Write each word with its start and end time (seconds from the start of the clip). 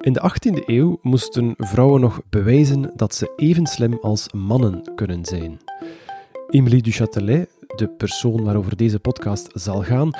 In 0.00 0.12
de 0.12 0.30
18e 0.30 0.64
eeuw 0.66 0.98
moesten 1.02 1.54
vrouwen 1.56 2.00
nog 2.00 2.20
bewijzen 2.30 2.92
dat 2.96 3.14
ze 3.14 3.32
even 3.36 3.66
slim 3.66 3.98
als 4.02 4.32
mannen 4.32 4.94
kunnen 4.94 5.24
zijn. 5.24 5.60
Emilie 6.48 6.82
du 6.82 6.90
Châtelet, 6.90 7.66
de 7.76 7.88
persoon 7.96 8.44
waarover 8.44 8.76
deze 8.76 8.98
podcast 8.98 9.48
zal 9.52 9.82
gaan, 9.82 10.10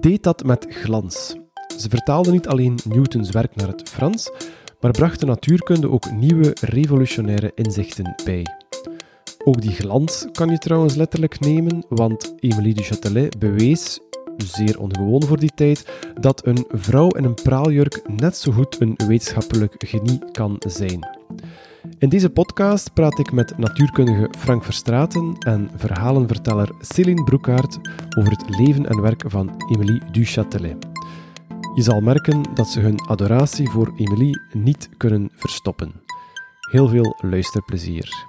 deed 0.00 0.22
dat 0.22 0.44
met 0.44 0.66
glans. 0.68 1.36
Ze 1.78 1.88
vertaalde 1.88 2.30
niet 2.30 2.48
alleen 2.48 2.78
Newtons 2.88 3.30
werk 3.30 3.56
naar 3.56 3.68
het 3.68 3.88
Frans, 3.88 4.30
maar 4.80 4.90
bracht 4.90 5.20
de 5.20 5.26
natuurkunde 5.26 5.90
ook 5.90 6.10
nieuwe 6.10 6.56
revolutionaire 6.60 7.52
inzichten 7.54 8.14
bij. 8.24 8.46
Ook 9.44 9.60
die 9.60 9.72
glans 9.72 10.26
kan 10.32 10.48
je 10.48 10.58
trouwens 10.58 10.94
letterlijk 10.94 11.40
nemen, 11.40 11.84
want 11.88 12.34
Emilie 12.38 12.74
du 12.74 12.82
Châtelet 12.82 13.38
bewees, 13.38 14.00
zeer 14.42 14.80
ongewoon 14.80 15.22
voor 15.22 15.38
die 15.38 15.52
tijd, 15.54 15.90
dat 16.20 16.46
een 16.46 16.64
vrouw 16.68 17.08
in 17.08 17.24
een 17.24 17.34
praaljurk 17.34 18.00
net 18.08 18.36
zo 18.36 18.52
goed 18.52 18.80
een 18.80 18.94
wetenschappelijk 19.06 19.74
genie 19.78 20.18
kan 20.32 20.56
zijn. 20.66 21.18
In 21.98 22.08
deze 22.08 22.30
podcast 22.30 22.92
praat 22.92 23.18
ik 23.18 23.32
met 23.32 23.58
natuurkundige 23.58 24.28
Frank 24.38 24.64
Verstraten 24.64 25.36
en 25.38 25.70
verhalenverteller 25.76 26.70
Céline 26.80 27.24
Broekaert 27.24 27.78
over 28.18 28.30
het 28.32 28.58
leven 28.58 28.86
en 28.86 29.00
werk 29.00 29.22
van 29.26 29.62
Emilie 29.70 30.02
du 30.10 30.24
Châtelet. 30.24 30.88
Je 31.74 31.82
zal 31.82 32.00
merken 32.00 32.42
dat 32.54 32.68
ze 32.68 32.80
hun 32.80 33.00
adoratie 33.00 33.70
voor 33.70 33.92
Emilie 33.96 34.40
niet 34.52 34.88
kunnen 34.96 35.30
verstoppen. 35.34 35.92
Heel 36.70 36.88
veel 36.88 37.18
luisterplezier. 37.20 38.28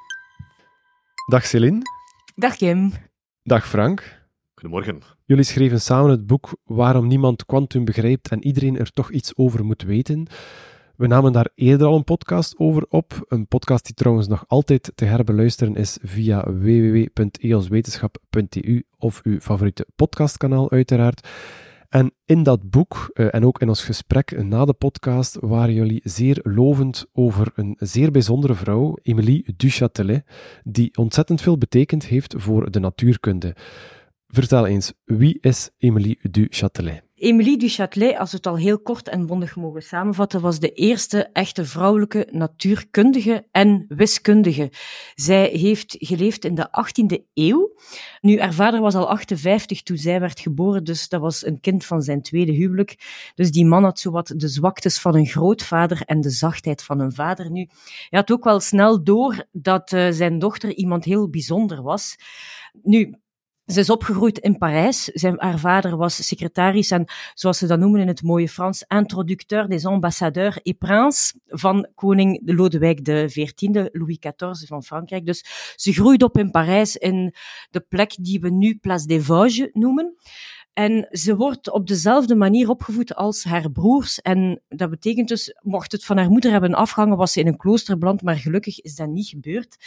Dag 1.26 1.46
Céline. 1.46 1.82
Dag 2.36 2.56
Kim. 2.56 2.92
Dag 3.44 3.68
Frank. 3.68 4.21
Goedemorgen. 4.62 5.02
Jullie 5.26 5.44
schreven 5.44 5.82
samen 5.82 6.12
het 6.12 6.28
boek 6.28 6.58
Waarom 6.64 7.08
niemand 7.08 7.46
kwantum 7.46 7.86
begrijpt 7.86 8.30
en 8.30 8.44
iedereen 8.44 8.78
er 8.78 8.92
toch 8.92 9.12
iets 9.12 9.36
over 9.36 9.66
moet 9.66 9.82
weten. 9.82 10.28
We 10.96 11.08
namen 11.08 11.32
daar 11.32 11.50
eerder 11.56 11.88
al 11.88 11.96
een 11.96 12.04
podcast 12.04 12.58
over 12.58 12.86
op. 12.90 13.26
Een 13.28 13.48
podcast 13.48 13.86
die 13.86 13.94
trouwens 13.94 14.28
nog 14.28 14.44
altijd 14.48 14.92
te 14.96 15.06
herbeluisteren 15.06 15.76
is 15.76 15.98
via 16.02 16.52
www.eoswetenschap.eu 16.52 18.84
of 18.98 19.20
uw 19.24 19.40
favoriete 19.40 19.88
podcastkanaal 19.96 20.72
uiteraard. 20.72 21.28
En 21.90 22.12
in 22.26 22.44
dat 22.44 22.70
boek 22.70 23.12
uh, 23.14 23.28
en 23.32 23.46
ook 23.46 23.62
in 23.62 23.68
ons 23.68 23.84
gesprek 23.84 24.44
na 24.44 24.66
de 24.66 24.74
podcast 24.74 25.38
waren 25.40 25.74
jullie 25.74 26.02
zeer 26.04 26.40
lovend 26.44 27.06
over 27.14 27.52
een 27.56 27.76
zeer 27.80 28.12
bijzondere 28.12 28.54
vrouw, 28.54 28.98
Emilie 29.02 29.54
Duchatelet, 29.58 30.26
die 30.64 30.98
ontzettend 30.98 31.42
veel 31.42 31.58
betekend 31.58 32.06
heeft 32.06 32.34
voor 32.38 32.72
de 32.72 32.80
natuurkunde. 32.80 33.56
Vertel 34.34 34.66
eens, 34.66 34.94
wie 35.06 35.38
is 35.42 35.70
Emilie 35.78 36.20
Duchatelet? 36.22 37.04
Emilie 37.16 37.58
du 37.58 37.68
Châtelet, 37.68 38.18
als 38.18 38.32
we 38.32 38.38
het 38.38 38.48
al 38.48 38.58
heel 38.58 38.80
kort 38.80 39.08
en 39.08 39.26
bondig 39.26 39.56
mogen 39.56 39.82
samenvatten, 39.84 40.42
was 40.42 40.60
de 40.60 40.72
eerste 40.72 41.30
echte 41.34 41.66
vrouwelijke 41.66 42.28
natuurkundige 42.32 43.48
en 43.52 43.86
wiskundige. 43.88 44.72
Zij 45.16 45.48
heeft 45.48 45.96
geleefd 46.00 46.46
in 46.46 46.56
de 46.56 46.68
18e 46.68 47.24
eeuw. 47.34 47.76
Nu, 48.22 48.40
haar 48.40 48.54
vader 48.54 48.82
was 48.82 48.96
al 48.96 49.10
58 49.10 49.82
toen 49.84 49.98
zij 49.98 50.20
werd 50.20 50.40
geboren, 50.40 50.84
dus 50.84 51.10
dat 51.10 51.22
was 51.22 51.46
een 51.46 51.60
kind 51.60 51.86
van 51.86 52.02
zijn 52.02 52.22
tweede 52.22 52.52
huwelijk. 52.52 52.96
Dus 53.36 53.52
die 53.52 53.66
man 53.66 53.84
had 53.84 54.00
zowat 54.00 54.34
de 54.36 54.48
zwaktes 54.48 55.00
van 55.00 55.16
een 55.16 55.28
grootvader 55.28 56.02
en 56.06 56.22
de 56.22 56.30
zachtheid 56.30 56.84
van 56.84 57.00
een 57.00 57.14
vader. 57.14 57.52
Nu, 57.52 57.68
hij 58.10 58.20
had 58.20 58.32
ook 58.32 58.44
wel 58.44 58.60
snel 58.60 59.04
door 59.04 59.46
dat 59.52 59.92
uh, 59.92 60.12
zijn 60.12 60.40
dochter 60.40 60.74
iemand 60.74 61.04
heel 61.04 61.30
bijzonder 61.30 61.82
was. 61.82 62.16
Nu, 62.82 63.16
ze 63.72 63.80
is 63.80 63.90
opgegroeid 63.90 64.38
in 64.38 64.58
Parijs. 64.58 65.04
Zijn, 65.04 65.36
haar 65.38 65.60
vader 65.60 65.98
was 65.98 66.28
secretaris 66.28 66.92
en, 66.92 67.06
zoals 67.34 67.58
ze 67.58 67.68
dat 67.68 67.80
noemen 67.80 68.02
in 68.02 68.08
het 68.08 68.22
mooie 68.22 68.50
Frans, 68.50 68.84
introducteur 68.88 69.68
des 69.68 69.86
ambassadeurs 69.86 70.60
et 70.62 70.78
princes 70.78 71.34
van 71.48 71.88
koning 71.96 72.42
Lodewijk 72.46 73.04
XIV, 73.04 73.54
Louis 73.92 74.20
XIV 74.20 74.68
van 74.68 74.84
Frankrijk. 74.84 75.26
Dus 75.26 75.74
ze 75.76 75.94
groeide 75.94 76.26
op 76.26 76.38
in 76.38 76.52
Parijs 76.52 76.96
in 76.96 77.34
de 77.70 77.80
plek 77.80 78.16
die 78.20 78.40
we 78.40 78.50
nu 78.50 78.78
Place 78.78 79.08
des 79.08 79.26
Vosges 79.26 79.70
noemen. 79.74 80.16
En 80.74 81.08
ze 81.12 81.36
wordt 81.36 81.72
op 81.72 81.88
dezelfde 81.88 82.36
manier 82.36 82.70
opgevoed 82.70 83.16
als 83.16 83.44
haar 83.44 83.72
broers. 83.72 84.22
En 84.22 84.62
dat 84.70 84.90
betekent 84.90 85.28
dus, 85.28 85.56
mocht 85.62 85.92
het 85.92 86.06
van 86.06 86.18
haar 86.18 86.30
moeder 86.30 86.52
hebben 86.52 86.74
afgehangen, 86.74 87.18
was 87.18 87.32
ze 87.32 87.40
in 87.40 87.48
een 87.48 87.58
klooster 87.58 87.98
beland, 87.98 88.22
maar 88.22 88.36
gelukkig 88.36 88.82
is 88.82 88.96
dat 88.96 89.08
niet 89.08 89.28
gebeurd. 89.28 89.78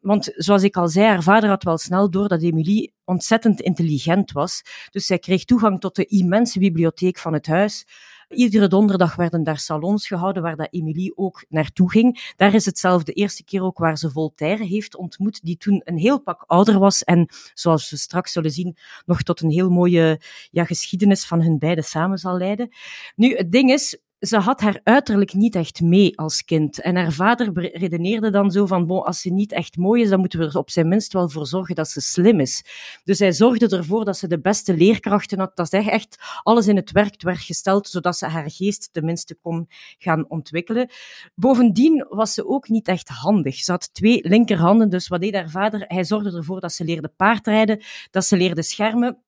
Want 0.00 0.32
zoals 0.34 0.62
ik 0.62 0.76
al 0.76 0.88
zei, 0.88 1.06
haar 1.06 1.22
vader 1.22 1.48
had 1.48 1.62
wel 1.62 1.78
snel 1.78 2.10
door 2.10 2.28
dat 2.28 2.42
Emilie 2.42 2.92
ontzettend 3.04 3.60
intelligent 3.60 4.32
was. 4.32 4.62
Dus 4.90 5.06
zij 5.06 5.18
kreeg 5.18 5.44
toegang 5.44 5.80
tot 5.80 5.96
de 5.96 6.04
immense 6.04 6.58
bibliotheek 6.58 7.18
van 7.18 7.32
het 7.32 7.46
huis. 7.46 7.86
Iedere 8.28 8.68
donderdag 8.68 9.16
werden 9.16 9.42
daar 9.42 9.58
salons 9.58 10.06
gehouden 10.06 10.42
waar 10.42 10.56
dat 10.56 10.68
Emilie 10.70 11.16
ook 11.16 11.44
naartoe 11.48 11.90
ging. 11.90 12.32
Daar 12.36 12.54
is 12.54 12.64
hetzelfde 12.64 13.04
de 13.04 13.20
eerste 13.20 13.44
keer 13.44 13.62
ook 13.62 13.78
waar 13.78 13.98
ze 13.98 14.10
Voltaire 14.10 14.64
heeft 14.64 14.96
ontmoet, 14.96 15.44
die 15.44 15.56
toen 15.56 15.80
een 15.84 15.98
heel 15.98 16.20
pak 16.20 16.44
ouder 16.46 16.78
was 16.78 17.04
en, 17.04 17.28
zoals 17.54 17.90
we 17.90 17.96
straks 17.96 18.32
zullen 18.32 18.50
zien, 18.50 18.76
nog 19.04 19.22
tot 19.22 19.40
een 19.40 19.50
heel 19.50 19.70
mooie 19.70 20.20
ja, 20.50 20.64
geschiedenis 20.64 21.26
van 21.26 21.42
hun 21.42 21.58
beiden 21.58 21.84
samen 21.84 22.18
zal 22.18 22.36
leiden. 22.36 22.68
Nu, 23.16 23.36
het 23.36 23.52
ding 23.52 23.70
is, 23.70 23.98
ze 24.18 24.38
had 24.38 24.60
haar 24.60 24.80
uiterlijk 24.82 25.34
niet 25.34 25.54
echt 25.54 25.80
mee 25.80 26.18
als 26.18 26.44
kind. 26.44 26.80
En 26.80 26.96
haar 26.96 27.12
vader 27.12 27.76
redeneerde 27.78 28.30
dan 28.30 28.50
zo 28.50 28.66
van, 28.66 28.86
bon, 28.86 29.04
als 29.04 29.20
ze 29.20 29.30
niet 29.30 29.52
echt 29.52 29.76
mooi 29.76 30.02
is, 30.02 30.08
dan 30.08 30.20
moeten 30.20 30.38
we 30.38 30.44
er 30.44 30.58
op 30.58 30.70
zijn 30.70 30.88
minst 30.88 31.12
wel 31.12 31.28
voor 31.28 31.46
zorgen 31.46 31.74
dat 31.74 31.88
ze 31.88 32.00
slim 32.00 32.40
is. 32.40 32.64
Dus 33.04 33.18
hij 33.18 33.32
zorgde 33.32 33.76
ervoor 33.76 34.04
dat 34.04 34.16
ze 34.16 34.28
de 34.28 34.40
beste 34.40 34.76
leerkrachten 34.76 35.38
had, 35.38 35.56
dat 35.56 35.68
ze 35.68 35.76
echt 35.76 36.16
alles 36.42 36.66
in 36.66 36.76
het 36.76 36.90
werk 36.92 37.22
werd 37.22 37.40
gesteld, 37.40 37.88
zodat 37.88 38.16
ze 38.16 38.26
haar 38.26 38.50
geest 38.50 38.88
tenminste 38.92 39.34
kon 39.34 39.66
gaan 39.98 40.28
ontwikkelen. 40.28 40.90
Bovendien 41.34 42.06
was 42.08 42.34
ze 42.34 42.46
ook 42.46 42.68
niet 42.68 42.88
echt 42.88 43.08
handig. 43.08 43.56
Ze 43.56 43.70
had 43.70 43.94
twee 43.94 44.28
linkerhanden, 44.28 44.90
dus 44.90 45.08
wat 45.08 45.20
deed 45.20 45.34
haar 45.34 45.50
vader? 45.50 45.84
Hij 45.86 46.04
zorgde 46.04 46.36
ervoor 46.36 46.60
dat 46.60 46.72
ze 46.72 46.84
leerde 46.84 47.08
paardrijden, 47.16 47.82
dat 48.10 48.24
ze 48.24 48.36
leerde 48.36 48.62
schermen, 48.62 49.18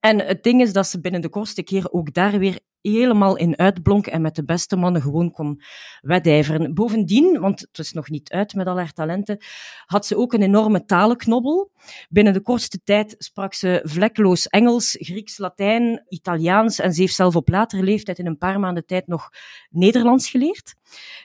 en 0.00 0.26
het 0.26 0.42
ding 0.42 0.60
is 0.60 0.72
dat 0.72 0.86
ze 0.86 1.00
binnen 1.00 1.20
de 1.20 1.28
kortste 1.28 1.62
keer 1.62 1.90
ook 1.90 2.14
daar 2.14 2.38
weer 2.38 2.58
helemaal 2.80 3.36
in 3.36 3.58
uitblonk 3.58 4.06
en 4.06 4.22
met 4.22 4.34
de 4.34 4.44
beste 4.44 4.76
mannen 4.76 5.02
gewoon 5.02 5.30
kon 5.30 5.62
wedijveren. 6.00 6.74
Bovendien, 6.74 7.40
want 7.40 7.60
het 7.60 7.78
is 7.78 7.92
nog 7.92 8.08
niet 8.08 8.30
uit 8.30 8.54
met 8.54 8.66
al 8.66 8.76
haar 8.76 8.92
talenten, 8.92 9.38
had 9.86 10.06
ze 10.06 10.16
ook 10.16 10.32
een 10.32 10.42
enorme 10.42 10.84
talenknobbel. 10.84 11.70
Binnen 12.08 12.32
de 12.32 12.40
kortste 12.40 12.80
tijd 12.84 13.14
sprak 13.18 13.54
ze 13.54 13.80
vlekloos 13.84 14.46
Engels, 14.46 14.96
Grieks, 15.00 15.38
Latijn, 15.38 16.04
Italiaans 16.08 16.78
en 16.78 16.92
ze 16.92 17.00
heeft 17.00 17.14
zelf 17.14 17.36
op 17.36 17.48
latere 17.48 17.82
leeftijd 17.82 18.18
in 18.18 18.26
een 18.26 18.38
paar 18.38 18.60
maanden 18.60 18.86
tijd 18.86 19.06
nog 19.06 19.28
Nederlands 19.70 20.30
geleerd. 20.30 20.74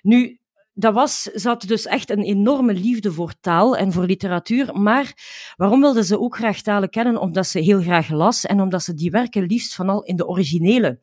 Nu, 0.02 0.40
dat 0.74 0.94
was, 0.94 1.22
ze 1.22 1.58
dus 1.68 1.86
echt 1.86 2.10
een 2.10 2.24
enorme 2.24 2.74
liefde 2.74 3.12
voor 3.12 3.34
taal 3.42 3.78
en 3.78 3.92
voor 3.92 4.06
literatuur. 4.06 4.80
Maar 4.80 5.14
waarom 5.56 5.82
wilde 5.82 6.04
ze 6.04 6.20
ook 6.20 6.36
graag 6.36 6.62
talen 6.62 6.90
kennen? 6.90 7.22
Omdat 7.22 7.48
ze 7.48 7.60
heel 7.60 7.82
graag 7.82 8.10
las 8.10 8.46
en 8.46 8.62
omdat 8.62 8.84
ze 8.84 8.94
die 8.94 9.12
werken 9.12 9.46
liefst 9.46 9.76
vanal 9.76 10.04
in 10.04 10.16
de 10.16 10.28
originele 10.28 11.00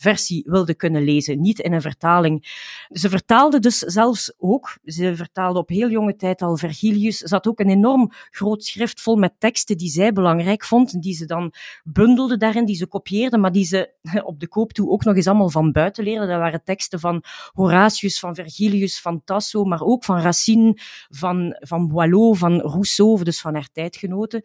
versie 0.00 0.42
wilde 0.46 0.74
kunnen 0.74 1.02
lezen, 1.04 1.40
niet 1.40 1.58
in 1.58 1.72
een 1.72 1.80
vertaling. 1.80 2.46
Ze 2.88 3.08
vertaalde 3.08 3.58
dus 3.58 3.78
zelfs 3.78 4.32
ook, 4.38 4.78
ze 4.84 5.16
vertaalde 5.16 5.58
op 5.58 5.68
heel 5.68 5.90
jonge 5.90 6.16
tijd 6.16 6.42
al 6.42 6.56
Vergilius. 6.56 7.18
Ze 7.18 7.34
had 7.34 7.46
ook 7.46 7.60
een 7.60 7.70
enorm 7.70 8.12
groot 8.30 8.64
schrift 8.64 9.00
vol 9.00 9.16
met 9.16 9.32
teksten 9.38 9.76
die 9.76 9.90
zij 9.90 10.12
belangrijk 10.12 10.64
vond, 10.64 11.02
die 11.02 11.14
ze 11.14 11.24
dan 11.24 11.52
bundelde 11.84 12.36
daarin, 12.36 12.64
die 12.64 12.76
ze 12.76 12.86
kopieerde, 12.86 13.38
maar 13.38 13.52
die 13.52 13.64
ze 13.64 13.90
op 14.24 14.40
de 14.40 14.48
koop 14.48 14.72
toe 14.72 14.90
ook 14.90 15.04
nog 15.04 15.16
eens 15.16 15.26
allemaal 15.26 15.50
van 15.50 15.72
buiten 15.72 16.04
leerde. 16.04 16.26
Dat 16.26 16.38
waren 16.38 16.64
teksten 16.64 17.00
van 17.00 17.22
Horatius, 17.52 18.18
van 18.18 18.34
Vergilius, 18.34 19.00
van 19.00 19.24
Tasso, 19.24 19.64
maar 19.64 19.82
ook 19.82 20.04
van 20.04 20.20
Racine, 20.20 20.76
van, 21.08 21.56
van 21.60 21.88
Boileau, 21.88 22.36
van 22.36 22.60
Rousseau, 22.60 23.24
dus 23.24 23.40
van 23.40 23.54
haar 23.54 23.68
tijdgenoten. 23.72 24.42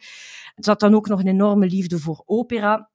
Ze 0.55 0.69
had 0.69 0.79
dan 0.79 0.95
ook 0.95 1.07
nog 1.07 1.19
een 1.19 1.27
enorme 1.27 1.65
liefde 1.65 1.99
voor 1.99 2.23
opera. 2.25 2.89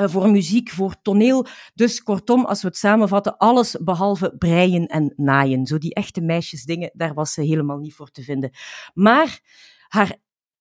Uh, 0.00 0.08
voor 0.08 0.30
muziek, 0.30 0.70
voor 0.70 0.94
toneel. 1.02 1.46
Dus 1.74 2.02
kortom, 2.02 2.44
als 2.44 2.62
we 2.62 2.68
het 2.68 2.76
samenvatten, 2.76 3.36
alles 3.36 3.76
behalve 3.80 4.34
breien 4.38 4.86
en 4.86 5.12
naaien. 5.16 5.66
Zo 5.66 5.78
die 5.78 5.94
echte 5.94 6.20
meisjesdingen, 6.20 6.90
daar 6.94 7.14
was 7.14 7.32
ze 7.32 7.42
helemaal 7.42 7.78
niet 7.78 7.94
voor 7.94 8.10
te 8.10 8.22
vinden. 8.22 8.50
Maar 8.94 9.40
haar 9.88 10.16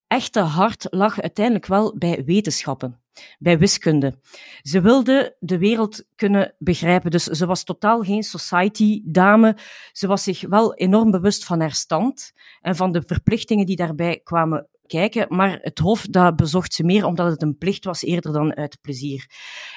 echte 0.08 0.40
hart 0.40 0.88
lag 0.90 1.22
uiteindelijk 1.22 1.66
wel 1.66 1.98
bij 1.98 2.24
wetenschappen, 2.26 3.02
bij 3.40 3.60
wiskunde. 3.60 4.20
Ze 4.62 4.82
wilde 4.82 5.36
de 5.40 5.58
wereld 5.58 6.06
kunnen 6.16 6.56
begrijpen, 6.60 7.12
dus 7.12 7.24
ze 7.24 7.46
was 7.46 7.64
totaal 7.64 8.02
geen 8.02 8.24
society-dame. 8.24 9.58
Ze 9.92 10.08
was 10.08 10.24
zich 10.24 10.42
wel 10.42 10.74
enorm 10.76 11.12
bewust 11.12 11.46
van 11.46 11.60
haar 11.60 11.74
stand 11.74 12.34
en 12.62 12.76
van 12.76 12.92
de 12.92 13.04
verplichtingen 13.06 13.66
die 13.66 13.76
daarbij 13.76 14.20
kwamen 14.24 14.68
kijken, 14.88 15.26
maar 15.30 15.60
het 15.62 15.80
Hof 15.80 16.02
dat 16.02 16.36
bezocht 16.36 16.74
ze 16.74 16.84
meer 16.84 17.06
omdat 17.06 17.32
het 17.32 17.42
een 17.42 17.58
plicht 17.58 17.86
was 17.86 18.04
eerder 18.04 18.34
dan 18.34 18.56
uit 18.56 18.78
plezier. 18.82 19.30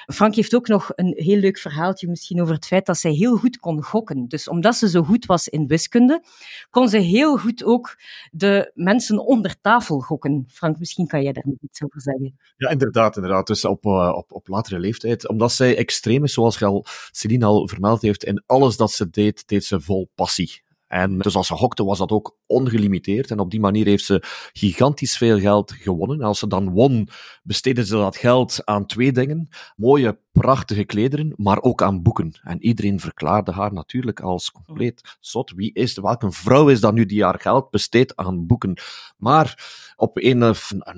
Frank 0.05 0.35
heeft 0.35 0.55
ook 0.55 0.67
nog 0.67 0.91
een 0.95 1.13
heel 1.17 1.37
leuk 1.37 1.57
verhaaltje 1.57 2.07
misschien 2.07 2.41
over 2.41 2.53
het 2.53 2.65
feit 2.65 2.85
dat 2.85 2.97
zij 2.97 3.11
heel 3.11 3.37
goed 3.37 3.57
kon 3.57 3.83
gokken. 3.83 4.27
Dus 4.27 4.47
omdat 4.47 4.75
ze 4.75 4.89
zo 4.89 5.03
goed 5.03 5.25
was 5.25 5.47
in 5.47 5.67
wiskunde, 5.67 6.23
kon 6.69 6.89
ze 6.89 6.97
heel 6.97 7.37
goed 7.37 7.63
ook 7.63 7.97
de 8.31 8.71
mensen 8.73 9.25
onder 9.25 9.61
tafel 9.61 9.99
gokken. 9.99 10.45
Frank, 10.47 10.79
misschien 10.79 11.07
kan 11.07 11.23
jij 11.23 11.31
daar 11.31 11.47
nog 11.47 11.57
iets 11.61 11.83
over 11.83 12.01
zeggen. 12.01 12.37
Ja, 12.57 12.69
inderdaad, 12.69 13.15
inderdaad. 13.15 13.47
Dus 13.47 13.65
op, 13.65 13.85
uh, 13.85 14.13
op, 14.15 14.31
op 14.31 14.47
latere 14.47 14.79
leeftijd, 14.79 15.27
omdat 15.27 15.51
zij 15.51 15.77
extreem 15.77 16.23
is, 16.23 16.33
zoals 16.33 16.63
al, 16.63 16.85
Celine 17.11 17.45
al 17.45 17.67
vermeld 17.67 18.01
heeft, 18.01 18.23
in 18.23 18.43
alles 18.45 18.77
dat 18.77 18.91
ze 18.91 19.09
deed, 19.09 19.47
deed 19.47 19.65
ze 19.65 19.81
vol 19.81 20.11
passie. 20.15 20.67
En 20.89 21.17
dus 21.17 21.35
als 21.35 21.47
ze 21.47 21.53
hokte, 21.53 21.83
was 21.83 21.97
dat 21.97 22.11
ook 22.11 22.37
ongelimiteerd. 22.45 23.31
En 23.31 23.39
op 23.39 23.51
die 23.51 23.59
manier 23.59 23.85
heeft 23.85 24.05
ze 24.05 24.23
gigantisch 24.53 25.17
veel 25.17 25.39
geld 25.39 25.71
gewonnen. 25.71 26.19
En 26.19 26.25
als 26.25 26.39
ze 26.39 26.47
dan 26.47 26.69
won, 26.69 27.07
besteedde 27.43 27.85
ze 27.85 27.95
dat 27.95 28.17
geld 28.17 28.65
aan 28.65 28.85
twee 28.85 29.11
dingen. 29.11 29.49
Mooie, 29.75 30.19
prachtige 30.31 30.83
klederen, 30.83 31.33
maar 31.35 31.61
ook 31.61 31.81
aan 31.81 32.01
boeken. 32.01 32.39
En 32.43 32.63
iedereen 32.63 32.99
verklaarde 32.99 33.51
haar 33.51 33.73
natuurlijk 33.73 34.19
als 34.19 34.51
compleet 34.51 35.17
zot. 35.19 35.51
Wie 35.55 35.73
is, 35.73 35.97
welke 35.97 36.31
vrouw 36.31 36.69
is 36.69 36.79
dat 36.79 36.93
nu 36.93 37.05
die 37.05 37.23
haar 37.23 37.39
geld 37.39 37.69
besteedt 37.69 38.15
aan 38.15 38.45
boeken? 38.45 38.77
Maar 39.17 39.67
op 39.95 40.17
een, 40.17 40.55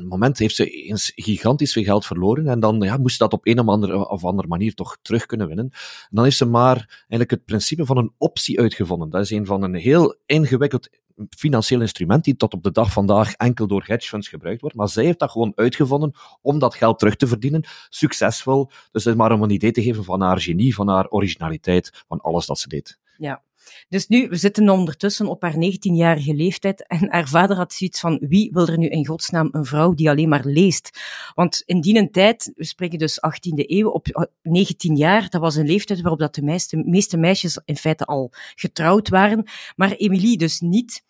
moment 0.07 0.37
heeft 0.37 0.55
ze 0.55 0.69
eens 0.69 1.11
gigantisch 1.15 1.73
veel 1.73 1.83
geld 1.83 2.05
verloren. 2.05 2.47
En 2.47 2.59
dan 2.59 2.81
ja, 2.81 2.97
moest 2.97 3.17
ze 3.17 3.23
dat 3.23 3.33
op 3.33 3.47
een 3.47 3.59
of 3.59 3.67
andere, 3.67 4.09
of 4.09 4.25
andere 4.25 4.47
manier 4.47 4.73
toch 4.73 4.97
terug 5.01 5.25
kunnen 5.25 5.47
winnen. 5.47 5.69
En 5.71 6.09
dan 6.09 6.23
heeft 6.23 6.37
ze 6.37 6.45
maar 6.45 6.87
eigenlijk 6.97 7.31
het 7.31 7.45
principe 7.45 7.85
van 7.85 7.97
een 7.97 8.13
optie 8.17 8.59
uitgevonden. 8.59 9.09
Dat 9.09 9.21
is 9.21 9.31
een 9.31 9.45
van 9.45 9.63
een 9.63 9.75
heel 9.81 10.15
ingewikkeld 10.25 10.89
financieel 11.29 11.81
instrument 11.81 12.23
die 12.23 12.35
tot 12.35 12.53
op 12.53 12.63
de 12.63 12.71
dag 12.71 12.91
vandaag 12.91 13.33
enkel 13.33 13.67
door 13.67 13.83
hedge 13.85 14.07
funds 14.07 14.27
gebruikt 14.27 14.61
wordt. 14.61 14.75
Maar 14.75 14.89
zij 14.89 15.03
heeft 15.03 15.19
dat 15.19 15.31
gewoon 15.31 15.51
uitgevonden 15.55 16.11
om 16.41 16.59
dat 16.59 16.75
geld 16.75 16.99
terug 16.99 17.15
te 17.15 17.27
verdienen. 17.27 17.63
Succesvol. 17.89 18.65
Dus 18.65 19.03
het 19.03 19.13
is 19.13 19.19
maar 19.19 19.31
om 19.31 19.43
een 19.43 19.49
idee 19.49 19.71
te 19.71 19.83
geven 19.83 20.03
van 20.03 20.21
haar 20.21 20.41
genie, 20.41 20.75
van 20.75 20.87
haar 20.87 21.07
originaliteit, 21.07 22.03
van 22.07 22.19
alles 22.19 22.45
dat 22.45 22.59
ze 22.59 22.67
deed. 22.67 22.99
Ja, 23.17 23.43
dus 23.89 24.07
nu, 24.07 24.27
we 24.27 24.35
zitten 24.35 24.69
ondertussen 24.69 25.27
op 25.27 25.41
haar 25.41 25.53
19-jarige 25.53 26.33
leeftijd 26.33 26.87
en 26.87 27.11
haar 27.11 27.27
vader 27.27 27.55
had 27.55 27.73
zoiets 27.73 27.99
van, 27.99 28.21
wie 28.27 28.51
wil 28.51 28.67
er 28.67 28.77
nu 28.77 28.87
in 28.87 29.05
godsnaam 29.05 29.49
een 29.51 29.65
vrouw 29.65 29.93
die 29.93 30.09
alleen 30.09 30.29
maar 30.29 30.45
leest? 30.45 30.99
Want 31.35 31.63
in 31.65 31.81
die 31.81 32.09
tijd, 32.09 32.51
we 32.55 32.65
spreken 32.65 32.99
dus 32.99 33.19
18e 33.19 33.65
eeuw, 33.65 33.89
op 33.89 34.29
19 34.41 34.95
jaar, 34.95 35.29
dat 35.29 35.41
was 35.41 35.55
een 35.55 35.65
leeftijd 35.65 36.01
waarop 36.01 36.19
dat 36.19 36.35
de 36.35 36.41
meeste, 36.41 36.77
meeste 36.77 37.17
meisjes 37.17 37.61
in 37.65 37.77
feite 37.77 38.05
al 38.05 38.31
getrouwd 38.55 39.09
waren, 39.09 39.43
maar 39.75 39.91
Emilie 39.91 40.37
dus 40.37 40.59
niet. 40.59 41.03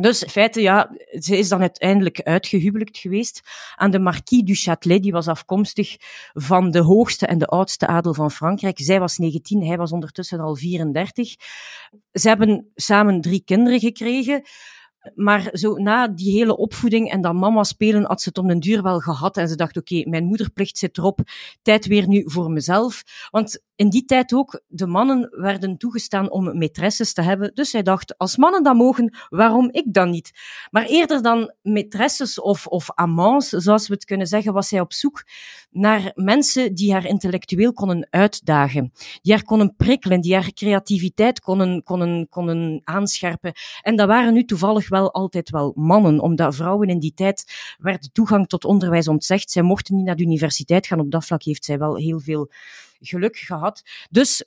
Dus 0.00 0.22
in 0.22 0.28
feite, 0.28 0.60
ja, 0.60 0.90
ze 1.18 1.38
is 1.38 1.48
dan 1.48 1.60
uiteindelijk 1.60 2.20
uitgehuwelijkt 2.20 2.98
geweest 2.98 3.40
aan 3.74 3.90
de 3.90 3.98
Marquis 3.98 4.42
du 4.42 4.54
Châtelet. 4.54 5.00
Die 5.00 5.12
was 5.12 5.28
afkomstig 5.28 5.96
van 6.32 6.70
de 6.70 6.80
hoogste 6.80 7.26
en 7.26 7.38
de 7.38 7.46
oudste 7.46 7.86
adel 7.86 8.14
van 8.14 8.30
Frankrijk. 8.30 8.78
Zij 8.78 9.00
was 9.00 9.18
19, 9.18 9.66
hij 9.66 9.76
was 9.76 9.92
ondertussen 9.92 10.40
al 10.40 10.56
34. 10.56 11.34
Ze 12.12 12.28
hebben 12.28 12.70
samen 12.74 13.20
drie 13.20 13.42
kinderen 13.44 13.80
gekregen. 13.80 14.42
Maar 15.14 15.48
zo 15.52 15.74
na 15.74 16.08
die 16.08 16.32
hele 16.32 16.56
opvoeding 16.56 17.10
en 17.10 17.20
dat 17.20 17.34
mama 17.34 17.64
spelen, 17.64 18.04
had 18.04 18.22
ze 18.22 18.28
het 18.28 18.38
om 18.38 18.48
den 18.48 18.60
duur 18.60 18.82
wel 18.82 18.98
gehad. 18.98 19.36
En 19.36 19.48
ze 19.48 19.56
dacht, 19.56 19.76
oké, 19.76 20.08
mijn 20.08 20.24
moederplicht 20.24 20.78
zit 20.78 20.98
erop. 20.98 21.20
Tijd 21.62 21.86
weer 21.86 22.08
nu 22.08 22.22
voor 22.26 22.50
mezelf. 22.50 23.02
Want 23.30 23.62
in 23.80 23.88
die 23.88 24.04
tijd 24.04 24.34
ook, 24.34 24.62
de 24.66 24.86
mannen 24.86 25.28
werden 25.30 25.76
toegestaan 25.76 26.30
om 26.30 26.62
maîtresses 26.62 27.12
te 27.12 27.22
hebben. 27.22 27.50
Dus 27.54 27.70
zij 27.70 27.82
dacht, 27.82 28.18
als 28.18 28.36
mannen 28.36 28.62
dat 28.62 28.74
mogen, 28.74 29.16
waarom 29.28 29.68
ik 29.70 29.84
dan 29.86 30.10
niet? 30.10 30.30
Maar 30.70 30.84
eerder 30.84 31.22
dan 31.22 31.54
maîtresses 31.62 32.34
of, 32.42 32.66
of 32.66 32.90
amants, 32.94 33.48
zoals 33.48 33.88
we 33.88 33.94
het 33.94 34.04
kunnen 34.04 34.26
zeggen, 34.26 34.52
was 34.52 34.68
zij 34.68 34.80
op 34.80 34.92
zoek 34.92 35.24
naar 35.70 36.12
mensen 36.14 36.74
die 36.74 36.92
haar 36.92 37.06
intellectueel 37.06 37.72
konden 37.72 38.06
uitdagen. 38.10 38.92
Die 39.22 39.32
haar 39.32 39.44
konden 39.44 39.74
prikkelen, 39.76 40.20
die 40.20 40.34
haar 40.34 40.52
creativiteit 40.52 41.40
konden, 41.40 41.82
konden, 42.28 42.80
aanscherpen. 42.84 43.52
En 43.82 43.96
dat 43.96 44.06
waren 44.06 44.34
nu 44.34 44.44
toevallig 44.44 44.88
wel 44.88 45.12
altijd 45.12 45.50
wel 45.50 45.72
mannen, 45.74 46.20
omdat 46.20 46.54
vrouwen 46.54 46.88
in 46.88 46.98
die 46.98 47.14
tijd 47.14 47.52
werd 47.78 48.10
toegang 48.12 48.46
tot 48.46 48.64
onderwijs 48.64 49.08
ontzegd. 49.08 49.50
Zij 49.50 49.62
mochten 49.62 49.96
niet 49.96 50.04
naar 50.04 50.16
de 50.16 50.24
universiteit 50.24 50.86
gaan. 50.86 51.00
Op 51.00 51.10
dat 51.10 51.24
vlak 51.24 51.42
heeft 51.42 51.64
zij 51.64 51.78
wel 51.78 51.96
heel 51.96 52.20
veel 52.20 52.50
geluk 53.00 53.36
gehad. 53.36 53.82
Dus 54.10 54.44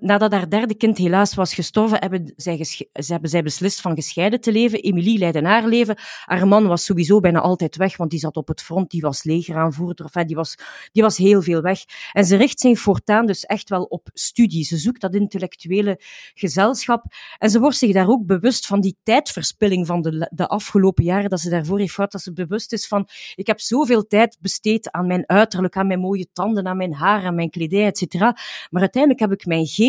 nadat 0.00 0.32
haar 0.32 0.48
derde 0.48 0.74
kind 0.74 0.98
helaas 0.98 1.34
was 1.34 1.54
gestorven, 1.54 2.00
hebben 2.00 2.32
zij, 2.36 2.66
hebben 2.92 3.30
zij 3.30 3.42
beslist 3.42 3.80
van 3.80 3.94
gescheiden 3.94 4.40
te 4.40 4.52
leven. 4.52 4.82
Emilie 4.82 5.18
leidde 5.18 5.42
haar 5.42 5.66
leven. 5.66 5.96
Haar 6.24 6.48
man 6.48 6.66
was 6.66 6.84
sowieso 6.84 7.20
bijna 7.20 7.40
altijd 7.40 7.76
weg, 7.76 7.96
want 7.96 8.10
die 8.10 8.18
zat 8.18 8.36
op 8.36 8.48
het 8.48 8.62
front, 8.62 8.90
die 8.90 9.00
was 9.00 9.24
legeraanvoerder, 9.24 10.04
enfin, 10.04 10.26
die, 10.26 10.36
was, 10.36 10.54
die 10.92 11.02
was 11.02 11.16
heel 11.16 11.42
veel 11.42 11.60
weg. 11.60 11.80
En 12.12 12.24
ze 12.24 12.36
richt 12.36 12.60
zich 12.60 12.78
voortaan 12.78 13.26
dus 13.26 13.44
echt 13.44 13.68
wel 13.68 13.82
op 13.82 14.08
studie. 14.12 14.64
Ze 14.64 14.76
zoekt 14.76 15.00
dat 15.00 15.14
intellectuele 15.14 16.00
gezelschap. 16.34 17.04
En 17.38 17.50
ze 17.50 17.60
wordt 17.60 17.76
zich 17.76 17.92
daar 17.92 18.08
ook 18.08 18.26
bewust 18.26 18.66
van 18.66 18.80
die 18.80 18.96
tijdverspilling 19.02 19.86
van 19.86 20.02
de, 20.02 20.30
de 20.32 20.48
afgelopen 20.48 21.04
jaren 21.04 21.30
dat 21.30 21.40
ze 21.40 21.50
daarvoor 21.50 21.78
heeft 21.78 21.94
gehad. 21.94 22.12
Dat 22.12 22.22
ze 22.22 22.32
bewust 22.32 22.72
is 22.72 22.86
van, 22.86 23.08
ik 23.34 23.46
heb 23.46 23.60
zoveel 23.60 24.06
tijd 24.06 24.38
besteed 24.40 24.90
aan 24.90 25.06
mijn 25.06 25.24
uiterlijk, 25.26 25.76
aan 25.76 25.86
mijn 25.86 26.00
mooie 26.00 26.26
tanden, 26.32 26.66
aan 26.66 26.76
mijn 26.76 26.94
haar, 26.94 27.24
aan 27.24 27.34
mijn 27.34 27.50
kledij, 27.50 27.86
et 27.86 27.98
cetera. 27.98 28.36
Maar 28.70 28.80
uiteindelijk 28.80 29.22
heb 29.22 29.32
ik 29.32 29.46
mijn 29.46 29.66
geest 29.66 29.82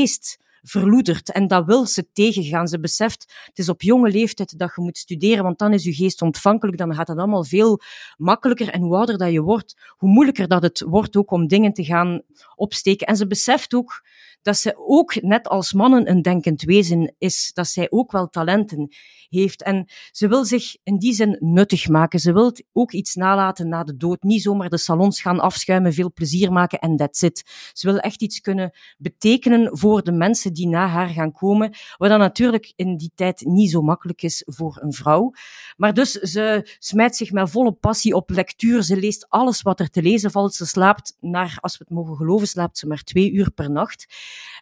verloederd. 0.67 1.31
En 1.31 1.47
dat 1.47 1.65
wil 1.65 1.85
ze 1.85 2.11
tegengaan. 2.13 2.67
Ze 2.67 2.79
beseft, 2.79 3.33
het 3.45 3.59
is 3.59 3.69
op 3.69 3.81
jonge 3.81 4.09
leeftijd 4.09 4.59
dat 4.59 4.71
je 4.75 4.81
moet 4.81 4.97
studeren, 4.97 5.43
want 5.43 5.59
dan 5.59 5.73
is 5.73 5.83
je 5.83 5.93
geest 5.93 6.21
ontvankelijk, 6.21 6.77
dan 6.77 6.95
gaat 6.95 7.07
het 7.07 7.17
allemaal 7.17 7.43
veel 7.43 7.81
makkelijker. 8.17 8.69
En 8.69 8.81
hoe 8.81 8.95
ouder 8.95 9.17
dat 9.17 9.31
je 9.31 9.41
wordt, 9.41 9.75
hoe 9.97 10.09
moeilijker 10.09 10.47
dat 10.47 10.61
het 10.61 10.83
wordt 10.87 11.15
ook 11.15 11.31
om 11.31 11.47
dingen 11.47 11.73
te 11.73 11.83
gaan 11.83 12.21
opsteken. 12.55 13.07
En 13.07 13.15
ze 13.15 13.27
beseft 13.27 13.73
ook 13.73 14.03
dat 14.45 14.57
ze 14.57 14.73
ook, 14.77 15.21
net 15.21 15.47
als 15.47 15.73
mannen, 15.73 16.09
een 16.09 16.21
denkend 16.21 16.61
wezen 16.61 17.15
is. 17.17 17.51
Dat 17.53 17.67
zij 17.67 17.87
ook 17.89 18.11
wel 18.11 18.29
talenten 18.29 18.93
heeft. 19.29 19.63
En 19.63 19.89
ze 20.11 20.27
wil 20.27 20.45
zich 20.45 20.75
in 20.83 20.97
die 20.97 21.13
zin 21.13 21.37
nuttig 21.39 21.87
maken. 21.87 22.19
Ze 22.19 22.33
wil 22.33 22.55
ook 22.73 22.91
iets 22.91 23.15
nalaten 23.15 23.69
na 23.69 23.83
de 23.83 23.97
dood. 23.97 24.23
Niet 24.23 24.41
zomaar 24.41 24.69
de 24.69 24.77
salons 24.77 25.21
gaan 25.21 25.39
afschuimen, 25.39 25.93
veel 25.93 26.13
plezier 26.13 26.51
maken 26.51 26.79
en 26.79 26.95
that's 26.95 27.21
it. 27.21 27.43
Ze 27.73 27.87
wil 27.87 27.99
echt 27.99 28.21
iets 28.21 28.39
kunnen 28.39 28.77
betekenen 28.97 29.77
voor 29.77 30.03
de 30.03 30.11
mensen 30.11 30.53
die 30.53 30.67
na 30.67 30.87
haar 30.87 31.09
gaan 31.09 31.31
komen. 31.31 31.73
Wat 31.97 32.09
dan 32.09 32.19
natuurlijk 32.19 32.73
in 32.75 32.97
die 32.97 33.11
tijd 33.15 33.41
niet 33.45 33.71
zo 33.71 33.81
makkelijk 33.81 34.21
is 34.21 34.43
voor 34.45 34.77
een 34.81 34.93
vrouw. 34.93 35.33
Maar 35.77 35.93
dus 35.93 36.11
ze 36.11 36.75
smijt 36.79 37.15
zich 37.15 37.31
met 37.31 37.49
volle 37.49 37.71
passie 37.73 38.15
op 38.15 38.29
lectuur. 38.29 38.83
Ze 38.83 38.97
leest 38.97 39.25
alles 39.29 39.61
wat 39.61 39.79
er 39.79 39.89
te 39.89 40.01
lezen 40.01 40.31
valt. 40.31 40.53
Ze 40.53 40.65
slaapt 40.65 41.17
naar, 41.19 41.57
als 41.59 41.77
we 41.77 41.85
het 41.87 41.97
mogen 41.97 42.15
geloven, 42.15 42.47
slaapt 42.47 42.77
ze 42.77 42.87
maar 42.87 43.03
twee 43.03 43.31
uur 43.31 43.51
per 43.51 43.71
nacht. 43.71 44.05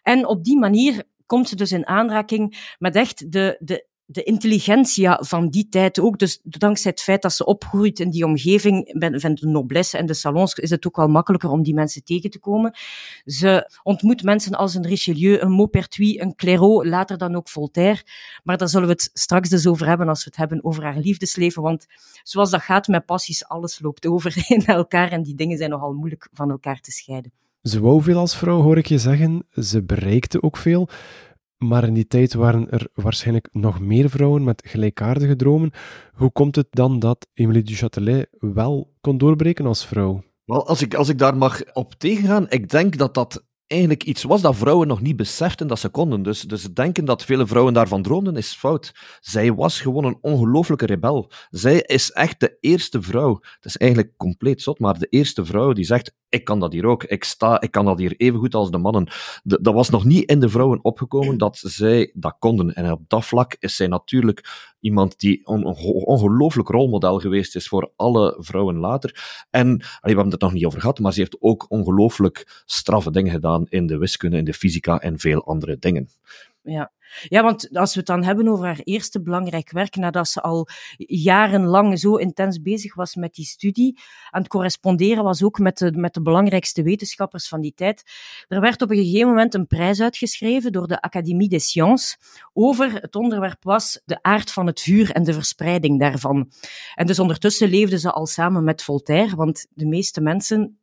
En 0.02 0.26
op 0.26 0.44
die 0.44 0.58
manier 0.58 1.02
komt 1.26 1.48
ze 1.48 1.56
dus 1.56 1.72
in 1.72 1.86
aanraking 1.86 2.74
met 2.78 2.96
echt 2.96 3.32
de, 3.32 3.56
de 3.60 3.86
de 4.06 4.22
intelligentia 4.22 5.18
van 5.22 5.48
die 5.48 5.68
tijd 5.68 6.00
ook. 6.00 6.18
Dus 6.18 6.40
dankzij 6.42 6.90
het 6.90 7.00
feit 7.00 7.22
dat 7.22 7.32
ze 7.32 7.44
opgroeit 7.44 8.00
in 8.00 8.10
die 8.10 8.24
omgeving 8.24 8.94
van 9.20 9.34
de 9.34 9.46
noblesse 9.46 9.98
en 9.98 10.06
de 10.06 10.14
salons, 10.14 10.54
is 10.54 10.70
het 10.70 10.86
ook 10.86 10.96
wel 10.96 11.08
makkelijker 11.08 11.50
om 11.50 11.62
die 11.62 11.74
mensen 11.74 12.04
tegen 12.04 12.30
te 12.30 12.38
komen. 12.38 12.74
Ze 13.24 13.70
ontmoet 13.82 14.22
mensen 14.22 14.52
als 14.52 14.74
een 14.74 14.86
Richelieu, 14.86 15.38
een 15.38 15.54
Maupertuis, 15.54 16.18
een 16.18 16.34
Clairaut, 16.34 16.86
later 16.86 17.18
dan 17.18 17.34
ook 17.34 17.48
Voltaire. 17.48 18.02
Maar 18.42 18.56
daar 18.56 18.68
zullen 18.68 18.86
we 18.86 18.92
het 18.92 19.10
straks 19.12 19.48
dus 19.48 19.66
over 19.66 19.86
hebben 19.86 20.08
als 20.08 20.24
we 20.24 20.30
het 20.30 20.38
hebben 20.38 20.64
over 20.64 20.82
haar 20.82 20.98
liefdesleven. 20.98 21.62
Want 21.62 21.86
zoals 22.22 22.50
dat 22.50 22.62
gaat 22.62 22.88
met 22.88 23.06
passies, 23.06 23.46
alles 23.48 23.80
loopt 23.80 24.06
over 24.06 24.44
in 24.48 24.66
elkaar 24.66 25.12
en 25.12 25.22
die 25.22 25.34
dingen 25.34 25.58
zijn 25.58 25.70
nogal 25.70 25.92
moeilijk 25.92 26.28
van 26.32 26.50
elkaar 26.50 26.80
te 26.80 26.90
scheiden. 26.90 27.32
Ze 27.64 27.80
wou 27.80 28.02
veel 28.02 28.18
als 28.18 28.36
vrouw, 28.36 28.60
hoor 28.60 28.78
ik 28.78 28.86
je 28.86 28.98
zeggen. 28.98 29.46
Ze 29.50 29.82
bereikte 29.82 30.42
ook 30.42 30.56
veel. 30.56 30.88
Maar 31.56 31.84
in 31.84 31.94
die 31.94 32.06
tijd 32.06 32.34
waren 32.34 32.70
er 32.70 32.88
waarschijnlijk 32.94 33.48
nog 33.52 33.80
meer 33.80 34.10
vrouwen 34.10 34.44
met 34.44 34.62
gelijkaardige 34.66 35.36
dromen. 35.36 35.70
Hoe 36.12 36.32
komt 36.32 36.56
het 36.56 36.66
dan 36.70 36.98
dat 36.98 37.26
Emilie 37.34 37.62
du 37.62 37.74
Châtelet 37.74 38.38
wel 38.38 38.94
kon 39.00 39.18
doorbreken 39.18 39.66
als 39.66 39.86
vrouw? 39.86 40.22
Wel, 40.44 40.66
als 40.66 40.82
ik, 40.82 40.94
als 40.94 41.08
ik 41.08 41.18
daar 41.18 41.36
mag 41.36 41.72
op 41.72 41.94
tegengaan, 41.94 42.46
ik 42.48 42.70
denk 42.70 42.96
dat 42.96 43.14
dat 43.14 43.44
eigenlijk 43.66 44.04
iets 44.04 44.22
was 44.22 44.40
dat 44.40 44.56
vrouwen 44.56 44.88
nog 44.88 45.00
niet 45.00 45.16
beseften 45.16 45.66
dat 45.66 45.78
ze 45.78 45.88
konden. 45.88 46.22
Dus, 46.22 46.40
dus 46.40 46.62
denken 46.62 47.04
dat 47.04 47.24
vele 47.24 47.46
vrouwen 47.46 47.74
daarvan 47.74 48.02
droomden 48.02 48.36
is 48.36 48.54
fout. 48.54 48.92
Zij 49.20 49.54
was 49.54 49.80
gewoon 49.80 50.04
een 50.04 50.18
ongelooflijke 50.20 50.86
rebel. 50.86 51.30
Zij 51.50 51.80
is 51.80 52.10
echt 52.10 52.40
de 52.40 52.56
eerste 52.60 53.02
vrouw. 53.02 53.38
Het 53.40 53.64
is 53.64 53.76
eigenlijk 53.76 54.16
compleet 54.16 54.62
zot, 54.62 54.78
maar 54.78 54.98
de 54.98 55.06
eerste 55.10 55.44
vrouw 55.44 55.72
die 55.72 55.84
zegt: 55.84 56.12
Ik 56.34 56.44
kan 56.44 56.60
dat 56.60 56.72
hier 56.72 56.86
ook. 56.86 57.04
Ik, 57.04 57.24
sta, 57.24 57.60
ik 57.60 57.70
kan 57.70 57.84
dat 57.84 57.98
hier 57.98 58.14
even 58.16 58.38
goed 58.38 58.54
als 58.54 58.70
de 58.70 58.78
mannen. 58.78 59.08
dat 59.44 59.74
was 59.74 59.90
nog 59.90 60.04
niet 60.04 60.30
in 60.30 60.40
de 60.40 60.48
vrouwen 60.48 60.84
opgekomen 60.84 61.38
dat 61.38 61.60
zij 61.62 62.10
dat 62.14 62.36
konden. 62.38 62.74
En 62.74 62.92
op 62.92 63.00
dat 63.08 63.24
vlak 63.24 63.56
is 63.58 63.76
zij 63.76 63.86
natuurlijk 63.86 64.74
iemand 64.80 65.20
die 65.20 65.40
een 65.44 65.64
ongelooflijk 66.04 66.68
rolmodel 66.68 67.18
geweest 67.18 67.56
is 67.56 67.68
voor 67.68 67.90
alle 67.96 68.36
vrouwen 68.38 68.76
later. 68.76 69.46
En, 69.50 69.76
we 69.76 70.08
hebben 70.08 70.30
het 70.30 70.40
nog 70.40 70.52
niet 70.52 70.64
over 70.66 70.80
gehad, 70.80 70.98
maar 70.98 71.12
ze 71.12 71.20
heeft 71.20 71.36
ook 71.40 71.66
ongelooflijk 71.68 72.62
straffe 72.64 73.10
dingen 73.10 73.32
gedaan 73.32 73.66
in 73.68 73.86
de 73.86 73.98
wiskunde, 73.98 74.36
in 74.36 74.44
de 74.44 74.54
fysica 74.54 75.00
en 75.00 75.18
veel 75.18 75.44
andere 75.44 75.78
dingen. 75.78 76.08
Ja. 76.66 76.92
ja, 77.28 77.42
want 77.42 77.76
als 77.76 77.92
we 77.92 77.98
het 77.98 78.08
dan 78.08 78.24
hebben 78.24 78.48
over 78.48 78.64
haar 78.64 78.80
eerste 78.84 79.22
belangrijk 79.22 79.70
werk, 79.70 79.96
nadat 79.96 80.28
ze 80.28 80.40
al 80.40 80.68
jarenlang 80.96 81.98
zo 81.98 82.16
intens 82.16 82.60
bezig 82.60 82.94
was 82.94 83.14
met 83.14 83.34
die 83.34 83.44
studie, 83.44 84.00
aan 84.30 84.40
het 84.40 84.50
corresponderen 84.50 85.24
was 85.24 85.42
ook 85.42 85.58
met 85.58 85.78
de, 85.78 85.92
met 85.92 86.14
de 86.14 86.22
belangrijkste 86.22 86.82
wetenschappers 86.82 87.48
van 87.48 87.60
die 87.60 87.74
tijd. 87.74 88.02
Er 88.48 88.60
werd 88.60 88.82
op 88.82 88.90
een 88.90 88.96
gegeven 88.96 89.28
moment 89.28 89.54
een 89.54 89.66
prijs 89.66 90.00
uitgeschreven 90.00 90.72
door 90.72 90.86
de 90.86 91.00
Académie 91.00 91.48
des 91.48 91.64
Sciences 91.64 92.18
over 92.52 92.92
het 92.92 93.16
onderwerp 93.16 93.64
was 93.64 94.00
de 94.04 94.22
aard 94.22 94.50
van 94.50 94.66
het 94.66 94.80
vuur 94.80 95.10
en 95.10 95.24
de 95.24 95.32
verspreiding 95.32 96.00
daarvan. 96.00 96.50
En 96.94 97.06
dus 97.06 97.18
ondertussen 97.18 97.68
leefden 97.68 97.98
ze 97.98 98.12
al 98.12 98.26
samen 98.26 98.64
met 98.64 98.82
Voltaire, 98.82 99.36
want 99.36 99.66
de 99.70 99.86
meeste 99.86 100.20
mensen 100.20 100.78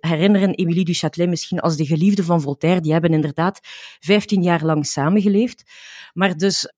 herinneren 0.00 0.54
Émilie 0.54 0.84
du 0.84 0.94
Châtelet 0.94 1.28
misschien 1.28 1.60
als 1.60 1.76
de 1.76 1.86
geliefde 1.86 2.24
van 2.24 2.40
Voltaire. 2.40 2.80
Die 2.80 2.92
hebben 2.92 3.12
inderdaad 3.12 3.60
15 4.00 4.42
jaar 4.42 4.64
lang 4.64 4.86
samengeleefd. 4.86 5.62
Maar 6.12 6.36
dus, 6.36 6.72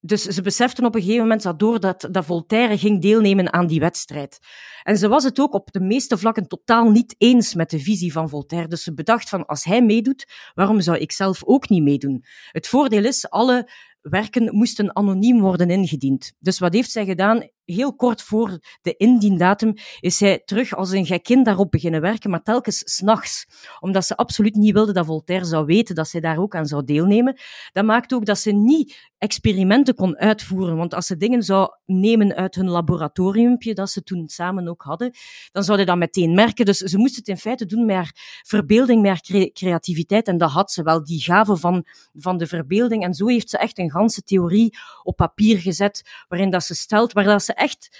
dus 0.00 0.22
ze 0.22 0.42
beseften 0.42 0.84
op 0.84 0.94
een 0.94 1.00
gegeven 1.00 1.22
moment 1.22 1.42
dat 1.42 1.58
doordat 1.58 2.08
dat 2.10 2.24
Voltaire 2.24 2.78
ging 2.78 3.02
deelnemen 3.02 3.52
aan 3.52 3.66
die 3.66 3.80
wedstrijd. 3.80 4.38
En 4.82 4.98
ze 4.98 5.08
was 5.08 5.24
het 5.24 5.40
ook 5.40 5.54
op 5.54 5.72
de 5.72 5.80
meeste 5.80 6.18
vlakken 6.18 6.48
totaal 6.48 6.90
niet 6.90 7.14
eens 7.18 7.54
met 7.54 7.70
de 7.70 7.78
visie 7.78 8.12
van 8.12 8.28
Voltaire. 8.28 8.68
Dus 8.68 8.82
ze 8.82 8.94
bedacht 8.94 9.28
van, 9.28 9.46
als 9.46 9.64
hij 9.64 9.82
meedoet, 9.82 10.26
waarom 10.54 10.80
zou 10.80 10.98
ik 10.98 11.12
zelf 11.12 11.44
ook 11.44 11.68
niet 11.68 11.82
meedoen? 11.82 12.24
Het 12.50 12.68
voordeel 12.68 13.04
is, 13.04 13.30
alle 13.30 13.68
werken 14.00 14.54
moesten 14.54 14.96
anoniem 14.96 15.40
worden 15.40 15.70
ingediend. 15.70 16.32
Dus 16.38 16.58
wat 16.58 16.72
heeft 16.72 16.90
zij 16.90 17.04
gedaan? 17.04 17.48
Heel 17.64 17.94
kort 17.94 18.22
voor 18.22 18.58
de 18.80 18.96
indiendatum 18.96 19.74
is 20.00 20.16
zij 20.16 20.42
terug 20.44 20.74
als 20.74 20.90
een 20.90 21.06
gekkin 21.06 21.42
daarop 21.42 21.70
beginnen 21.70 22.00
werken, 22.00 22.30
maar 22.30 22.42
telkens 22.42 22.82
s'nachts. 22.84 23.46
Omdat 23.80 24.06
ze 24.06 24.16
absoluut 24.16 24.54
niet 24.54 24.72
wilde 24.72 24.92
dat 24.92 25.06
Voltaire 25.06 25.44
zou 25.44 25.66
weten 25.66 25.94
dat 25.94 26.08
zij 26.08 26.20
daar 26.20 26.38
ook 26.38 26.54
aan 26.54 26.66
zou 26.66 26.84
deelnemen. 26.84 27.40
Dat 27.72 27.84
maakt 27.84 28.12
ook 28.12 28.26
dat 28.26 28.38
ze 28.38 28.52
niet 28.52 29.10
experimenten 29.18 29.94
kon 29.94 30.16
uitvoeren. 30.16 30.76
Want 30.76 30.94
als 30.94 31.06
ze 31.06 31.16
dingen 31.16 31.42
zou 31.42 31.68
nemen 31.86 32.34
uit 32.34 32.54
hun 32.54 32.68
laboratoriumpje, 32.68 33.74
dat 33.74 33.90
ze 33.90 34.02
toen 34.02 34.28
samen 34.28 34.68
ook 34.68 34.82
hadden, 34.82 35.14
dan 35.52 35.64
zou 35.64 35.78
je 35.78 35.84
dat 35.84 35.96
meteen 35.96 36.34
merken. 36.34 36.64
Dus 36.64 36.78
ze 36.78 36.98
moest 36.98 37.16
het 37.16 37.28
in 37.28 37.36
feite 37.36 37.66
doen 37.66 37.86
met 37.86 37.96
haar 37.96 38.40
verbeelding, 38.42 39.02
met 39.02 39.10
haar 39.10 39.50
creativiteit. 39.52 40.26
En 40.26 40.38
dat 40.38 40.50
had 40.50 40.72
ze 40.72 40.82
wel, 40.82 41.04
die 41.04 41.20
gave 41.20 41.56
van, 41.56 41.86
van 42.14 42.38
de 42.38 42.46
verbeelding. 42.46 43.04
En 43.04 43.14
zo 43.14 43.26
heeft 43.26 43.50
ze 43.50 43.58
echt 43.58 43.78
een 43.78 43.90
ganse 43.90 44.22
theorie 44.22 44.76
op 45.02 45.16
papier 45.16 45.58
gezet, 45.58 46.24
waarin 46.28 46.50
dat 46.50 46.64
ze 46.64 46.74
stelt, 46.74 47.12
waar 47.12 47.24
dat 47.24 47.42
ze 47.42 47.51
echt 47.54 47.98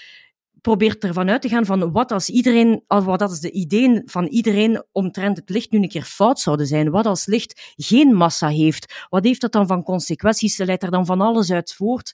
probeert 0.61 1.03
ervan 1.03 1.29
uit 1.29 1.41
te 1.41 1.49
gaan 1.49 1.65
van 1.65 1.91
wat 1.91 2.11
als 2.11 2.29
iedereen, 2.29 2.83
wat 2.87 3.21
als 3.21 3.39
de 3.39 3.51
ideeën 3.51 4.01
van 4.05 4.25
iedereen 4.25 4.83
omtrent 4.91 5.37
het 5.37 5.49
licht 5.49 5.71
nu 5.71 5.81
een 5.81 5.89
keer 5.89 6.03
fout 6.03 6.39
zouden 6.39 6.67
zijn. 6.67 6.89
Wat 6.91 7.05
als 7.05 7.25
licht 7.25 7.73
geen 7.75 8.13
massa 8.13 8.47
heeft? 8.47 9.05
Wat 9.09 9.23
heeft 9.23 9.41
dat 9.41 9.51
dan 9.51 9.67
van 9.67 9.83
consequenties? 9.83 10.55
Ze 10.55 10.65
leidt 10.65 10.83
er 10.83 10.91
dan 10.91 11.05
van 11.05 11.21
alles 11.21 11.51
uit 11.51 11.73
voort. 11.73 12.13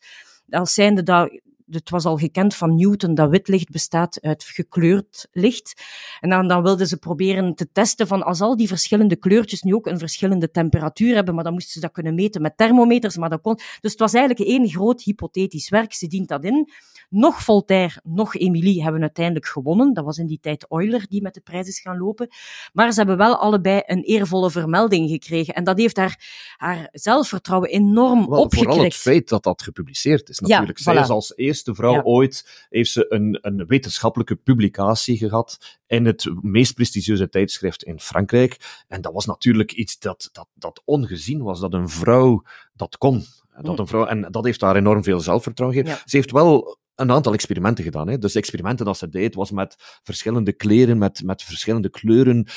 Als 0.49 0.73
zijnde 0.73 1.03
dat 1.03 1.41
het 1.69 1.89
was 1.89 2.05
al 2.05 2.17
gekend 2.17 2.55
van 2.55 2.75
Newton 2.75 3.13
dat 3.13 3.29
wit 3.29 3.47
licht 3.47 3.69
bestaat 3.69 4.21
uit 4.21 4.43
gekleurd 4.43 5.27
licht. 5.31 5.83
En 6.19 6.29
dan, 6.29 6.47
dan 6.47 6.63
wilden 6.63 6.87
ze 6.87 6.97
proberen 6.97 7.55
te 7.55 7.71
testen 7.71 8.07
van 8.07 8.23
als 8.23 8.41
al 8.41 8.57
die 8.57 8.67
verschillende 8.67 9.15
kleurtjes 9.15 9.61
nu 9.61 9.73
ook 9.73 9.87
een 9.87 9.99
verschillende 9.99 10.51
temperatuur 10.51 11.15
hebben, 11.15 11.35
maar 11.35 11.43
dan 11.43 11.53
moesten 11.53 11.71
ze 11.73 11.79
dat 11.79 11.91
kunnen 11.91 12.15
meten 12.15 12.41
met 12.41 12.57
thermometers, 12.57 13.17
maar 13.17 13.29
dat 13.29 13.41
kon... 13.41 13.55
Dus 13.55 13.91
het 13.91 13.99
was 13.99 14.13
eigenlijk 14.13 14.49
één 14.49 14.69
groot 14.69 15.01
hypothetisch 15.01 15.69
werk. 15.69 15.93
Ze 15.93 16.07
dient 16.07 16.27
dat 16.27 16.43
in. 16.43 16.69
Nog 17.09 17.43
Voltaire, 17.43 18.01
nog 18.03 18.35
Emilie 18.35 18.83
hebben 18.83 19.01
uiteindelijk 19.01 19.45
gewonnen. 19.45 19.93
Dat 19.93 20.05
was 20.05 20.17
in 20.17 20.27
die 20.27 20.39
tijd 20.41 20.65
Euler 20.69 21.05
die 21.09 21.21
met 21.21 21.33
de 21.33 21.41
prijs 21.41 21.67
is 21.67 21.79
gaan 21.79 21.97
lopen. 21.97 22.27
Maar 22.73 22.91
ze 22.91 22.99
hebben 22.99 23.17
wel 23.17 23.35
allebei 23.35 23.81
een 23.85 24.03
eervolle 24.03 24.51
vermelding 24.51 25.09
gekregen. 25.09 25.53
En 25.53 25.63
dat 25.63 25.77
heeft 25.77 25.97
haar, 25.97 26.19
haar 26.57 26.89
zelfvertrouwen 26.91 27.69
enorm 27.69 28.29
wel, 28.29 28.39
opgekrikt. 28.39 28.69
Vooral 28.69 28.83
het 28.83 28.95
feit 28.95 29.29
dat 29.29 29.43
dat 29.43 29.61
gepubliceerd 29.61 30.29
is 30.29 30.39
natuurlijk. 30.39 30.77
Ja, 30.77 30.83
Zij 30.83 31.01
is 31.01 31.09
als 31.09 31.33
eerste 31.35 31.58
vrouw 31.63 31.93
Ja. 31.93 32.01
ooit, 32.03 32.65
heeft 32.69 32.91
ze 32.91 33.05
een, 33.09 33.37
een 33.41 33.65
wetenschappelijke 33.67 34.35
publicatie 34.35 35.17
gehad 35.17 35.77
in 35.87 36.05
het 36.05 36.29
meest 36.41 36.73
prestigieuze 36.73 37.29
tijdschrift 37.29 37.83
in 37.83 37.99
Frankrijk. 37.99 38.83
En 38.87 39.01
dat 39.01 39.13
was 39.13 39.25
natuurlijk 39.25 39.71
iets 39.71 39.99
dat, 39.99 40.29
dat, 40.31 40.47
dat 40.53 40.81
ongezien 40.85 41.43
was, 41.43 41.59
dat 41.59 41.73
een 41.73 41.89
vrouw 41.89 42.43
dat 42.73 42.97
kon. 42.97 43.25
Dat 43.61 43.73
Mm. 43.73 43.79
een 43.79 43.87
vrouw, 43.87 44.05
en 44.05 44.27
dat 44.31 44.43
heeft 44.45 44.61
haar 44.61 44.75
enorm 44.75 45.03
veel 45.03 45.19
zelfvertrouwen 45.19 45.77
gegeven. 45.77 45.97
Ja. 45.99 46.09
Ze 46.09 46.15
heeft 46.15 46.31
wel 46.31 46.77
een 46.99 47.11
aantal 47.11 47.33
experimenten 47.33 47.83
gedaan. 47.83 48.07
Hè. 48.07 48.17
Dus 48.17 48.33
de 48.33 48.39
experimenten 48.39 48.85
dat 48.85 48.97
ze 48.97 49.09
deed, 49.09 49.35
was 49.35 49.51
met 49.51 49.75
verschillende 50.03 50.53
kleren, 50.53 50.97
met, 50.97 51.23
met 51.23 51.43
verschillende 51.43 51.89
kleuren. 51.89 52.47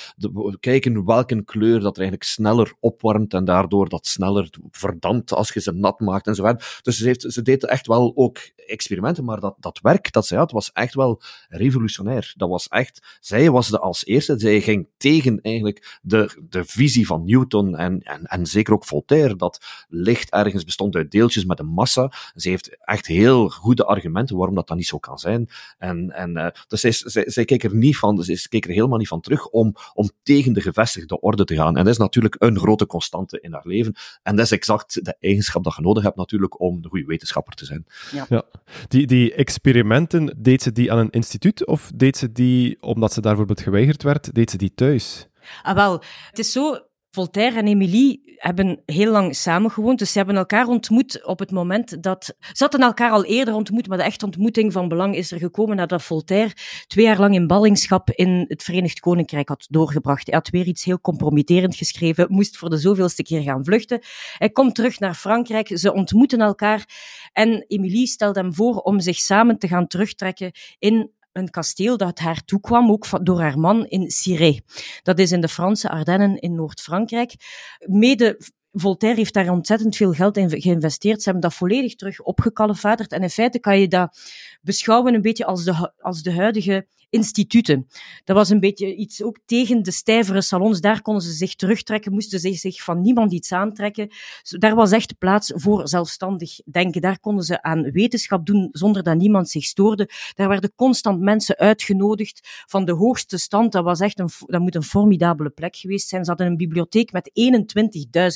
Kijken 0.61 1.05
welke 1.05 1.45
kleur 1.45 1.81
dat 1.81 1.99
eigenlijk 1.99 2.29
sneller 2.29 2.75
opwarmt 2.81 3.35
en 3.35 3.45
daardoor 3.45 3.89
dat 3.89 4.07
sneller 4.07 4.51
verdampt 4.71 5.33
als 5.33 5.53
je 5.53 5.61
ze 5.61 5.73
nat 5.73 6.01
maakt 6.01 6.27
en 6.27 6.35
zo. 6.35 6.55
Dus 6.83 6.97
ze, 6.97 7.05
heeft, 7.05 7.25
ze 7.29 7.43
deed 7.43 7.67
echt 7.67 7.87
wel 7.87 8.13
ook 8.15 8.39
experimenten, 8.67 9.25
maar 9.25 9.41
dat, 9.41 9.55
dat 9.59 9.79
werk 9.83 10.13
dat 10.13 10.27
zij 10.27 10.39
had, 10.39 10.51
was 10.51 10.73
echt 10.73 10.95
wel 10.95 11.23
revolutionair. 11.49 12.33
Dat 12.37 12.49
was 12.49 12.69
echt, 12.69 13.19
zij 13.21 13.51
was 13.51 13.69
de 13.69 13.79
als 13.79 14.07
eerste, 14.07 14.39
zij 14.39 14.61
ging 14.61 14.89
tegen 14.97 15.41
eigenlijk 15.41 15.99
de, 16.03 16.45
de 16.49 16.65
visie 16.65 17.07
van 17.07 17.25
Newton 17.25 17.77
en, 17.77 18.01
en, 18.01 18.25
en 18.25 18.47
zeker 18.47 18.75
ook 18.75 18.85
Voltaire, 18.85 19.37
dat 19.37 19.85
licht 19.89 20.31
ergens 20.31 20.65
bestond 20.65 20.97
uit 20.97 21.11
deeltjes 21.11 21.45
met 21.45 21.59
een 21.59 21.67
massa. 21.67 22.13
Ze 22.35 22.49
heeft 22.49 22.77
echt 22.81 23.07
heel 23.07 23.49
goede 23.49 23.85
argumenten 23.85 24.32
waarom 24.37 24.55
dat 24.55 24.69
dan 24.69 24.77
niet 24.77 24.87
zo 24.87 24.99
kan 24.99 25.19
zijn. 25.19 25.49
En, 25.79 26.11
en, 26.11 26.31
uh, 26.31 26.47
dus 26.69 26.81
zij, 26.81 26.93
zij, 26.93 27.31
zij 27.31 27.45
keek 27.45 27.65
er 27.65 27.75
niet 27.75 27.97
van, 27.97 28.23
zij 28.23 28.47
keek 28.49 28.65
er 28.65 28.71
helemaal 28.71 28.99
niet 28.99 29.09
van 29.09 29.21
terug 29.21 29.49
om, 29.49 29.75
om 29.95 30.11
tegen 30.23 30.53
de 30.53 30.61
gevestigde 30.61 31.21
orde 31.21 31.45
te 31.45 31.55
gaan. 31.55 31.77
En 31.77 31.85
dat 31.85 31.93
is 31.93 31.99
natuurlijk 31.99 32.37
een 32.39 32.59
grote 32.59 32.87
constante 32.87 33.41
in 33.41 33.53
haar 33.53 33.67
leven. 33.67 33.95
En 34.23 34.37
dat 34.37 34.45
is 34.45 34.51
exact 34.53 35.05
de 35.05 35.17
eigenschap 35.21 35.65
dat 35.65 35.77
je 35.77 35.83
nodig 35.83 36.03
hebt 36.03 36.17
natuurlijk 36.17 36.61
om 36.61 36.79
een 36.83 36.91
goede 36.91 37.07
wetenschapper 37.07 37.55
te 37.55 37.65
zijn. 37.65 37.87
Ja. 38.13 38.27
Ja. 38.29 38.43
Die, 38.89 39.07
die 39.07 39.35
experimenten, 39.35 40.37
deed 40.39 40.63
ze 40.63 40.73
die 40.73 40.93
aan 40.93 40.99
een 40.99 41.11
instituut 41.11 41.67
of 41.67 41.91
deed 41.95 42.17
ze 42.17 42.33
die, 42.33 42.83
omdat 42.83 43.13
ze 43.13 43.21
daar 43.21 43.37
bijvoorbeeld 43.37 43.67
geweigerd 43.67 44.03
werd, 44.03 44.35
deed 44.35 44.51
ze 44.51 44.57
die 44.57 44.75
thuis? 44.75 45.29
Ah, 45.63 45.75
wel, 45.75 46.03
het 46.29 46.39
is 46.39 46.53
zo. 46.53 46.91
Voltaire 47.15 47.59
en 47.59 47.67
Emilie 47.67 48.23
hebben 48.37 48.83
heel 48.87 49.11
lang 49.11 49.37
samengewoond, 49.37 49.99
dus 49.99 50.13
ze 50.13 50.19
hebben 50.19 50.37
elkaar 50.37 50.67
ontmoet 50.67 51.25
op 51.25 51.39
het 51.39 51.51
moment 51.51 52.03
dat... 52.03 52.25
Ze 52.25 52.63
hadden 52.63 52.81
elkaar 52.81 53.11
al 53.11 53.25
eerder 53.25 53.55
ontmoet, 53.55 53.89
maar 53.89 53.99
de 53.99 54.05
echte 54.05 54.25
ontmoeting 54.25 54.73
van 54.73 54.89
belang 54.89 55.17
is 55.17 55.33
er 55.33 55.39
gekomen 55.39 55.77
nadat 55.77 56.03
Voltaire 56.03 56.55
twee 56.87 57.05
jaar 57.05 57.19
lang 57.19 57.35
in 57.35 57.47
ballingschap 57.47 58.11
in 58.11 58.45
het 58.49 58.63
Verenigd 58.63 59.01
Koninkrijk 59.01 59.49
had 59.49 59.67
doorgebracht. 59.71 60.27
Hij 60.27 60.35
had 60.35 60.49
weer 60.49 60.67
iets 60.67 60.85
heel 60.85 61.01
compromitterend 61.01 61.77
geschreven, 61.77 62.27
moest 62.29 62.57
voor 62.57 62.71
de 62.71 62.79
zoveelste 62.79 63.23
keer 63.23 63.43
gaan 63.43 63.65
vluchten. 63.65 64.01
Hij 64.39 64.51
komt 64.51 64.75
terug 64.75 64.99
naar 64.99 65.15
Frankrijk, 65.15 65.71
ze 65.79 65.93
ontmoeten 65.93 66.41
elkaar 66.41 66.87
en 67.33 67.65
Emilie 67.69 68.07
stelt 68.07 68.37
hem 68.37 68.55
voor 68.55 68.77
om 68.77 69.01
zich 69.01 69.17
samen 69.17 69.59
te 69.59 69.69
gaan 69.69 69.87
terugtrekken 69.87 70.53
in 70.79 71.11
een 71.33 71.51
kasteel 71.51 71.97
dat 71.97 72.19
haar 72.19 72.45
toekwam, 72.45 72.91
ook 72.91 73.07
door 73.27 73.41
haar 73.41 73.59
man 73.59 73.87
in 73.87 74.11
Cirey. 74.11 74.63
Dat 75.03 75.19
is 75.19 75.33
in 75.33 75.41
de 75.41 75.49
Franse 75.49 75.89
Ardennen 75.89 76.39
in 76.41 76.55
Noord-Frankrijk. 76.55 77.35
Mede 77.79 78.37
Voltaire 78.73 79.19
heeft 79.19 79.35
daar 79.35 79.51
ontzettend 79.51 79.97
veel 79.97 80.13
geld 80.13 80.37
in 80.37 80.61
geïnvesteerd. 80.61 81.23
Ze 81.23 81.31
hebben 81.31 81.49
dat 81.49 81.59
volledig 81.59 81.95
terug 81.95 82.21
opgekalfaterd. 82.21 83.13
En 83.13 83.23
in 83.23 83.31
feite 83.31 83.59
kan 83.59 83.81
je 83.81 83.89
dat 83.89 84.19
beschouwen 84.63 85.15
een 85.15 85.23
beetje 85.23 85.45
als 85.45 85.65
de, 85.65 85.93
als 85.99 86.23
de 86.23 86.33
huidige 86.33 86.87
instituten. 87.13 87.87
Dat 88.25 88.37
was 88.37 88.49
een 88.49 88.61
beetje 88.61 88.95
iets 88.95 89.23
ook 89.23 89.39
tegen 89.45 89.83
de 89.83 89.91
stijvere 89.91 90.43
salons. 90.43 90.81
Daar 90.81 91.03
konden 91.03 91.23
ze 91.23 91.33
zich 91.33 91.55
terugtrekken, 91.55 92.13
moesten 92.13 92.41
ze 92.41 92.53
zich 92.53 92.83
van 92.83 93.01
niemand 93.01 93.33
iets 93.33 93.53
aantrekken. 93.53 94.11
Daar 94.43 94.75
was 94.75 94.93
echt 94.93 95.19
plaats 95.19 95.53
voor 95.55 95.89
zelfstandig 95.89 96.61
denken. 96.65 97.01
Daar 97.01 97.21
konden 97.21 97.45
ze 97.45 97.63
aan 97.63 97.91
wetenschap 97.91 98.47
doen 98.47 98.69
zonder 98.73 99.03
dat 99.03 99.17
niemand 99.17 99.49
zich 99.49 99.65
stoorde. 99.65 100.09
Daar 100.35 100.49
werden 100.49 100.73
constant 100.75 101.21
mensen 101.21 101.57
uitgenodigd 101.57 102.65
van 102.67 102.85
de 102.85 102.93
hoogste 102.93 103.39
stand. 103.39 103.73
Dat 103.73 103.85
was 103.85 104.01
echt 104.01 104.19
een, 104.19 104.29
dat 104.47 104.61
moet 104.61 104.75
een 104.75 104.83
formidabele 104.83 105.51
plek 105.51 105.77
geweest 105.77 106.09
zijn. 106.09 106.25
Ze 106.25 106.31
hadden 106.31 106.47
een 106.47 106.57
bibliotheek 106.57 107.13
met 107.13 107.31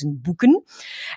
21.000 0.05 0.09
boeken. 0.21 0.63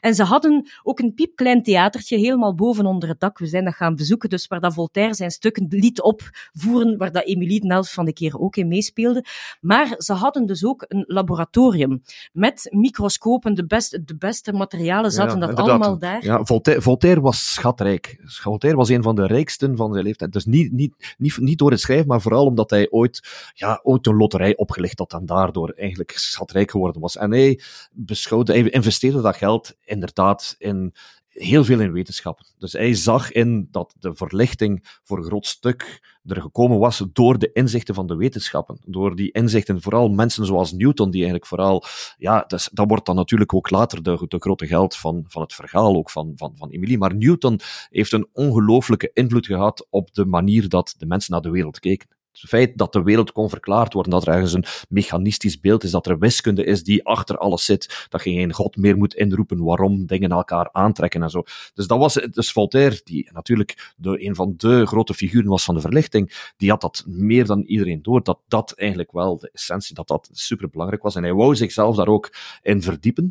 En 0.00 0.14
ze 0.14 0.22
hadden 0.22 0.70
ook 0.82 0.98
een 0.98 1.14
piepklein 1.14 1.62
theatertje 1.62 2.16
helemaal 2.16 2.54
boven 2.54 2.86
onder 2.86 3.08
het 3.08 3.20
dak. 3.20 3.38
We 3.38 3.46
zijn 3.46 3.64
dat 3.64 3.74
gaan 3.74 3.96
bezoeken, 3.96 4.28
dus 4.28 4.46
waar 4.46 4.60
dat 4.60 4.74
Voltaire 4.74 5.14
zijn 5.14 5.30
stukken 5.30 5.66
liet 5.68 6.00
opvoeren, 6.00 6.98
waar 6.98 7.12
dat 7.12 7.24
De 7.58 7.72
helft 7.72 7.92
van 7.92 8.04
de 8.04 8.12
keer 8.12 8.38
ook 8.38 8.56
in 8.56 8.68
meespeelde. 8.68 9.24
Maar 9.60 9.94
ze 9.98 10.12
hadden 10.12 10.46
dus 10.46 10.64
ook 10.64 10.84
een 10.88 11.04
laboratorium 11.06 12.02
met 12.32 12.68
microscopen, 12.70 13.54
de 13.54 13.66
beste, 13.66 14.04
de 14.04 14.16
beste 14.16 14.52
materialen 14.52 15.10
zaten 15.10 15.40
Ja, 15.40 15.46
dat 15.46 15.58
allemaal 15.58 15.98
daar. 15.98 16.24
Ja, 16.24 16.44
Voltaire, 16.44 16.82
Voltaire 16.82 17.20
was 17.20 17.52
schatrijk. 17.52 18.20
Voltaire 18.24 18.78
was 18.78 18.88
een 18.88 19.02
van 19.02 19.14
de 19.14 19.26
rijksten 19.26 19.76
van 19.76 19.92
zijn 19.92 20.04
leeftijd. 20.04 20.32
Dus 20.32 20.44
niet, 20.44 20.72
niet, 20.72 21.14
niet, 21.18 21.38
niet 21.38 21.58
door 21.58 21.70
het 21.70 21.80
schrijven, 21.80 22.06
maar 22.06 22.20
vooral 22.20 22.46
omdat 22.46 22.70
hij 22.70 22.90
ooit, 22.90 23.28
ja, 23.54 23.80
ooit 23.82 24.06
een 24.06 24.16
loterij 24.16 24.56
opgelicht 24.56 24.98
had 24.98 25.12
en 25.12 25.26
daardoor 25.26 25.70
eigenlijk 25.70 26.10
schatrijk 26.10 26.70
geworden 26.70 27.00
was. 27.00 27.16
En 27.16 27.30
hij 27.30 27.60
beschouwde, 27.92 28.52
hij 28.52 28.70
investeerde 28.70 29.20
dat 29.20 29.36
geld 29.36 29.76
inderdaad 29.84 30.54
in, 30.58 30.94
heel 31.30 31.64
veel 31.64 31.80
in 31.80 31.92
wetenschap. 31.92 32.40
Dus 32.58 32.72
hij 32.72 32.94
zag 32.94 33.32
in 33.32 33.68
dat 33.70 33.94
de 33.98 34.14
verlichting 34.14 34.98
voor 35.02 35.18
een 35.18 35.24
groot 35.24 35.46
stuk 35.46 36.00
er 36.24 36.40
gekomen 36.40 36.78
was 36.78 37.04
door 37.12 37.38
de 37.38 37.52
inzichten 37.52 37.94
van 37.94 38.06
de 38.06 38.16
wetenschappen. 38.16 38.78
Door 38.84 39.16
die 39.16 39.32
inzichten, 39.32 39.82
vooral 39.82 40.08
mensen 40.08 40.46
zoals 40.46 40.72
Newton, 40.72 41.10
die 41.10 41.20
eigenlijk 41.20 41.46
vooral, 41.46 41.84
ja, 42.18 42.44
dat 42.46 42.70
wordt 42.72 43.06
dan 43.06 43.16
natuurlijk 43.16 43.54
ook 43.54 43.70
later 43.70 44.02
de, 44.02 44.24
de 44.28 44.38
grote 44.38 44.66
geld 44.66 44.96
van, 44.96 45.24
van 45.28 45.42
het 45.42 45.54
verhaal, 45.54 45.96
ook 45.96 46.10
van, 46.10 46.32
van, 46.36 46.52
van 46.56 46.70
Emilie. 46.70 46.98
Maar 46.98 47.14
Newton 47.14 47.60
heeft 47.90 48.12
een 48.12 48.28
ongelooflijke 48.32 49.10
invloed 49.12 49.46
gehad 49.46 49.86
op 49.90 50.14
de 50.14 50.24
manier 50.24 50.68
dat 50.68 50.94
de 50.98 51.06
mensen 51.06 51.32
naar 51.32 51.42
de 51.42 51.50
wereld 51.50 51.78
keken. 51.78 52.08
Het 52.32 52.48
feit 52.48 52.78
dat 52.78 52.92
de 52.92 53.02
wereld 53.02 53.32
kon 53.32 53.48
verklaard 53.48 53.92
worden, 53.92 54.12
dat 54.12 54.26
er 54.26 54.32
ergens 54.32 54.52
een 54.52 54.64
mechanistisch 54.88 55.60
beeld 55.60 55.84
is, 55.84 55.90
dat 55.90 56.06
er 56.06 56.18
wiskunde 56.18 56.64
is 56.64 56.82
die 56.82 57.06
achter 57.06 57.38
alles 57.38 57.64
zit, 57.64 58.06
dat 58.08 58.24
je 58.24 58.30
geen 58.30 58.52
god 58.52 58.76
meer 58.76 58.96
moet 58.96 59.14
inroepen 59.14 59.64
waarom 59.64 60.06
dingen 60.06 60.30
elkaar 60.30 60.68
aantrekken 60.72 61.22
en 61.22 61.30
zo. 61.30 61.42
Dus 61.74 61.86
dat 61.86 61.98
was, 61.98 62.14
dus 62.14 62.52
Voltaire, 62.52 63.00
die 63.04 63.30
natuurlijk 63.32 63.92
een 64.02 64.34
van 64.34 64.54
de 64.56 64.86
grote 64.86 65.14
figuren 65.14 65.50
was 65.50 65.64
van 65.64 65.74
de 65.74 65.80
verlichting, 65.80 66.52
die 66.56 66.70
had 66.70 66.80
dat 66.80 67.04
meer 67.06 67.46
dan 67.46 67.62
iedereen 67.62 68.02
door, 68.02 68.22
dat 68.22 68.40
dat 68.48 68.72
eigenlijk 68.72 69.12
wel 69.12 69.38
de 69.38 69.50
essentie, 69.52 69.94
dat 69.94 70.08
dat 70.08 70.28
superbelangrijk 70.32 71.02
was. 71.02 71.14
En 71.14 71.22
hij 71.22 71.34
wou 71.34 71.56
zichzelf 71.56 71.96
daar 71.96 72.08
ook 72.08 72.34
in 72.62 72.82
verdiepen. 72.82 73.30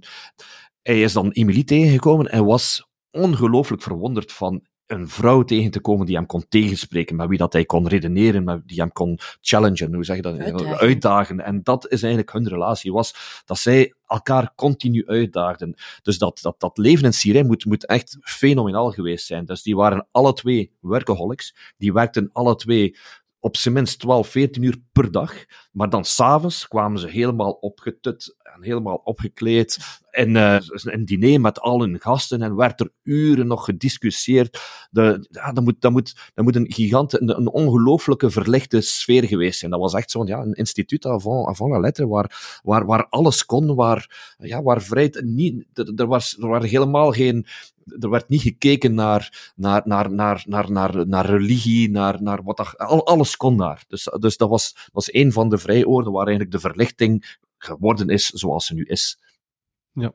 Hij 0.81 1.01
is 1.01 1.13
dan 1.13 1.31
Emilie 1.31 1.63
tegengekomen 1.63 2.31
en 2.31 2.45
was 2.45 2.87
ongelooflijk 3.11 3.81
verwonderd 3.81 4.31
van 4.31 4.61
een 4.89 5.09
vrouw 5.09 5.43
tegen 5.43 5.71
te 5.71 5.79
komen 5.79 6.05
die 6.05 6.15
hem 6.15 6.25
kon 6.25 6.45
tegenspreken, 6.49 7.15
met 7.15 7.27
wie 7.27 7.37
dat 7.37 7.53
hij 7.53 7.65
kon 7.65 7.87
redeneren, 7.87 8.43
met 8.43 8.67
die 8.67 8.79
hem 8.79 8.91
kon 8.91 9.19
challengen, 9.41 9.93
hoe 9.93 10.03
zeg 10.03 10.15
je 10.15 10.21
dat? 10.21 10.39
Uitdagen. 10.39 10.77
uitdagen. 10.77 11.39
En 11.39 11.63
dat 11.63 11.91
is 11.91 12.01
eigenlijk 12.01 12.33
hun 12.33 12.47
relatie, 12.47 12.91
was 12.91 13.41
dat 13.45 13.57
zij 13.57 13.93
elkaar 14.07 14.51
continu 14.55 15.07
uitdaagden. 15.07 15.75
Dus 16.01 16.17
dat, 16.17 16.39
dat, 16.41 16.59
dat 16.59 16.77
leven 16.77 17.05
in 17.05 17.13
Syrië 17.13 17.43
moet, 17.43 17.65
moet 17.65 17.85
echt 17.85 18.17
fenomenaal 18.21 18.91
geweest 18.91 19.25
zijn. 19.25 19.45
Dus 19.45 19.61
die 19.61 19.75
waren 19.75 20.07
alle 20.11 20.33
twee 20.33 20.71
workaholics, 20.79 21.55
die 21.77 21.93
werkten 21.93 22.29
alle 22.33 22.55
twee 22.55 22.95
op 23.39 23.57
zijn 23.57 23.73
minst 23.73 23.99
12, 23.99 24.27
14 24.27 24.63
uur 24.63 24.77
per 24.91 25.11
dag. 25.11 25.33
Maar 25.71 25.89
dan 25.89 26.05
s'avonds 26.05 26.67
kwamen 26.67 26.99
ze 26.99 27.07
helemaal 27.07 27.51
opgetut 27.51 28.35
en 28.43 28.63
helemaal 28.63 28.95
opgekleed 28.95 29.77
in 30.11 30.35
uh, 30.35 30.57
een 30.67 31.05
diner 31.05 31.41
met 31.41 31.59
al 31.59 31.81
hun 31.81 31.99
gasten 31.99 32.41
en 32.41 32.55
werd 32.55 32.79
er 32.79 32.91
uren 33.03 33.47
nog 33.47 33.65
gediscussieerd. 33.65 34.61
De, 34.91 35.27
ja, 35.29 35.51
dat, 35.51 35.63
moet, 35.63 35.81
dat, 35.81 35.91
moet, 35.91 36.31
dat 36.33 36.45
moet 36.45 36.55
een 36.55 36.71
gigant, 36.73 37.21
een, 37.21 37.37
een 37.37 37.49
ongelooflijke 37.49 38.29
verlichte 38.29 38.81
sfeer 38.81 39.23
geweest 39.23 39.59
zijn. 39.59 39.71
Dat 39.71 39.79
was 39.79 39.93
echt 39.93 40.11
zo'n 40.11 40.27
ja, 40.27 40.39
een 40.41 40.53
instituut 40.53 41.05
avant, 41.05 41.47
avant 41.47 41.71
la 41.71 41.79
lettre, 41.79 42.07
waar, 42.07 42.59
waar, 42.63 42.85
waar 42.85 43.07
alles 43.09 43.45
kon, 43.45 43.75
waar, 43.75 44.35
ja, 44.37 44.61
waar 44.61 44.81
vrijheid 44.81 45.21
niet... 45.23 45.65
Er, 45.73 45.93
er, 45.95 46.07
was, 46.07 46.37
er 46.39 46.47
waren 46.47 46.69
helemaal 46.69 47.11
geen 47.11 47.45
er 47.99 48.09
werd 48.09 48.29
niet 48.29 48.41
gekeken 48.41 48.93
naar, 48.93 49.51
naar, 49.55 49.81
naar, 49.85 50.11
naar, 50.11 50.43
naar, 50.47 50.71
naar, 50.71 51.07
naar 51.07 51.25
religie, 51.25 51.89
naar, 51.89 52.21
naar 52.21 52.43
wat 52.43 52.57
dat, 52.57 52.77
alles 53.05 53.37
kon 53.37 53.57
daar. 53.57 53.83
Dus, 53.87 54.03
dus 54.19 54.37
dat 54.37 54.49
was, 54.49 54.89
was 54.91 55.13
een 55.13 55.31
van 55.31 55.49
de 55.49 55.57
vrijoorden 55.57 56.13
waar 56.13 56.27
eigenlijk 56.27 56.55
de 56.55 56.69
verlichting 56.69 57.37
geworden 57.57 58.09
is 58.09 58.25
zoals 58.25 58.65
ze 58.65 58.73
nu 58.73 58.83
is. 58.83 59.19
Ja. 59.93 60.13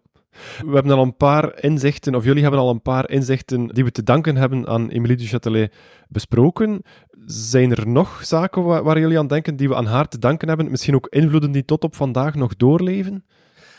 We 0.64 0.74
hebben 0.74 0.92
al 0.92 1.02
een 1.02 1.16
paar 1.16 1.62
inzichten, 1.62 2.14
of 2.14 2.24
jullie 2.24 2.42
hebben 2.42 2.60
al 2.60 2.70
een 2.70 2.82
paar 2.82 3.10
inzichten 3.10 3.66
die 3.66 3.84
we 3.84 3.90
te 3.90 4.02
danken 4.02 4.36
hebben 4.36 4.66
aan 4.66 4.88
Emilie 4.88 5.16
du 5.16 5.26
Châtelet 5.26 5.74
besproken. 6.08 6.82
Zijn 7.26 7.70
er 7.70 7.88
nog 7.88 8.24
zaken 8.24 8.62
waar, 8.62 8.82
waar, 8.82 8.98
jullie 8.98 9.18
aan 9.18 9.26
denken 9.26 9.56
die 9.56 9.68
we 9.68 9.74
aan 9.74 9.86
haar 9.86 10.08
te 10.08 10.18
danken 10.18 10.48
hebben? 10.48 10.70
Misschien 10.70 10.94
ook 10.94 11.06
invloeden 11.06 11.52
die 11.52 11.64
tot 11.64 11.84
op 11.84 11.94
vandaag 11.94 12.34
nog 12.34 12.56
doorleven? 12.56 13.24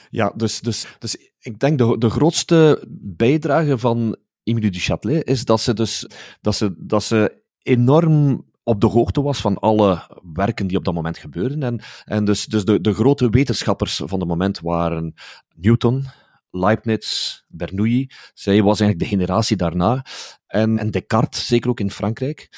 Ja, 0.09 0.33
dus, 0.35 0.59
dus, 0.59 0.85
dus 0.99 1.17
ik 1.39 1.59
denk 1.59 1.77
de, 1.77 1.97
de 1.97 2.09
grootste 2.09 2.83
bijdrage 3.01 3.77
van 3.77 4.17
Emilie 4.43 4.71
du 4.71 4.79
Châtelet 4.79 5.23
is 5.23 5.45
dat 5.45 5.61
ze 5.61 5.73
dus 5.73 6.07
dat 6.41 6.55
ze, 6.55 6.73
dat 6.77 7.03
ze 7.03 7.41
enorm 7.61 8.45
op 8.63 8.81
de 8.81 8.87
hoogte 8.87 9.21
was 9.21 9.41
van 9.41 9.57
alle 9.57 10.19
werken 10.33 10.67
die 10.67 10.77
op 10.77 10.85
dat 10.85 10.93
moment 10.93 11.17
gebeurden. 11.17 11.63
En, 11.63 11.81
en 12.05 12.25
dus, 12.25 12.45
dus 12.45 12.65
de, 12.65 12.81
de 12.81 12.93
grote 12.93 13.29
wetenschappers 13.29 14.01
van 14.05 14.19
het 14.19 14.27
moment 14.27 14.59
waren 14.59 15.13
Newton, 15.55 16.05
Leibniz, 16.51 17.39
Bernoulli. 17.47 18.09
Zij 18.33 18.63
was 18.63 18.79
eigenlijk 18.79 18.99
de 18.99 19.17
generatie 19.17 19.57
daarna. 19.57 20.05
En, 20.47 20.79
en 20.79 20.91
Descartes, 20.91 21.47
zeker 21.47 21.69
ook 21.69 21.79
in 21.79 21.91
Frankrijk. 21.91 22.49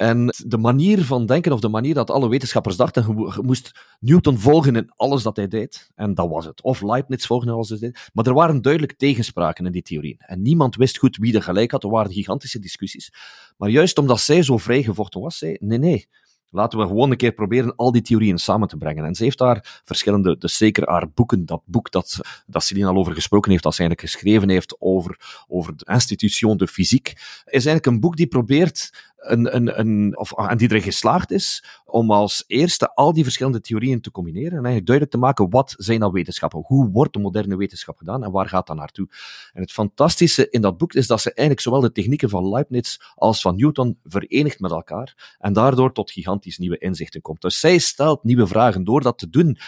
En 0.00 0.34
de 0.46 0.58
manier 0.58 1.04
van 1.04 1.26
denken, 1.26 1.52
of 1.52 1.60
de 1.60 1.68
manier 1.68 1.94
dat 1.94 2.10
alle 2.10 2.28
wetenschappers 2.28 2.76
dachten, 2.76 3.06
je 3.06 3.42
moest 3.42 3.72
Newton 3.98 4.38
volgen 4.38 4.76
in 4.76 4.90
alles 4.96 5.22
dat 5.22 5.36
hij 5.36 5.48
deed. 5.48 5.90
En 5.94 6.14
dat 6.14 6.28
was 6.28 6.44
het. 6.44 6.62
Of 6.62 6.82
Leibniz 6.82 7.26
volgen 7.26 7.48
in 7.48 7.54
alles 7.54 7.68
dat 7.68 7.80
hij 7.80 7.90
deed. 7.90 8.10
Maar 8.12 8.26
er 8.26 8.34
waren 8.34 8.62
duidelijk 8.62 8.98
tegenspraken 8.98 9.66
in 9.66 9.72
die 9.72 9.82
theorieën. 9.82 10.16
En 10.18 10.42
niemand 10.42 10.76
wist 10.76 10.98
goed 10.98 11.16
wie 11.16 11.34
er 11.34 11.42
gelijk 11.42 11.70
had. 11.70 11.84
Er 11.84 11.90
waren 11.90 12.12
gigantische 12.12 12.58
discussies. 12.58 13.12
Maar 13.56 13.70
juist 13.70 13.98
omdat 13.98 14.20
zij 14.20 14.42
zo 14.42 14.58
vrijgevochten 14.58 15.20
was, 15.20 15.38
zei 15.38 15.56
nee, 15.58 15.78
nee. 15.78 16.08
Laten 16.52 16.78
we 16.78 16.86
gewoon 16.86 17.10
een 17.10 17.16
keer 17.16 17.32
proberen 17.32 17.76
al 17.76 17.92
die 17.92 18.02
theorieën 18.02 18.38
samen 18.38 18.68
te 18.68 18.76
brengen. 18.76 19.04
En 19.04 19.14
ze 19.14 19.22
heeft 19.22 19.38
daar 19.38 19.80
verschillende, 19.84 20.38
dus 20.38 20.56
zeker 20.56 20.88
haar 20.88 21.10
boeken, 21.10 21.46
dat 21.46 21.62
boek 21.64 21.90
dat, 21.90 22.20
dat 22.46 22.64
Celine 22.64 22.86
al 22.86 22.96
over 22.96 23.14
gesproken 23.14 23.50
heeft, 23.50 23.62
dat 23.62 23.74
ze 23.74 23.80
eigenlijk 23.80 24.12
geschreven 24.12 24.48
heeft 24.48 24.76
over, 24.78 25.44
over 25.48 25.76
de 25.76 25.92
institution 25.92 26.56
de 26.56 26.66
fysiek, 26.66 27.12
is 27.44 27.66
eigenlijk 27.66 27.86
een 27.86 28.00
boek 28.00 28.16
die 28.16 28.26
probeert 28.26 29.09
een, 29.20 30.18
of, 30.18 30.32
en 30.32 30.56
die 30.56 30.68
erin 30.68 30.82
geslaagd 30.82 31.30
is 31.30 31.64
om 31.84 32.10
als 32.10 32.44
eerste 32.46 32.94
al 32.94 33.12
die 33.12 33.22
verschillende 33.22 33.60
theorieën 33.60 34.00
te 34.00 34.10
combineren 34.10 34.50
en 34.50 34.54
eigenlijk 34.54 34.86
duidelijk 34.86 35.16
te 35.16 35.20
maken 35.20 35.50
wat 35.50 35.74
zijn 35.76 36.00
nou 36.00 36.12
wetenschappen, 36.12 36.62
hoe 36.66 36.90
wordt 36.90 37.12
de 37.12 37.18
moderne 37.18 37.56
wetenschap 37.56 37.98
gedaan 37.98 38.24
en 38.24 38.30
waar 38.30 38.48
gaat 38.48 38.66
dat 38.66 38.76
naartoe. 38.76 39.08
En 39.52 39.60
het 39.60 39.72
fantastische 39.72 40.50
in 40.50 40.60
dat 40.60 40.76
boek 40.76 40.92
is 40.92 41.06
dat 41.06 41.20
ze 41.20 41.28
eigenlijk 41.28 41.60
zowel 41.60 41.80
de 41.80 41.92
technieken 41.92 42.28
van 42.28 42.48
Leibniz 42.48 42.96
als 43.14 43.40
van 43.40 43.56
Newton 43.56 43.98
verenigt 44.04 44.60
met 44.60 44.70
elkaar 44.70 45.36
en 45.38 45.52
daardoor 45.52 45.92
tot 45.92 46.10
gigantisch 46.10 46.58
nieuwe 46.58 46.78
inzichten 46.78 47.20
komt. 47.20 47.40
Dus 47.40 47.60
zij 47.60 47.78
stelt 47.78 48.24
nieuwe 48.24 48.46
vragen. 48.46 48.84
Door 48.84 49.02
dat 49.02 49.18
te 49.18 49.30
doen, 49.30 49.58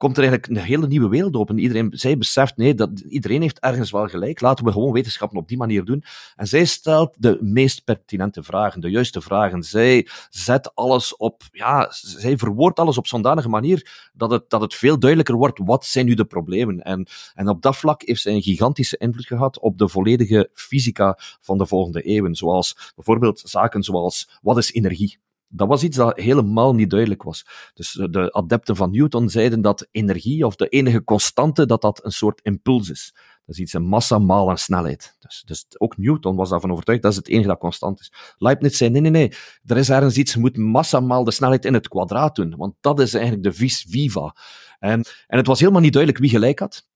komt 0.00 0.16
er 0.16 0.22
eigenlijk 0.22 0.52
een 0.52 0.66
hele 0.66 0.86
nieuwe 0.86 1.08
wereld 1.08 1.36
open. 1.36 1.58
Iedereen, 1.58 1.90
zij 1.94 2.18
beseft, 2.18 2.56
nee, 2.56 2.74
dat, 2.74 3.00
iedereen 3.00 3.40
heeft 3.40 3.58
ergens 3.58 3.90
wel 3.90 4.08
gelijk. 4.08 4.40
Laten 4.40 4.64
we 4.64 4.72
gewoon 4.72 4.92
wetenschappen 4.92 5.38
op 5.38 5.48
die 5.48 5.56
manier 5.56 5.84
doen. 5.84 6.04
En 6.36 6.46
zij 6.46 6.64
stelt 6.64 7.14
de 7.18 7.38
meest 7.40 7.84
pertinente 7.84 8.42
vragen, 8.42 8.80
de 8.80 8.90
juiste 8.90 9.20
vragen. 9.20 9.62
Zij 9.62 10.08
zet 10.30 10.74
alles 10.74 11.16
op, 11.16 11.42
ja, 11.52 11.88
zij 11.90 12.38
verwoordt 12.38 12.78
alles 12.78 12.98
op 12.98 13.06
zo'n 13.06 13.48
manier 13.48 14.10
dat 14.12 14.30
het, 14.30 14.50
dat 14.50 14.60
het 14.60 14.74
veel 14.74 14.98
duidelijker 14.98 15.36
wordt, 15.36 15.60
wat 15.64 15.84
zijn 15.84 16.06
nu 16.06 16.14
de 16.14 16.24
problemen? 16.24 16.82
En, 16.82 17.06
en 17.34 17.48
op 17.48 17.62
dat 17.62 17.76
vlak 17.76 18.02
heeft 18.02 18.20
zij 18.20 18.34
een 18.34 18.42
gigantische 18.42 18.96
invloed 18.96 19.26
gehad 19.26 19.58
op 19.58 19.78
de 19.78 19.88
volledige 19.88 20.50
fysica 20.54 21.18
van 21.40 21.58
de 21.58 21.66
volgende 21.66 22.02
eeuwen. 22.02 22.34
Zoals 22.34 22.92
bijvoorbeeld 22.94 23.42
zaken 23.44 23.82
zoals, 23.82 24.38
wat 24.42 24.58
is 24.58 24.72
energie? 24.72 25.18
Dat 25.52 25.68
was 25.68 25.82
iets 25.82 25.96
dat 25.96 26.20
helemaal 26.20 26.74
niet 26.74 26.90
duidelijk 26.90 27.22
was. 27.22 27.46
Dus 27.74 27.92
de 28.10 28.32
adepten 28.32 28.76
van 28.76 28.90
Newton 28.90 29.28
zeiden 29.28 29.60
dat 29.60 29.88
energie, 29.90 30.46
of 30.46 30.56
de 30.56 30.68
enige 30.68 31.04
constante, 31.04 31.66
dat 31.66 31.82
dat 31.82 32.04
een 32.04 32.12
soort 32.12 32.40
impuls 32.42 32.90
is. 32.90 33.14
Dat 33.46 33.54
is 33.54 33.60
iets 33.64 33.72
een 33.72 33.86
massa 33.86 34.18
maal 34.18 34.50
een 34.50 34.58
snelheid. 34.58 35.16
Dus, 35.18 35.42
dus 35.46 35.66
ook 35.78 35.96
Newton 35.96 36.36
was 36.36 36.48
daarvan 36.48 36.72
overtuigd, 36.72 37.02
dat 37.02 37.10
is 37.10 37.16
het 37.16 37.28
enige 37.28 37.48
dat 37.48 37.58
constant 37.58 38.00
is. 38.00 38.12
Leibniz 38.38 38.76
zei, 38.76 38.90
nee, 38.90 39.00
nee, 39.00 39.10
nee, 39.10 39.32
er 39.64 39.76
is 39.76 39.90
ergens 39.90 40.16
iets, 40.16 40.32
je 40.32 40.38
moet 40.40 40.56
massa 40.56 41.00
maal 41.00 41.24
de 41.24 41.30
snelheid 41.30 41.64
in 41.64 41.74
het 41.74 41.88
kwadraat 41.88 42.34
doen, 42.34 42.56
want 42.56 42.74
dat 42.80 43.00
is 43.00 43.14
eigenlijk 43.14 43.44
de 43.44 43.52
vis 43.52 43.86
viva. 43.88 44.36
En, 44.78 45.04
en 45.26 45.38
het 45.38 45.46
was 45.46 45.60
helemaal 45.60 45.80
niet 45.80 45.92
duidelijk 45.92 46.22
wie 46.22 46.32
gelijk 46.32 46.58
had. 46.58 46.88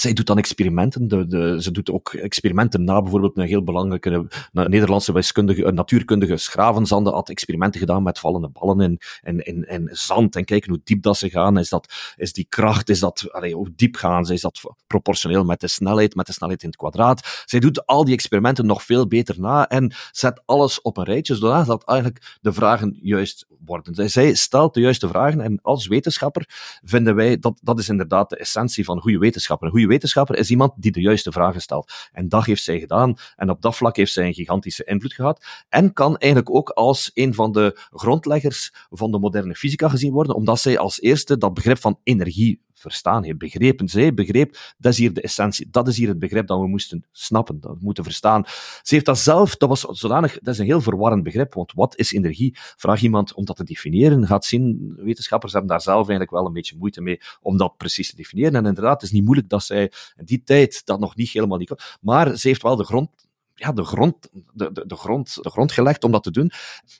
Zij 0.00 0.12
doet 0.12 0.26
dan 0.26 0.38
experimenten. 0.38 1.08
De, 1.08 1.26
de, 1.26 1.62
ze 1.62 1.70
doet 1.70 1.90
ook 1.90 2.14
experimenten 2.14 2.84
na 2.84 3.02
bijvoorbeeld 3.02 3.36
een 3.36 3.46
heel 3.46 3.64
belangrijke 3.64 4.26
Nederlandse 4.52 5.12
wiskundige, 5.12 5.72
natuurkundige 5.72 6.36
Schravenzande 6.36 7.10
had 7.10 7.28
experimenten 7.28 7.80
gedaan 7.80 8.02
met 8.02 8.18
vallende 8.18 8.48
ballen 8.48 8.98
in, 9.22 9.88
zand 9.92 10.36
en 10.36 10.44
kijken 10.44 10.70
hoe 10.70 10.80
diep 10.84 11.02
dat 11.02 11.16
ze 11.16 11.30
gaan. 11.30 11.58
Is, 11.58 11.68
dat, 11.68 11.94
is 12.16 12.32
die 12.32 12.46
kracht, 12.48 12.88
is 12.88 13.00
dat, 13.00 13.28
hoe 13.52 13.72
diep 13.76 13.96
gaan 13.96 14.24
ze? 14.24 14.32
Is 14.32 14.40
dat 14.40 14.60
proportioneel 14.86 15.44
met 15.44 15.60
de 15.60 15.68
snelheid, 15.68 16.14
met 16.14 16.26
de 16.26 16.32
snelheid 16.32 16.62
in 16.62 16.68
het 16.68 16.78
kwadraat? 16.78 17.42
Zij 17.44 17.60
doet 17.60 17.86
al 17.86 18.04
die 18.04 18.14
experimenten 18.14 18.66
nog 18.66 18.82
veel 18.82 19.06
beter 19.06 19.40
na 19.40 19.68
en 19.68 19.94
zet 20.10 20.42
alles 20.44 20.80
op 20.82 20.96
een 20.96 21.04
rijtje, 21.04 21.34
zodat 21.34 21.66
dat 21.66 21.84
eigenlijk 21.84 22.36
de 22.40 22.52
vragen 22.52 22.98
juist 23.02 23.46
worden. 23.64 24.10
Zij 24.10 24.34
stelt 24.34 24.74
de 24.74 24.80
juiste 24.80 25.08
vragen 25.08 25.40
en 25.40 25.58
als 25.62 25.86
wetenschapper 25.86 26.78
vinden 26.84 27.14
wij 27.14 27.38
dat 27.38 27.58
dat 27.62 27.78
is 27.78 27.88
inderdaad 27.88 28.30
de 28.30 28.36
essentie 28.36 28.84
van 28.84 29.00
goede 29.00 29.18
wetenschapper. 29.18 29.66
Een 29.66 29.85
wetenschapper 29.86 30.36
is 30.36 30.50
iemand 30.50 30.72
die 30.76 30.92
de 30.92 31.00
juiste 31.00 31.32
vragen 31.32 31.60
stelt. 31.60 31.92
En 32.12 32.28
dat 32.28 32.44
heeft 32.44 32.62
zij 32.62 32.78
gedaan. 32.78 33.14
En 33.36 33.50
op 33.50 33.62
dat 33.62 33.76
vlak 33.76 33.96
heeft 33.96 34.12
zij 34.12 34.26
een 34.26 34.34
gigantische 34.34 34.84
invloed 34.84 35.12
gehad. 35.12 35.44
En 35.68 35.92
kan 35.92 36.16
eigenlijk 36.16 36.54
ook 36.54 36.70
als 36.70 37.10
een 37.14 37.34
van 37.34 37.52
de 37.52 37.80
grondleggers 37.90 38.72
van 38.90 39.10
de 39.10 39.18
moderne 39.18 39.54
fysica 39.54 39.88
gezien 39.88 40.12
worden, 40.12 40.34
omdat 40.34 40.60
zij 40.60 40.78
als 40.78 41.00
eerste 41.00 41.38
dat 41.38 41.54
begrip 41.54 41.78
van 41.78 41.98
energie 42.02 42.64
verstaan 42.78 43.24
heeft, 43.24 43.38
begrepen. 43.38 43.88
Zij 43.88 44.14
begreep, 44.14 44.56
dat 44.78 44.92
is 44.92 44.98
hier 44.98 45.12
de 45.12 45.20
essentie, 45.20 45.68
dat 45.70 45.88
is 45.88 45.96
hier 45.96 46.08
het 46.08 46.18
begrip 46.18 46.46
dat 46.46 46.60
we 46.60 46.66
moesten 46.66 47.04
snappen, 47.12 47.60
dat 47.60 47.70
we 47.70 47.78
moeten 47.80 48.04
verstaan. 48.04 48.44
Ze 48.82 48.94
heeft 48.94 49.06
dat 49.06 49.18
zelf, 49.18 49.56
dat 49.56 49.68
was 49.68 49.80
zodanig, 49.80 50.38
dat 50.38 50.54
is 50.54 50.60
een 50.60 50.66
heel 50.66 50.80
verwarrend 50.80 51.22
begrip, 51.22 51.54
want 51.54 51.72
wat 51.72 51.96
is 51.98 52.12
energie? 52.12 52.56
Vraag 52.56 53.02
iemand 53.02 53.34
om 53.34 53.44
dat 53.44 53.56
te 53.56 53.64
definiëren, 53.64 54.26
gaat 54.26 54.44
zien, 54.44 54.94
wetenschappers 54.96 55.52
hebben 55.52 55.70
daar 55.70 55.80
zelf 55.80 55.98
eigenlijk 55.98 56.30
wel 56.30 56.46
een 56.46 56.52
beetje 56.52 56.76
moeite 56.78 57.00
mee 57.00 57.20
om 57.40 57.56
dat 57.56 57.76
precies 57.76 58.10
te 58.10 58.16
definiëren. 58.16 58.54
En 58.54 58.66
inderdaad, 58.66 58.92
het 58.92 59.02
is 59.02 59.10
niet 59.10 59.24
moeilijk 59.24 59.48
dat 59.48 59.62
zij 59.62 59.75
zij 59.76 59.92
in 60.16 60.24
die 60.24 60.42
tijd 60.42 60.82
dat 60.84 61.00
nog 61.00 61.16
niet 61.16 61.30
helemaal 61.30 61.58
niet 61.58 61.68
kon. 61.68 61.78
Maar 62.00 62.36
ze 62.36 62.48
heeft 62.48 62.62
wel 62.62 62.76
de 62.76 62.84
grond 62.84 63.25
ja, 63.56 63.72
de, 63.72 63.84
grond, 63.84 64.28
de, 64.52 64.72
de, 64.72 64.86
de, 64.86 64.96
grond, 64.96 65.38
de 65.42 65.50
grond 65.50 65.72
gelegd 65.72 66.04
om 66.04 66.12
dat 66.12 66.22
te 66.22 66.30
doen. 66.30 66.50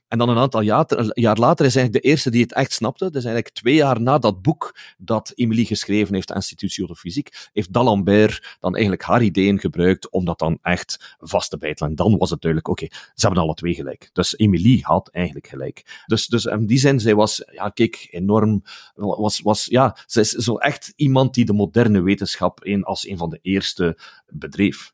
En 0.08 0.18
dan 0.18 0.28
een 0.28 0.38
aantal 0.38 0.60
jaar, 0.60 0.86
jaar 1.14 1.36
later 1.36 1.66
is 1.66 1.76
eigenlijk 1.76 2.04
de 2.04 2.10
eerste 2.10 2.30
die 2.30 2.42
het 2.42 2.52
echt 2.52 2.72
snapte. 2.72 3.10
Dus 3.10 3.24
eigenlijk 3.24 3.54
twee 3.54 3.74
jaar 3.74 4.00
na 4.00 4.18
dat 4.18 4.42
boek 4.42 4.78
dat 4.98 5.32
Emilie 5.34 5.66
geschreven 5.66 6.14
heeft, 6.14 6.30
Institut 6.30 6.74
de 6.74 6.96
Fysiek, 6.96 7.48
heeft 7.52 7.72
D'Alembert 7.72 8.56
dan 8.60 8.72
eigenlijk 8.72 9.02
haar 9.02 9.22
ideeën 9.22 9.58
gebruikt 9.58 10.10
om 10.10 10.24
dat 10.24 10.38
dan 10.38 10.58
echt 10.62 11.16
vast 11.18 11.50
te 11.50 11.58
bijtelen. 11.58 11.90
En 11.90 11.96
dan 11.96 12.16
was 12.16 12.30
het 12.30 12.40
duidelijk, 12.40 12.70
oké, 12.70 12.86
ze 12.90 13.26
hebben 13.26 13.42
alle 13.42 13.54
twee 13.54 13.74
gelijk. 13.74 14.10
Dus 14.12 14.36
Emilie 14.38 14.84
had 14.84 15.08
eigenlijk 15.08 15.46
gelijk. 15.46 16.02
Dus, 16.06 16.26
dus 16.26 16.44
in 16.44 16.66
die 16.66 16.78
zin, 16.78 17.00
zij 17.00 17.14
was, 17.14 17.42
ja, 17.52 17.68
kijk, 17.68 18.08
enorm, 18.10 18.62
was, 18.94 19.40
was, 19.40 19.64
ja, 19.64 19.96
ze 20.06 20.20
is 20.20 20.30
zo 20.30 20.56
echt 20.56 20.92
iemand 20.96 21.34
die 21.34 21.44
de 21.44 21.52
moderne 21.52 22.02
wetenschap 22.02 22.64
in, 22.64 22.84
als 22.84 23.08
een 23.08 23.18
van 23.18 23.30
de 23.30 23.38
eerste 23.42 23.98
bedreef. 24.28 24.92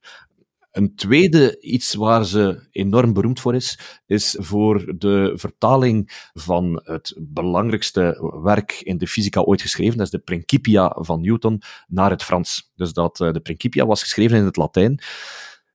Een 0.73 0.95
tweede 0.95 1.61
iets 1.61 1.95
waar 1.95 2.25
ze 2.25 2.69
enorm 2.71 3.13
beroemd 3.13 3.41
voor 3.41 3.55
is, 3.55 3.79
is 4.07 4.37
voor 4.41 4.95
de 4.99 5.33
vertaling 5.35 6.29
van 6.33 6.81
het 6.85 7.15
belangrijkste 7.19 8.31
werk 8.43 8.81
in 8.81 8.99
de 8.99 9.07
fysica 9.07 9.41
ooit 9.41 9.63
geschreven, 9.63 9.97
dat 9.97 10.07
is 10.07 10.13
de 10.13 10.19
Principia 10.19 10.97
van 10.99 11.21
Newton, 11.21 11.63
naar 11.87 12.11
het 12.11 12.23
Frans. 12.23 12.73
Dus 12.75 12.93
dat 12.93 13.21
eh, 13.21 13.33
de 13.33 13.41
Principia 13.41 13.87
was 13.87 14.03
geschreven 14.03 14.37
in 14.39 14.45
het 14.45 14.57
Latijn. 14.57 15.03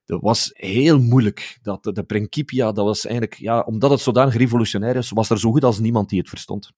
Dat 0.04 0.20
was 0.20 0.50
heel 0.52 1.00
moeilijk. 1.00 1.58
Dat, 1.62 1.82
de 1.82 2.04
Principia, 2.04 2.72
dat 2.72 2.84
was 2.84 3.04
eigenlijk, 3.06 3.34
ja, 3.40 3.60
omdat 3.60 3.90
het 3.90 4.00
zodanig 4.00 4.36
revolutionair 4.36 4.96
is, 4.96 5.10
was 5.10 5.30
er 5.30 5.38
zo 5.38 5.50
goed 5.50 5.64
als 5.64 5.78
niemand 5.78 6.08
die 6.08 6.18
het 6.18 6.28
verstond. 6.28 6.72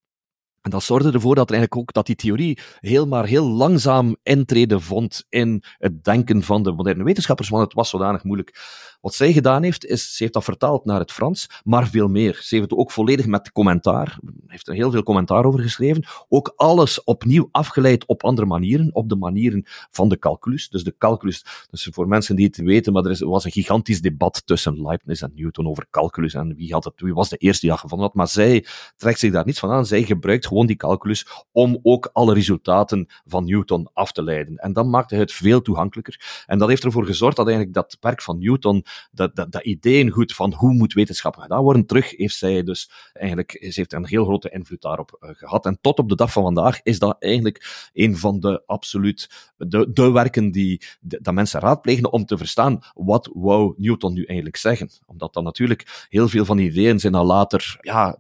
En 0.61 0.71
dat 0.71 0.83
zorgde 0.83 1.13
ervoor 1.13 1.35
dat 1.35 1.51
er 1.51 1.57
eigenlijk 1.57 1.83
ook 1.83 1.93
dat 1.93 2.07
die 2.07 2.17
theorie 2.17 2.59
heel 2.81 3.07
maar 3.07 3.27
heel 3.27 3.49
langzaam 3.49 4.17
intreden 4.23 4.81
vond 4.81 5.27
in 5.29 5.63
het 5.79 6.05
denken 6.05 6.43
van 6.43 6.63
de 6.63 6.73
moderne 6.73 7.05
wetenschappers, 7.05 7.49
want 7.49 7.65
het 7.65 7.73
was 7.73 7.89
zodanig 7.89 8.25
moeilijk. 8.25 8.59
Wat 9.01 9.15
zij 9.15 9.33
gedaan 9.33 9.63
heeft, 9.63 9.85
is, 9.85 10.17
ze 10.17 10.23
heeft 10.23 10.35
dat 10.35 10.45
vertaald 10.45 10.85
naar 10.85 10.99
het 10.99 11.13
Frans, 11.13 11.51
maar 11.65 11.89
veel 11.89 12.09
meer. 12.09 12.39
Ze 12.43 12.55
heeft 12.55 12.71
het 12.71 12.79
ook 12.79 12.91
volledig 12.91 13.27
met 13.27 13.53
commentaar, 13.53 14.19
heeft 14.47 14.69
er 14.69 14.75
heel 14.75 14.91
veel 14.91 15.03
commentaar 15.03 15.45
over 15.45 15.61
geschreven, 15.61 16.05
ook 16.29 16.53
alles 16.57 17.05
opnieuw 17.05 17.49
afgeleid 17.53 18.07
op 18.07 18.25
andere 18.25 18.47
manieren, 18.47 18.95
op 18.95 19.09
de 19.09 19.17
manieren 19.17 19.65
van 19.91 20.09
de 20.09 20.19
calculus. 20.19 20.69
Dus 20.69 20.85
de 20.85 20.95
calculus, 20.99 21.45
dus 21.71 21.89
voor 21.93 22.09
mensen 22.09 22.37
die 22.37 22.47
het 22.47 22.57
weten, 22.57 22.93
maar 22.93 23.05
er 23.05 23.29
was 23.29 23.45
een 23.45 23.51
gigantisch 23.51 24.01
debat 24.01 24.43
tussen 24.45 24.83
Leibniz 24.83 25.23
en 25.23 25.33
Newton 25.35 25.67
over 25.67 25.87
calculus 25.91 26.35
en 26.35 26.55
wie, 26.57 26.73
had 26.73 26.85
het, 26.85 27.01
wie 27.01 27.15
was 27.15 27.29
de 27.29 27.37
eerste 27.37 27.61
die 27.61 27.71
dat 27.71 27.81
gevonden 27.81 28.07
had, 28.07 28.17
maar 28.17 28.29
zij 28.29 28.65
trekt 28.97 29.19
zich 29.19 29.33
daar 29.33 29.47
niets 29.47 29.59
van 29.59 29.71
aan. 29.71 29.87
Zij 29.87 30.03
gebruikt 30.03 30.47
gewoon 30.51 30.67
die 30.67 30.77
calculus 30.77 31.27
om 31.53 31.79
ook 31.83 32.11
alle 32.13 32.35
resultaten 32.35 33.07
van 33.27 33.45
Newton 33.45 33.91
af 33.93 34.13
te 34.13 34.23
leiden. 34.23 34.57
En 34.57 34.73
dan 34.73 34.91
maakte 34.91 35.15
het 35.15 35.33
veel 35.33 35.63
toegankelijker. 35.63 36.45
En 36.47 36.59
dat 36.59 36.69
heeft 36.69 36.85
ervoor 36.85 37.07
gezorgd 37.07 37.37
dat 37.37 37.47
eigenlijk 37.47 37.77
dat 37.77 37.97
werk 38.01 38.23
van 38.23 38.39
Newton, 38.39 38.85
dat, 39.13 39.37
dat, 39.37 39.53
dat 39.53 39.65
ideeëngoed 39.65 40.35
van 40.35 40.53
hoe 40.53 40.75
moet 40.75 40.93
wetenschap 40.93 41.37
gedaan 41.37 41.63
worden, 41.63 41.87
terug 41.87 42.17
heeft 42.17 42.37
zij 42.37 42.63
dus 42.63 42.91
eigenlijk, 43.13 43.51
ze 43.61 43.73
heeft 43.75 43.93
een 43.93 44.07
heel 44.07 44.25
grote 44.25 44.51
invloed 44.51 44.83
daarop 44.83 45.19
uh, 45.21 45.31
gehad. 45.33 45.67
En 45.67 45.79
tot 45.81 45.99
op 45.99 46.09
de 46.09 46.17
dag 46.17 46.33
van 46.33 46.43
vandaag 46.43 46.83
is 46.83 46.99
dat 46.99 47.17
eigenlijk 47.19 47.91
een 47.93 48.17
van 48.17 48.41
de 48.41 48.63
absoluut, 48.67 49.53
de, 49.57 50.11
werken 50.13 50.51
die 50.51 50.83
dat 51.01 51.35
mensen 51.35 51.61
raadplegen 51.61 52.13
om 52.13 52.25
te 52.25 52.39
verstaan 52.39 52.81
wat 52.95 53.31
wou 53.33 53.75
Newton 53.77 54.13
nu 54.13 54.25
eigenlijk 54.25 54.57
zeggen. 54.57 54.91
Omdat 55.07 55.35
dan 55.35 55.45
natuurlijk 55.45 56.07
heel 56.09 56.29
veel 56.29 56.45
van 56.45 56.57
die 56.57 56.71
ideeën 56.71 56.99
zijn 56.99 57.13
dan 57.13 57.27
later, 57.27 57.79
ja, 57.81 58.19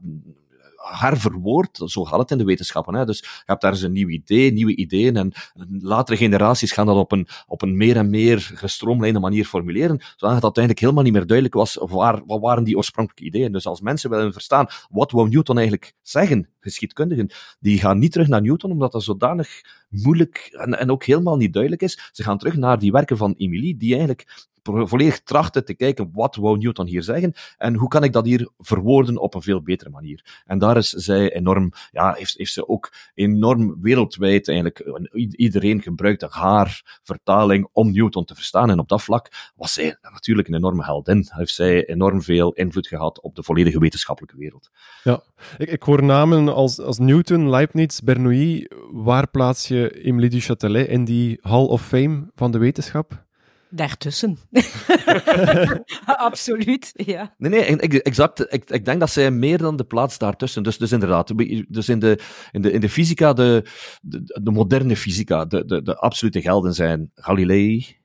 herverwoord. 0.81 1.81
Zo 1.85 2.05
gaat 2.05 2.19
het 2.19 2.31
in 2.31 2.38
de 2.38 2.45
wetenschappen. 2.45 2.95
Hè. 2.95 3.05
Dus 3.07 3.19
je 3.19 3.43
hebt 3.45 3.61
daar 3.61 3.73
eens 3.73 3.83
een 3.83 3.93
nieuw 3.93 4.09
idee, 4.09 4.53
nieuwe 4.53 4.77
ideeën, 4.77 5.16
en 5.16 5.33
latere 5.81 6.16
generaties 6.16 6.73
gaan 6.73 6.87
dat 6.87 6.97
op 6.97 7.12
een, 7.12 7.29
op 7.47 7.62
een 7.62 7.77
meer 7.77 7.97
en 7.97 8.11
meer 8.11 8.51
gestroomlijnde 8.55 9.21
manier 9.21 9.45
formuleren, 9.45 10.01
zodat 10.16 10.35
het 10.35 10.43
uiteindelijk 10.43 10.85
helemaal 10.85 11.05
niet 11.05 11.12
meer 11.12 11.27
duidelijk 11.27 11.57
was 11.57 11.79
waar, 11.81 12.23
wat 12.27 12.40
waren 12.40 12.64
die 12.64 12.77
oorspronkelijke 12.77 13.25
ideeën. 13.25 13.53
Dus 13.53 13.66
als 13.66 13.81
mensen 13.81 14.11
willen 14.11 14.33
verstaan, 14.33 14.66
wat 14.90 15.11
wou 15.11 15.29
Newton 15.29 15.57
eigenlijk 15.59 15.95
zeggen, 16.03 16.49
geschiedkundigen, 16.61 17.31
die 17.61 17.79
gaan 17.79 17.99
niet 17.99 18.12
terug 18.12 18.29
naar 18.29 18.43
Newton, 18.43 18.71
omdat 18.71 18.93
dat 18.93 19.03
zodanig 19.03 19.61
moeilijk 19.88 20.49
en, 20.53 20.79
en 20.79 20.90
ook 20.90 21.05
helemaal 21.05 21.37
niet 21.37 21.53
duidelijk 21.53 21.83
is. 21.83 22.11
Ze 22.12 22.23
gaan 22.23 22.38
terug 22.38 22.57
naar 22.57 22.79
die 22.79 22.93
werken 22.93 23.16
van 23.16 23.35
Emilie, 23.37 23.77
die 23.77 23.93
eigenlijk 23.93 24.49
volledig 24.62 25.23
trachten 25.23 25.64
te 25.64 25.75
kijken 25.75 26.11
wat 26.12 26.37
wou 26.37 26.59
Newton 26.59 26.87
hier 26.87 27.03
zeggen 27.03 27.33
en 27.57 27.75
hoe 27.75 27.88
kan 27.88 28.05
ik 28.05 28.12
dat 28.12 28.25
hier 28.25 28.49
verwoorden 28.59 29.18
op 29.18 29.35
een 29.35 29.42
veel 29.42 29.62
betere 29.62 29.90
manier. 29.90 30.42
En 30.46 30.59
daar 30.59 30.77
is 30.77 30.88
zij 30.88 31.33
enorm, 31.33 31.73
ja, 31.90 32.12
heeft, 32.12 32.38
heeft 32.38 32.53
ze 32.53 32.68
ook 32.68 32.92
enorm 33.14 33.81
wereldwijd 33.81 34.49
eigenlijk, 34.49 35.09
iedereen 35.37 35.83
gebruikte 35.83 36.27
haar 36.31 37.01
vertaling 37.03 37.68
om 37.73 37.92
Newton 37.92 38.25
te 38.25 38.35
verstaan 38.35 38.70
en 38.70 38.79
op 38.79 38.88
dat 38.88 39.03
vlak 39.03 39.53
was 39.57 39.73
zij 39.73 39.96
natuurlijk 40.03 40.49
een 40.49 40.55
enorme 40.55 40.85
heldin. 40.85 41.27
Heeft 41.29 41.55
zij 41.55 41.87
enorm 41.87 42.23
veel 42.23 42.53
invloed 42.53 42.87
gehad 42.87 43.20
op 43.20 43.35
de 43.35 43.42
volledige 43.42 43.79
wetenschappelijke 43.79 44.37
wereld. 44.37 44.70
Ja, 45.03 45.23
ik, 45.59 45.70
ik 45.70 45.83
hoor 45.83 46.03
namen 46.03 46.49
als, 46.49 46.81
als 46.81 46.99
Newton, 46.99 47.51
Leibniz, 47.51 48.01
Bernoulli. 48.01 48.66
Waar 48.90 49.29
plaats 49.29 49.68
je 49.68 50.03
Emilie 50.03 50.31
du 50.31 50.40
Châtelet 50.40 50.88
in 50.88 51.05
die 51.05 51.38
Hall 51.40 51.64
of 51.64 51.87
Fame 51.87 52.31
van 52.35 52.51
de 52.51 52.59
wetenschap? 52.59 53.29
Daartussen. 53.70 54.38
Absoluut, 56.04 56.92
ja. 56.94 57.35
Nee, 57.38 57.50
nee, 57.50 58.02
exact. 58.02 58.52
Ik, 58.52 58.70
ik 58.70 58.85
denk 58.85 59.00
dat 59.00 59.11
zij 59.11 59.30
meer 59.30 59.59
dan 59.59 59.76
de 59.76 59.85
plaats 59.85 60.18
daartussen. 60.18 60.62
Dus, 60.62 60.78
dus 60.78 60.92
inderdaad, 60.92 61.33
dus 61.68 61.88
in 61.88 61.98
de, 61.98 62.18
in 62.50 62.62
de, 62.62 62.72
in 62.72 62.80
de 62.80 62.88
fysica, 62.88 63.33
de, 63.33 63.64
de, 64.02 64.40
de 64.42 64.50
moderne 64.50 64.96
fysica, 64.96 65.44
de, 65.44 65.64
de, 65.64 65.83
de 65.83 65.96
absolute 65.96 66.40
gelden 66.40 66.74
zijn 66.74 67.11
Galilei, 67.14 67.96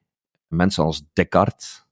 mensen 0.48 0.84
als 0.84 1.04
Descartes, 1.14 1.86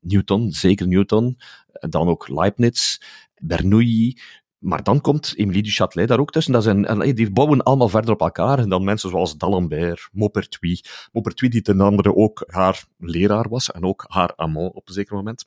Newton, 0.00 0.50
zeker 0.52 0.88
Newton, 0.88 1.38
dan 1.72 2.08
ook 2.08 2.28
Leibniz, 2.28 2.98
Bernoulli, 3.40 4.18
maar 4.62 4.82
dan 4.82 5.00
komt 5.00 5.34
Emilie 5.36 5.62
du 5.62 5.70
Châtelet 5.70 6.06
daar 6.06 6.20
ook 6.20 6.30
tussen. 6.30 6.52
Dat 6.52 6.62
zijn, 6.62 7.14
die 7.14 7.30
bouwen 7.30 7.62
allemaal 7.62 7.88
verder 7.88 8.10
op 8.10 8.20
elkaar. 8.20 8.58
En 8.58 8.68
dan 8.68 8.84
mensen 8.84 9.10
zoals 9.10 9.36
D'Alembert, 9.36 10.08
Maupertuis. 10.12 11.08
Maupertuis 11.12 11.52
die 11.52 11.62
ten 11.62 11.80
andere 11.80 12.14
ook 12.14 12.44
haar 12.46 12.84
leraar 12.98 13.48
was 13.48 13.70
en 13.70 13.84
ook 13.84 14.04
haar 14.08 14.32
amant 14.36 14.74
op 14.74 14.88
een 14.88 14.94
zeker 14.94 15.14
moment. 15.14 15.46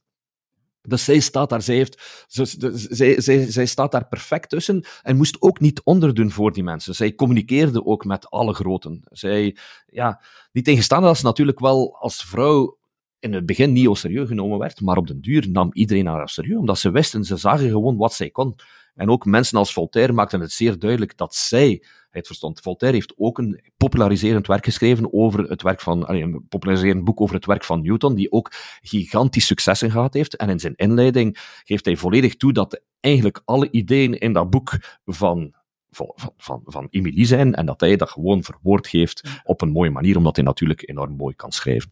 Dus 0.82 1.04
zij 1.04 1.20
staat 1.20 1.50
daar, 1.50 1.62
zij, 1.62 1.76
heeft, 1.76 2.26
zij, 2.28 3.22
zij, 3.22 3.52
zij 3.52 3.66
staat 3.66 3.92
daar 3.92 4.08
perfect 4.08 4.50
tussen 4.50 4.86
en 5.02 5.18
moest 5.18 5.42
ook 5.42 5.60
niet 5.60 5.82
onderdoen 5.84 6.32
voor 6.32 6.52
die 6.52 6.64
mensen. 6.64 6.96
Zij 6.96 7.16
communiceerde 7.16 7.86
ook 7.86 8.06
met 8.06 8.30
alle 8.30 8.54
groten. 8.54 9.02
Zij, 9.04 9.58
ja, 9.86 10.22
niet 10.52 10.66
tegenstaande 10.66 11.08
dat 11.08 11.18
ze 11.18 11.24
natuurlijk 11.24 11.60
wel 11.60 11.98
als 12.00 12.24
vrouw 12.24 12.78
in 13.20 13.34
het 13.34 13.46
begin 13.46 13.74
niet 13.74 13.98
serieus 13.98 14.28
genomen 14.28 14.60
werd, 14.60 14.82
maar 14.82 14.98
op 14.98 15.08
den 15.08 15.22
duur 15.22 15.50
nam 15.50 15.70
iedereen 15.74 16.06
haar 16.06 16.30
serieus, 16.30 16.60
omdat 16.60 16.80
ze 16.80 16.92
wisten, 16.92 17.24
ze 17.24 17.38
zagen 17.38 17.70
gewoon 17.70 17.98
wat 17.98 18.14
zij 18.14 18.30
kon. 18.30 18.56
En 18.96 19.10
ook 19.10 19.26
mensen 19.26 19.58
als 19.58 19.74
Voltaire 19.74 20.14
maakten 20.14 20.42
het 20.42 20.52
zeer 20.52 20.80
duidelijk 20.80 21.18
dat 21.18 21.36
zij 21.36 21.84
het 22.10 22.26
verstond. 22.26 22.60
Voltaire 22.60 22.98
heeft 22.98 23.14
ook 23.18 23.38
een 23.38 23.72
populariserend 23.78 24.48
werk 24.48 24.66
geschreven 24.66 25.14
over 25.14 25.40
het 25.40 25.62
werk 25.62 25.82
van, 25.82 26.10
een 26.10 26.46
populariserend 26.50 27.04
boek 27.04 27.22
over 27.22 27.36
het 27.36 27.46
werk 27.46 27.64
van 27.64 27.82
Newton, 27.82 28.16
die 28.16 28.32
ook 28.32 28.52
gigantisch 28.82 29.46
successen 29.46 29.92
gehad 29.92 30.14
heeft. 30.14 30.36
En 30.36 30.50
in 30.50 30.60
zijn 30.60 30.76
inleiding 30.76 31.38
geeft 31.64 31.86
hij 31.86 31.96
volledig 31.96 32.36
toe 32.36 32.54
dat 32.54 32.82
eigenlijk 33.00 33.42
alle 33.46 33.72
ideeën 33.72 34.20
in 34.20 34.34
dat 34.34 34.50
boek 34.50 34.78
van 35.06 35.54
van, 35.96 36.14
van, 36.38 36.62
van 36.66 36.88
Emilie 36.90 37.26
zijn 37.26 37.56
en 37.56 37.66
dat 37.66 37.80
hij 37.80 37.96
dat 37.96 38.10
gewoon 38.10 38.44
verwoord 38.44 38.88
geeft 38.88 39.42
op 39.44 39.62
een 39.62 39.72
mooie 39.72 39.90
manier, 39.90 40.18
omdat 40.18 40.36
hij 40.36 40.46
natuurlijk 40.46 40.90
enorm 40.90 41.16
mooi 41.16 41.36
kan 41.36 41.52
schrijven. 41.52 41.90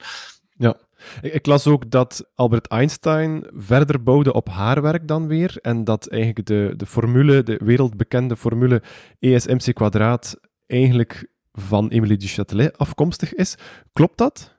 Ja, 0.58 0.78
ik, 1.22 1.46
las 1.46 1.68
ook 1.68 1.92
dat 1.92 2.32
Albert 2.36 2.68
Einstein 2.68 3.44
verder 3.56 4.04
bouwde 4.04 4.34
op 4.34 4.50
haar 4.50 4.82
werk 4.82 5.08
dan 5.08 5.28
weer. 5.28 5.58
En 5.62 5.84
dat 5.84 6.08
eigenlijk 6.08 6.46
de, 6.46 6.74
de 6.78 6.86
formule, 6.86 7.44
de 7.44 7.60
wereldbekende 7.64 8.36
formule 8.36 8.82
ESMC 9.20 9.74
kwadraat, 9.74 10.40
eigenlijk 10.68 11.28
van 11.52 11.90
Emilie 11.90 12.18
du 12.18 12.28
Châtelet 12.28 12.78
afkomstig 12.78 13.34
is. 13.34 13.56
Klopt 13.94 14.18
dat? 14.18 14.53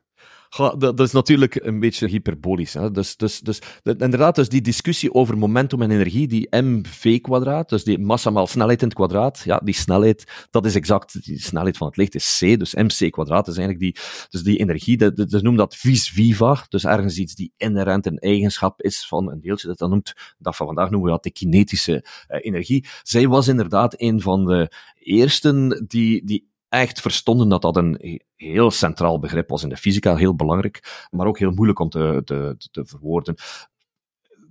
Dat, 0.57 0.81
dat, 0.81 1.01
is 1.01 1.13
natuurlijk 1.13 1.55
een 1.55 1.81
beetje 1.81 2.09
hyperbolisch. 2.09 2.75
Hè? 2.75 2.91
Dus, 2.91 3.17
dus, 3.17 3.41
dus, 3.41 3.59
inderdaad, 3.83 4.35
dus 4.35 4.49
die 4.49 4.61
discussie 4.61 5.15
over 5.15 5.39
momentum 5.39 5.83
en 5.83 5.91
energie, 5.91 6.29
die 6.29 6.57
mv-kwadraat, 6.57 7.69
dus 7.69 7.85
die 7.85 7.99
massa 7.99 8.31
maal 8.31 8.47
snelheid 8.47 8.81
in 8.81 8.87
het 8.87 8.97
kwadraat, 8.97 9.41
ja, 9.45 9.61
die 9.65 9.75
snelheid, 9.75 10.47
dat 10.51 10.67
is 10.67 10.75
exact, 10.75 11.25
die 11.25 11.41
snelheid 11.41 11.77
van 11.77 11.87
het 11.87 11.97
licht 11.97 12.15
is 12.15 12.39
c, 12.39 12.59
dus 12.59 12.75
mc-kwadraat 12.75 13.49
is 13.49 13.57
eigenlijk 13.57 13.95
die, 13.95 14.05
dus 14.29 14.43
die 14.43 14.59
energie, 14.59 14.97
dat, 14.97 15.31
noemen 15.31 15.57
dat 15.57 15.77
vis 15.77 16.09
viva, 16.09 16.65
dus 16.69 16.85
ergens 16.85 17.19
iets 17.19 17.35
die 17.35 17.53
inherent 17.57 18.07
een 18.07 18.19
eigenschap 18.19 18.83
is 18.83 19.07
van 19.07 19.31
een 19.31 19.41
deeltje, 19.41 19.75
dat, 19.75 19.89
noemt, 19.89 20.13
dat 20.39 20.57
van 20.57 20.67
vandaag 20.67 20.91
noemen 20.91 21.09
we 21.09 21.15
dat 21.15 21.25
de 21.25 21.33
kinetische 21.33 22.05
uh, 22.29 22.39
energie. 22.41 22.87
Zij 23.03 23.29
was 23.29 23.49
inderdaad 23.49 23.95
een 24.01 24.21
van 24.21 24.45
de 24.45 24.71
eersten 24.99 25.85
die, 25.89 26.25
die 26.25 26.53
echt 26.81 27.01
verstonden 27.01 27.49
dat 27.49 27.63
dat 27.63 27.77
een 27.77 28.21
heel 28.37 28.71
centraal 28.71 29.19
begrip 29.19 29.49
was 29.49 29.63
in 29.63 29.69
de 29.69 29.77
fysica, 29.77 30.17
heel 30.17 30.35
belangrijk, 30.35 31.07
maar 31.11 31.27
ook 31.27 31.39
heel 31.39 31.51
moeilijk 31.51 31.79
om 31.79 31.89
te, 31.89 32.23
te, 32.25 32.57
te 32.71 32.85
verwoorden. 32.87 33.35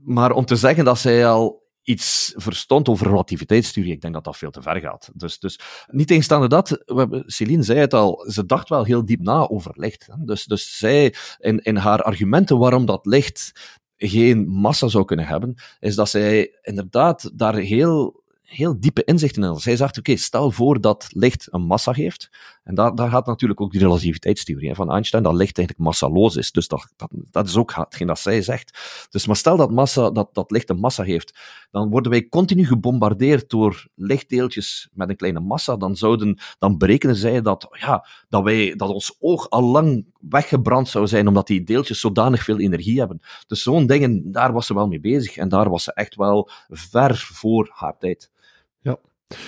Maar 0.03 0.31
om 0.31 0.45
te 0.45 0.55
zeggen 0.55 0.86
dat 0.86 0.99
zij 0.99 1.27
al 1.27 1.63
iets 1.83 2.33
verstond 2.36 2.89
over 2.89 3.07
relativiteitstheorie. 3.07 3.93
Ik 3.93 4.01
denk 4.01 4.13
dat 4.13 4.23
dat 4.23 4.38
veel 4.38 4.51
te 4.51 4.62
ver 4.62 4.79
gaat. 4.79 5.09
Dus, 5.13 5.39
dus 5.39 5.59
niet 5.88 6.07
tegenstaande 6.07 6.47
dat, 6.47 6.69
we 6.69 6.95
hebben, 6.95 7.23
Celine 7.25 7.63
zei 7.63 7.79
het 7.79 7.93
al, 7.93 8.25
ze 8.27 8.45
dacht 8.45 8.69
wel 8.69 8.83
heel 8.83 9.05
diep 9.05 9.21
na 9.21 9.47
over 9.47 9.71
licht. 9.73 10.09
Dus, 10.19 10.45
dus 10.45 10.77
zij, 10.77 11.15
in, 11.38 11.59
in 11.59 11.75
haar 11.75 12.01
argumenten 12.01 12.57
waarom 12.57 12.86
dat 12.86 13.05
licht 13.05 13.51
geen 13.97 14.47
massa 14.47 14.88
zou 14.88 15.05
kunnen 15.05 15.25
hebben, 15.25 15.55
is 15.79 15.95
dat 15.95 16.09
zij 16.09 16.59
inderdaad 16.62 17.31
daar 17.33 17.55
heel 17.55 18.22
heel 18.43 18.79
diepe 18.79 19.03
inzichten 19.03 19.43
in. 19.43 19.56
Zij 19.56 19.75
zegt, 19.75 19.97
oké, 19.97 20.15
stel 20.15 20.51
voor 20.51 20.82
dat 20.82 21.08
licht 21.10 21.47
een 21.51 21.62
massa 21.62 21.91
heeft. 21.91 22.29
En 22.63 22.75
daar, 22.75 22.95
daar 22.95 23.10
gaat 23.10 23.25
natuurlijk 23.25 23.62
ook 23.62 23.71
die 23.71 23.82
relativiteitstheorie 23.82 24.75
van 24.75 24.91
Einstein, 24.91 25.23
dat 25.23 25.34
licht 25.34 25.58
eigenlijk 25.58 25.88
massaloos 25.88 26.36
is. 26.36 26.51
Dus 26.51 26.67
dat, 26.67 26.91
dat, 26.95 27.10
dat 27.32 27.47
is 27.47 27.58
ook 27.58 27.73
hetgeen 27.73 28.08
dat 28.08 28.19
zij 28.19 28.41
zegt. 28.41 28.77
Dus 29.10 29.27
maar 29.27 29.36
stel 29.36 29.58
dat, 29.58 29.71
massa, 29.71 30.10
dat, 30.10 30.29
dat 30.34 30.51
licht 30.51 30.69
een 30.69 30.79
massa 30.79 31.03
heeft, 31.03 31.39
dan 31.71 31.89
worden 31.89 32.12
wij 32.12 32.27
continu 32.27 32.65
gebombardeerd 32.65 33.49
door 33.49 33.88
lichtdeeltjes 33.95 34.89
met 34.93 35.10
een 35.10 35.15
kleine 35.15 35.39
massa. 35.39 35.77
Dan, 35.77 35.95
zouden, 35.95 36.38
dan 36.60 36.77
berekenen 36.77 37.15
zij 37.15 37.41
dat, 37.41 37.67
ja, 37.71 38.08
dat, 38.29 38.43
wij, 38.43 38.75
dat 38.75 38.89
ons 38.89 39.15
oog 39.19 39.49
al 39.49 39.63
lang 39.63 40.06
weggebrand 40.29 40.89
zou 40.89 41.08
zijn, 41.08 41.27
omdat 41.27 41.47
die 41.47 41.63
deeltjes 41.63 41.99
zodanig 41.99 42.43
veel 42.43 42.60
energie 42.60 42.99
hebben. 42.99 43.19
Dus 43.47 43.63
zo'n 43.63 43.88
dingen, 43.88 44.32
daar 44.32 44.53
was 44.53 44.65
ze 44.65 44.73
wel 44.73 44.88
mee 44.88 44.99
bezig. 44.99 45.38
En 45.38 45.49
daar 45.49 45.69
was 45.69 45.84
ze 45.84 45.93
echt 45.93 46.15
wel 46.15 46.49
ver 46.69 47.15
voor 47.17 47.71
haar 47.73 47.97
tijd. 47.97 48.32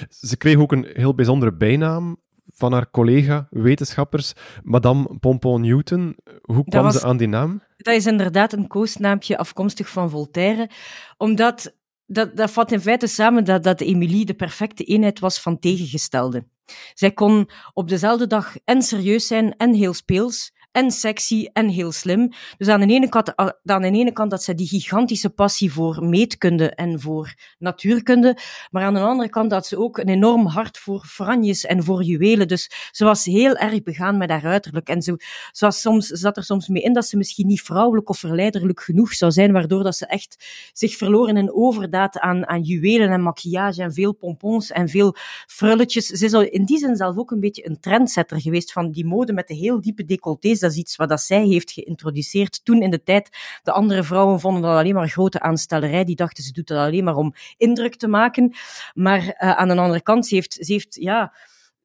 Ze 0.10 0.38
kreeg 0.38 0.58
ook 0.58 0.72
een 0.72 0.88
heel 0.94 1.16
bijzondere 1.16 1.54
bijnaam 1.54 2.24
van 2.54 2.74
haar 2.74 2.90
collega-wetenschappers, 2.92 4.34
Madame 4.64 5.18
Pompon 5.20 5.62
Newton. 5.62 6.18
Hoe 6.42 6.64
kwam 6.64 6.92
ze 6.92 7.04
aan 7.04 7.18
die 7.18 7.28
naam? 7.28 7.64
Dat 7.78 7.96
is 7.96 8.06
inderdaad 8.06 8.54
een 8.54 8.68
koosnaampje 8.68 9.38
afkomstig 9.38 9.90
van 9.90 10.10
Voltaire, 10.10 10.70
omdat 11.18 11.76
dat, 12.06 12.36
dat 12.38 12.52
vat 12.52 12.72
in 12.72 12.80
feite 12.80 13.08
samen 13.08 13.44
dat, 13.44 13.64
dat 13.64 13.82
Emilie 13.82 14.26
de 14.26 14.34
perfecte 14.34 14.84
eenheid 14.84 15.20
was 15.20 15.40
van 15.40 15.60
tegengestelde. 15.60 16.48
Zij 16.94 17.12
kon 17.12 17.50
op 17.74 17.90
dezelfde 17.90 18.28
dag 18.28 18.56
en 18.64 18.82
serieus 18.82 19.28
zijn 19.28 19.58
en 19.58 19.74
heel 19.74 19.94
speels, 19.94 20.54
en 20.76 20.92
sexy 20.92 21.48
en 21.54 21.70
heel 21.70 21.92
slim. 21.92 22.32
Dus 22.58 22.68
aan 22.68 22.80
de 22.80 22.94
ene 22.94 23.10
kant, 23.10 23.36
aan 23.36 23.82
de 23.82 23.92
ene 23.92 24.12
kant 24.12 24.32
dat 24.32 24.44
ze 24.44 24.56
die 24.56 24.68
gigantische 24.68 25.30
passie 25.30 25.74
voor 25.74 26.06
meetkunde 26.06 26.70
en 26.70 27.00
voor 27.00 27.34
natuurkunde, 27.58 28.38
maar 28.72 28.84
aan 28.84 28.94
de 28.94 29.00
andere 29.00 29.30
kant 29.30 29.50
dat 29.50 29.68
ze 29.68 29.78
ook 29.78 29.98
een 29.98 30.10
enorm 30.10 30.46
hart 30.46 30.78
voor 30.78 31.04
franjes 31.06 31.66
en 31.66 31.84
voor 31.84 32.04
juwelen. 32.04 32.48
Dus 32.48 32.90
ze 32.92 33.06
was 33.06 33.26
heel 33.26 33.56
erg 33.56 33.84
begaan 33.84 34.18
met 34.18 34.30
haar 34.30 34.46
uiterlijk. 34.46 34.88
En 34.88 35.02
ze, 35.02 35.20
ze 35.52 35.72
soms, 35.72 36.08
zat 36.08 36.38
er 36.38 36.44
soms 36.44 36.68
mee 36.68 36.82
in 36.82 36.94
dat 36.94 37.06
ze 37.06 37.18
misschien 37.18 37.48
niet 37.48 37.62
vrouwelijk 37.62 38.10
of 38.10 38.18
verleiderlijk 38.18 38.82
genoeg 38.82 39.14
zou 39.14 39.32
zijn, 39.32 39.52
waardoor 39.52 39.84
dat 39.84 39.96
ze 39.96 40.06
echt 40.06 40.46
zich 40.74 40.96
verloren 40.96 41.38
in 41.38 41.54
overdaad 41.54 42.20
aan, 42.20 42.48
aan 42.48 42.62
juwelen 42.62 43.10
en 43.10 43.22
maquillage 43.22 43.82
en 43.82 43.94
veel 43.94 44.14
pompons 44.14 44.72
en 44.72 44.90
veel 44.90 45.16
frulletjes. 45.48 46.06
Ze 46.06 46.26
is 46.26 46.34
in 46.34 46.66
die 46.66 46.78
zin 46.78 46.96
zelf 46.96 47.18
ook 47.18 47.32
een 47.32 47.40
beetje 47.40 47.68
een 47.68 47.80
trendsetter 47.80 48.42
geweest 48.42 48.72
van 48.72 48.92
die 48.92 49.06
mode 49.06 49.34
met 49.34 49.48
de 49.48 49.54
heel 49.54 49.82
diepe 49.82 50.06
decolletés 50.06 50.64
dat 50.66 50.74
is 50.74 50.80
iets 50.84 50.96
wat 50.96 51.10
dat 51.10 51.22
zij 51.22 51.46
heeft 51.46 51.72
geïntroduceerd. 51.72 52.66
Toen 52.66 52.82
in 52.82 52.92
de 52.92 53.04
tijd, 53.04 53.30
de 53.64 53.72
andere 53.72 54.04
vrouwen 54.04 54.40
vonden 54.40 54.62
dat 54.62 54.78
alleen 54.78 54.94
maar 54.94 55.10
grote 55.10 55.40
aanstellerij. 55.40 56.04
Die 56.04 56.16
dachten, 56.16 56.44
ze 56.44 56.52
doet 56.52 56.68
dat 56.68 56.78
alleen 56.78 57.04
maar 57.04 57.16
om 57.16 57.34
indruk 57.58 57.96
te 57.96 58.08
maken. 58.08 58.56
Maar 58.94 59.22
uh, 59.22 59.34
aan 59.36 59.68
de 59.68 59.76
andere 59.76 60.02
kant, 60.02 60.28
ze 60.28 60.36
heeft, 60.36 60.54
ze 60.54 60.74
heeft 60.74 60.96
ja 60.96 61.34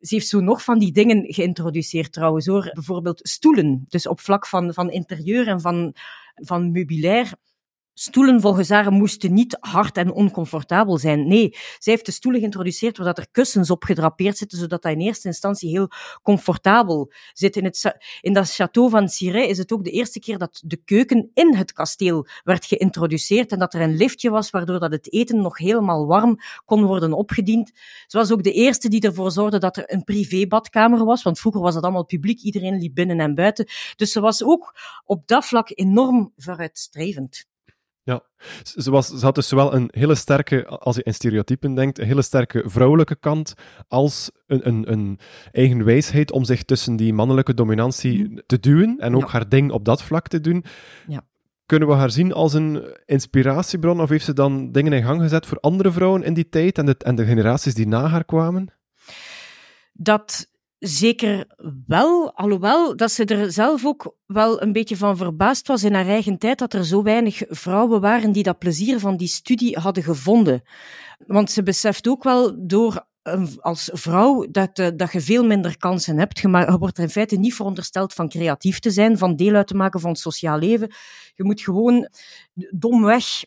ze 0.00 0.14
heeft 0.14 0.28
zo 0.28 0.40
nog 0.40 0.64
van 0.64 0.78
die 0.78 0.92
dingen 0.92 1.34
geïntroduceerd 1.34 2.12
trouwens 2.12 2.46
hoor. 2.46 2.70
Bijvoorbeeld 2.72 3.20
stoelen. 3.22 3.84
Dus 3.88 4.06
op 4.06 4.20
vlak 4.20 4.46
van, 4.46 4.74
van 4.74 4.90
interieur 4.90 5.48
en 5.48 5.60
van, 5.60 5.94
van 6.34 6.72
meubilair 6.72 7.32
Stoelen 7.94 8.40
volgens 8.40 8.68
haar 8.68 8.92
moesten 8.92 9.32
niet 9.32 9.56
hard 9.60 9.96
en 9.96 10.12
oncomfortabel 10.12 10.98
zijn. 10.98 11.28
Nee, 11.28 11.50
zij 11.78 11.92
heeft 11.92 12.06
de 12.06 12.12
stoelen 12.12 12.40
geïntroduceerd 12.40 12.98
waar 12.98 13.14
er 13.14 13.30
kussens 13.30 13.70
op 13.70 13.84
gedrapeerd 13.84 14.36
zitten, 14.36 14.58
zodat 14.58 14.82
dat 14.82 14.92
in 14.92 15.00
eerste 15.00 15.28
instantie 15.28 15.70
heel 15.70 15.88
comfortabel 16.22 17.12
zit. 17.32 17.56
In, 17.56 17.64
het, 17.64 17.96
in 18.20 18.32
dat 18.32 18.52
château 18.52 18.90
van 18.90 19.08
Cirey 19.08 19.46
is 19.46 19.58
het 19.58 19.72
ook 19.72 19.84
de 19.84 19.90
eerste 19.90 20.20
keer 20.20 20.38
dat 20.38 20.62
de 20.64 20.76
keuken 20.76 21.30
in 21.34 21.54
het 21.54 21.72
kasteel 21.72 22.26
werd 22.44 22.64
geïntroduceerd 22.64 23.52
en 23.52 23.58
dat 23.58 23.74
er 23.74 23.80
een 23.80 23.96
liftje 23.96 24.30
was, 24.30 24.50
waardoor 24.50 24.78
dat 24.78 24.92
het 24.92 25.12
eten 25.12 25.42
nog 25.42 25.58
helemaal 25.58 26.06
warm 26.06 26.38
kon 26.64 26.84
worden 26.84 27.12
opgediend. 27.12 27.70
Ze 28.06 28.16
was 28.16 28.32
ook 28.32 28.42
de 28.42 28.52
eerste 28.52 28.88
die 28.88 29.00
ervoor 29.00 29.30
zorgde 29.30 29.58
dat 29.58 29.76
er 29.76 29.92
een 29.92 30.04
privébadkamer 30.04 31.04
was, 31.04 31.22
want 31.22 31.38
vroeger 31.38 31.62
was 31.62 31.74
het 31.74 31.84
allemaal 31.84 32.04
publiek, 32.04 32.40
iedereen 32.40 32.78
liep 32.78 32.94
binnen 32.94 33.20
en 33.20 33.34
buiten. 33.34 33.66
Dus 33.96 34.12
ze 34.12 34.20
was 34.20 34.44
ook 34.44 34.74
op 35.04 35.26
dat 35.26 35.44
vlak 35.44 35.70
enorm 35.74 36.32
vooruitstrevend. 36.36 37.48
Ja, 38.10 38.22
ze, 38.62 38.90
was, 38.90 39.08
ze 39.08 39.24
had 39.24 39.34
dus 39.34 39.48
zowel 39.48 39.74
een 39.74 39.88
hele 39.90 40.14
sterke, 40.14 40.66
als 40.66 40.96
je 40.96 41.02
in 41.02 41.14
stereotypen 41.14 41.74
denkt, 41.74 41.98
een 41.98 42.06
hele 42.06 42.22
sterke 42.22 42.62
vrouwelijke 42.66 43.16
kant, 43.16 43.54
als 43.88 44.30
een, 44.46 44.68
een, 44.68 44.92
een 44.92 45.18
eigen 45.52 45.84
wijsheid 45.84 46.32
om 46.32 46.44
zich 46.44 46.62
tussen 46.62 46.96
die 46.96 47.12
mannelijke 47.12 47.54
dominantie 47.54 48.24
mhm. 48.24 48.38
te 48.46 48.60
duwen 48.60 48.96
en 48.98 49.16
ook 49.16 49.30
haar 49.30 49.48
ding 49.48 49.70
op 49.70 49.84
dat 49.84 50.02
vlak 50.02 50.28
te 50.28 50.40
doen. 50.40 50.64
Ja. 51.06 51.22
Kunnen 51.66 51.88
we 51.88 51.94
haar 51.94 52.10
zien 52.10 52.32
als 52.32 52.52
een 52.52 52.96
inspiratiebron, 53.06 54.00
of 54.00 54.08
heeft 54.08 54.24
ze 54.24 54.32
dan 54.32 54.72
dingen 54.72 54.92
in 54.92 55.02
gang 55.02 55.20
gezet 55.20 55.46
voor 55.46 55.60
andere 55.60 55.92
vrouwen 55.92 56.22
in 56.22 56.34
die 56.34 56.48
tijd 56.48 56.78
en 56.78 56.86
de, 56.86 56.96
en 56.98 57.14
de 57.14 57.24
generaties 57.24 57.74
die 57.74 57.86
na 57.86 58.06
haar 58.06 58.24
kwamen? 58.24 58.72
Dat 59.92 60.49
Zeker 60.80 61.46
wel, 61.86 62.34
alhoewel 62.34 62.96
dat 62.96 63.10
ze 63.10 63.24
er 63.24 63.52
zelf 63.52 63.84
ook 63.84 64.16
wel 64.26 64.62
een 64.62 64.72
beetje 64.72 64.96
van 64.96 65.16
verbaasd 65.16 65.66
was 65.66 65.84
in 65.84 65.94
haar 65.94 66.06
eigen 66.06 66.38
tijd 66.38 66.58
dat 66.58 66.74
er 66.74 66.84
zo 66.84 67.02
weinig 67.02 67.42
vrouwen 67.48 68.00
waren 68.00 68.32
die 68.32 68.42
dat 68.42 68.58
plezier 68.58 68.98
van 68.98 69.16
die 69.16 69.28
studie 69.28 69.78
hadden 69.78 70.02
gevonden. 70.02 70.62
Want 71.26 71.50
ze 71.50 71.62
beseft 71.62 72.08
ook 72.08 72.22
wel 72.22 72.66
door 72.66 73.08
als 73.60 73.90
vrouw 73.92 74.46
dat, 74.50 74.78
eh, 74.78 74.88
dat 74.96 75.12
je 75.12 75.20
veel 75.20 75.44
minder 75.44 75.78
kansen 75.78 76.18
hebt. 76.18 76.38
Je, 76.38 76.76
wordt 76.78 76.96
er 76.96 77.02
in 77.02 77.10
feite 77.10 77.36
niet 77.36 77.54
verondersteld 77.54 78.12
van 78.12 78.28
creatief 78.28 78.78
te 78.78 78.90
zijn, 78.90 79.18
van 79.18 79.36
deel 79.36 79.54
uit 79.54 79.66
te 79.66 79.74
maken 79.74 80.00
van 80.00 80.10
het 80.10 80.18
sociaal 80.18 80.58
leven. 80.58 80.92
Je 81.34 81.44
moet 81.44 81.60
gewoon 81.60 82.08
domweg 82.70 83.42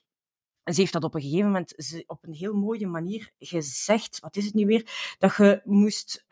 ze 0.72 0.80
heeft 0.80 0.94
dat 0.94 1.04
op 1.04 1.16
een 1.16 1.22
gegeven 1.22 1.46
moment 1.46 2.04
op 2.08 2.24
een 2.24 2.34
heel 2.34 2.54
mooie 2.54 2.88
manier 2.88 3.32
gezegd. 3.40 4.20
Wat 4.20 4.36
is 4.36 4.46
het 4.46 4.54
nu 4.54 4.66
weer? 4.66 5.16
Dat 5.18 5.36
je 5.36 5.62
moest 5.64 6.26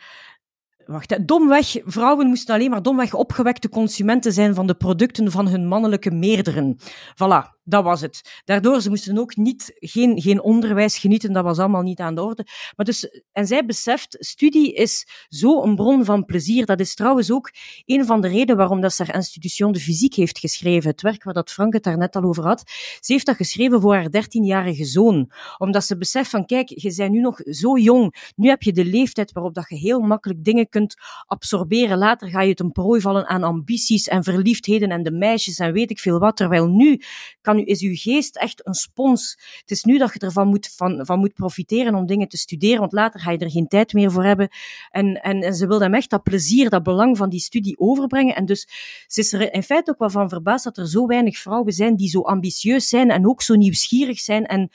Wacht, 0.91 1.27
domweg, 1.27 1.77
vrouwen 1.86 2.27
moesten 2.27 2.56
alleen 2.56 2.69
maar 2.69 2.82
domweg 2.82 3.13
opgewekte 3.13 3.69
consumenten 3.69 4.34
zijn 4.34 4.56
van 4.56 4.67
de 4.67 4.73
producten 4.73 5.32
van 5.32 5.47
hun 5.47 5.67
mannelijke 5.67 6.12
meerderen. 6.12 6.77
Voilà, 7.13 7.61
dat 7.63 7.84
was 7.84 8.02
het. 8.02 8.41
Daardoor, 8.45 8.82
ze 8.82 8.89
moesten 8.89 9.17
ook 9.17 9.36
niet, 9.36 9.74
geen, 9.76 10.21
geen 10.21 10.41
onderwijs 10.41 10.97
genieten, 10.97 11.34
dat 11.34 11.43
was 11.43 11.60
allemaal 11.60 11.82
niet 11.82 12.00
aan 12.00 12.15
de 12.15 12.24
orde. 12.24 12.45
Maar 12.76 12.86
dus, 12.86 13.24
en 13.32 13.47
zij 13.47 13.65
beseft, 13.65 14.15
studie 14.19 14.74
is 14.74 15.26
zo 15.28 15.63
een 15.63 15.76
bron 15.76 16.06
van 16.06 16.26
plezier. 16.26 16.65
Dat 16.65 16.80
is 16.80 16.95
trouwens 16.95 17.32
ook 17.32 17.52
een 17.86 18.06
van 18.06 18.21
de 18.21 18.28
redenen 18.28 18.58
waarom 18.58 18.82
dat 18.82 18.93
ze 18.93 19.04
haar 19.04 19.15
Institution 19.15 19.71
de 19.71 19.80
Fysiek 19.80 20.13
heeft 20.13 20.39
geschreven. 20.39 20.89
Het 20.89 21.02
werk 21.02 21.24
waar 21.24 21.34
dat 21.34 21.52
Frank 21.52 21.74
het 21.74 21.84
daar 21.84 21.97
net 21.97 22.15
al 22.15 22.24
over 22.24 22.43
had. 22.43 22.63
Ze 23.00 23.13
heeft 23.13 23.26
dat 23.26 23.36
geschreven 23.36 23.82
voor 23.82 23.93
haar 23.93 24.12
dertienjarige 24.12 24.86
zoon. 24.86 25.32
Omdat 25.58 25.86
ze 25.86 25.97
beseft 25.97 26.30
van, 26.30 26.45
kijk, 26.45 26.69
je 26.69 26.93
bent 26.95 27.12
nu 27.12 27.19
nog 27.19 27.39
zo 27.43 27.78
jong. 27.78 28.32
Nu 28.36 28.47
heb 28.47 28.62
je 28.62 28.74
de 28.74 28.86
leeftijd 28.86 29.32
waarop 29.32 29.54
dat 29.54 29.65
je 29.69 29.76
heel 29.76 30.00
makkelijk 30.00 30.43
dingen 30.43 30.69
kunt 30.69 30.95
absorberen. 31.26 31.97
Later 31.97 32.30
ga 32.30 32.41
je 32.41 32.50
het 32.50 32.60
een 32.60 32.71
prooi 32.71 33.02
vallen 33.02 33.28
aan 33.28 33.43
ambities 33.43 34.08
en 34.08 34.24
verliefdheden 34.24 34.89
en 34.89 35.04
de 35.04 35.12
meisjes 35.12 35.58
en 35.58 35.74
weet 35.74 35.91
ik 35.91 36.00
veel 36.00 36.19
wat. 36.19 36.38
Terwijl 36.38 36.67
nu 36.67 37.02
kan 37.41 37.51
is 37.58 37.82
uw 37.82 37.96
geest 37.96 38.36
echt 38.36 38.68
een 38.68 38.74
spons. 38.74 39.38
Het 39.60 39.72
is 39.72 39.84
nu 39.84 39.98
dat 39.98 40.14
je 40.14 40.20
ervan 40.20 40.48
moet, 40.48 40.74
van, 40.76 41.06
van 41.06 41.20
moet 41.20 41.34
profiteren 41.34 41.96
om 41.96 42.06
dingen 42.06 42.28
te 42.28 42.38
studeren, 42.38 42.80
want 42.80 42.92
later 42.92 43.20
ga 43.20 43.32
je 43.32 43.38
er 43.38 43.52
geen 43.52 43.68
tijd 43.68 43.94
meer 43.94 44.12
voor 44.12 44.24
hebben. 44.24 44.50
En, 44.90 45.22
en, 45.22 45.54
ze 45.54 45.68
wil 45.68 45.82
hem 45.82 45.94
echt 45.94 46.10
dat 46.10 46.24
plezier, 46.24 46.70
dat 46.70 46.84
belang 46.84 47.18
van 47.18 47.30
die 47.30 47.40
studie 47.40 47.80
overbrengen. 47.80 48.36
En 48.36 48.46
dus 48.46 48.68
ze 49.08 49.20
is 49.20 49.34
er 49.34 49.54
in 49.54 49.64
feite 49.64 49.92
ook 49.92 50.00
wel 50.00 50.10
van 50.10 50.30
verbaasd 50.30 50.64
dat 50.64 50.78
er 50.78 50.90
zo 50.90 51.06
weinig 51.06 51.38
vrouwen 51.38 51.74
zijn 51.74 51.96
die 51.96 52.10
zo 52.10 52.22
ambitieus 52.22 52.90
zijn 52.90 53.10
en 53.10 53.28
ook 53.28 53.42
zo 53.42 53.56
nieuwsgierig 53.56 54.20
zijn 54.20 54.46
en 54.46 54.70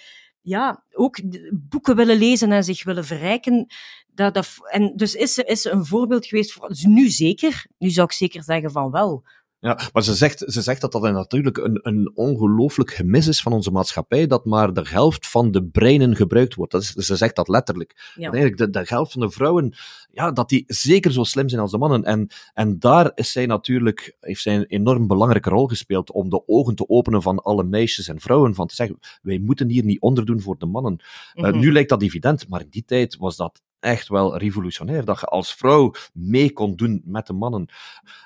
ja, 0.46 0.84
ook 0.92 1.20
boeken 1.52 1.96
willen 1.96 2.16
lezen 2.16 2.52
en 2.52 2.64
zich 2.64 2.84
willen 2.84 3.04
verrijken. 3.04 3.66
Dat, 4.06 4.34
dat, 4.34 4.48
en 4.70 4.92
dus 4.96 5.14
is 5.14 5.34
ze, 5.34 5.44
is 5.44 5.64
een 5.64 5.84
voorbeeld 5.84 6.26
geweest 6.26 6.52
voor, 6.52 6.68
dus 6.68 6.84
nu 6.84 7.08
zeker, 7.08 7.66
nu 7.78 7.90
zou 7.90 8.06
ik 8.06 8.12
zeker 8.12 8.42
zeggen 8.42 8.70
van 8.70 8.90
wel. 8.90 9.24
Ja, 9.58 9.78
maar 9.92 10.02
ze 10.02 10.14
zegt, 10.14 10.44
ze 10.46 10.62
zegt 10.62 10.80
dat 10.80 10.92
dat 10.92 11.02
natuurlijk 11.02 11.56
een, 11.56 11.78
een 11.82 12.10
ongelooflijk 12.14 12.90
gemis 12.90 13.26
is 13.26 13.42
van 13.42 13.52
onze 13.52 13.70
maatschappij, 13.70 14.26
dat 14.26 14.44
maar 14.44 14.72
de 14.72 14.88
helft 14.88 15.26
van 15.26 15.50
de 15.50 15.64
breinen 15.64 16.16
gebruikt 16.16 16.54
wordt. 16.54 16.72
Dat 16.72 16.82
is, 16.82 16.92
ze 16.92 17.16
zegt 17.16 17.36
dat 17.36 17.48
letterlijk. 17.48 18.12
Ja. 18.14 18.30
eigenlijk 18.30 18.56
de, 18.56 18.70
de 18.70 18.84
helft 18.88 19.12
van 19.12 19.20
de 19.20 19.30
vrouwen, 19.30 19.74
ja, 20.10 20.32
dat 20.32 20.48
die 20.48 20.64
zeker 20.66 21.12
zo 21.12 21.24
slim 21.24 21.48
zijn 21.48 21.60
als 21.60 21.70
de 21.70 21.78
mannen. 21.78 22.04
En, 22.04 22.30
en 22.54 22.78
daar 22.78 23.12
is 23.14 23.32
zij 23.32 23.46
natuurlijk, 23.46 24.16
heeft 24.20 24.42
zij 24.42 24.54
een 24.54 24.66
enorm 24.66 25.06
belangrijke 25.06 25.50
rol 25.50 25.66
gespeeld 25.66 26.12
om 26.12 26.30
de 26.30 26.48
ogen 26.48 26.74
te 26.74 26.88
openen 26.88 27.22
van 27.22 27.42
alle 27.42 27.64
meisjes 27.64 28.08
en 28.08 28.20
vrouwen, 28.20 28.54
van 28.54 28.66
te 28.66 28.74
zeggen, 28.74 28.98
wij 29.22 29.38
moeten 29.38 29.68
hier 29.68 29.84
niet 29.84 30.00
onderdoen 30.00 30.40
voor 30.40 30.58
de 30.58 30.66
mannen. 30.66 31.00
Mm 31.34 31.54
nu 31.56 31.72
lijkt 31.72 31.88
dat 31.88 32.02
evident, 32.02 32.48
maar 32.48 32.60
in 32.60 32.70
die 32.70 32.84
tijd 32.84 33.16
was 33.16 33.36
dat 33.36 33.62
echt 33.80 34.08
wel 34.08 34.36
revolutionair. 34.36 35.04
Dat 35.04 35.20
je 35.20 35.26
als 35.26 35.54
vrouw 35.54 35.92
mee 36.12 36.52
kon 36.52 36.76
doen 36.76 37.02
met 37.04 37.26
de 37.26 37.32
mannen. 37.32 37.66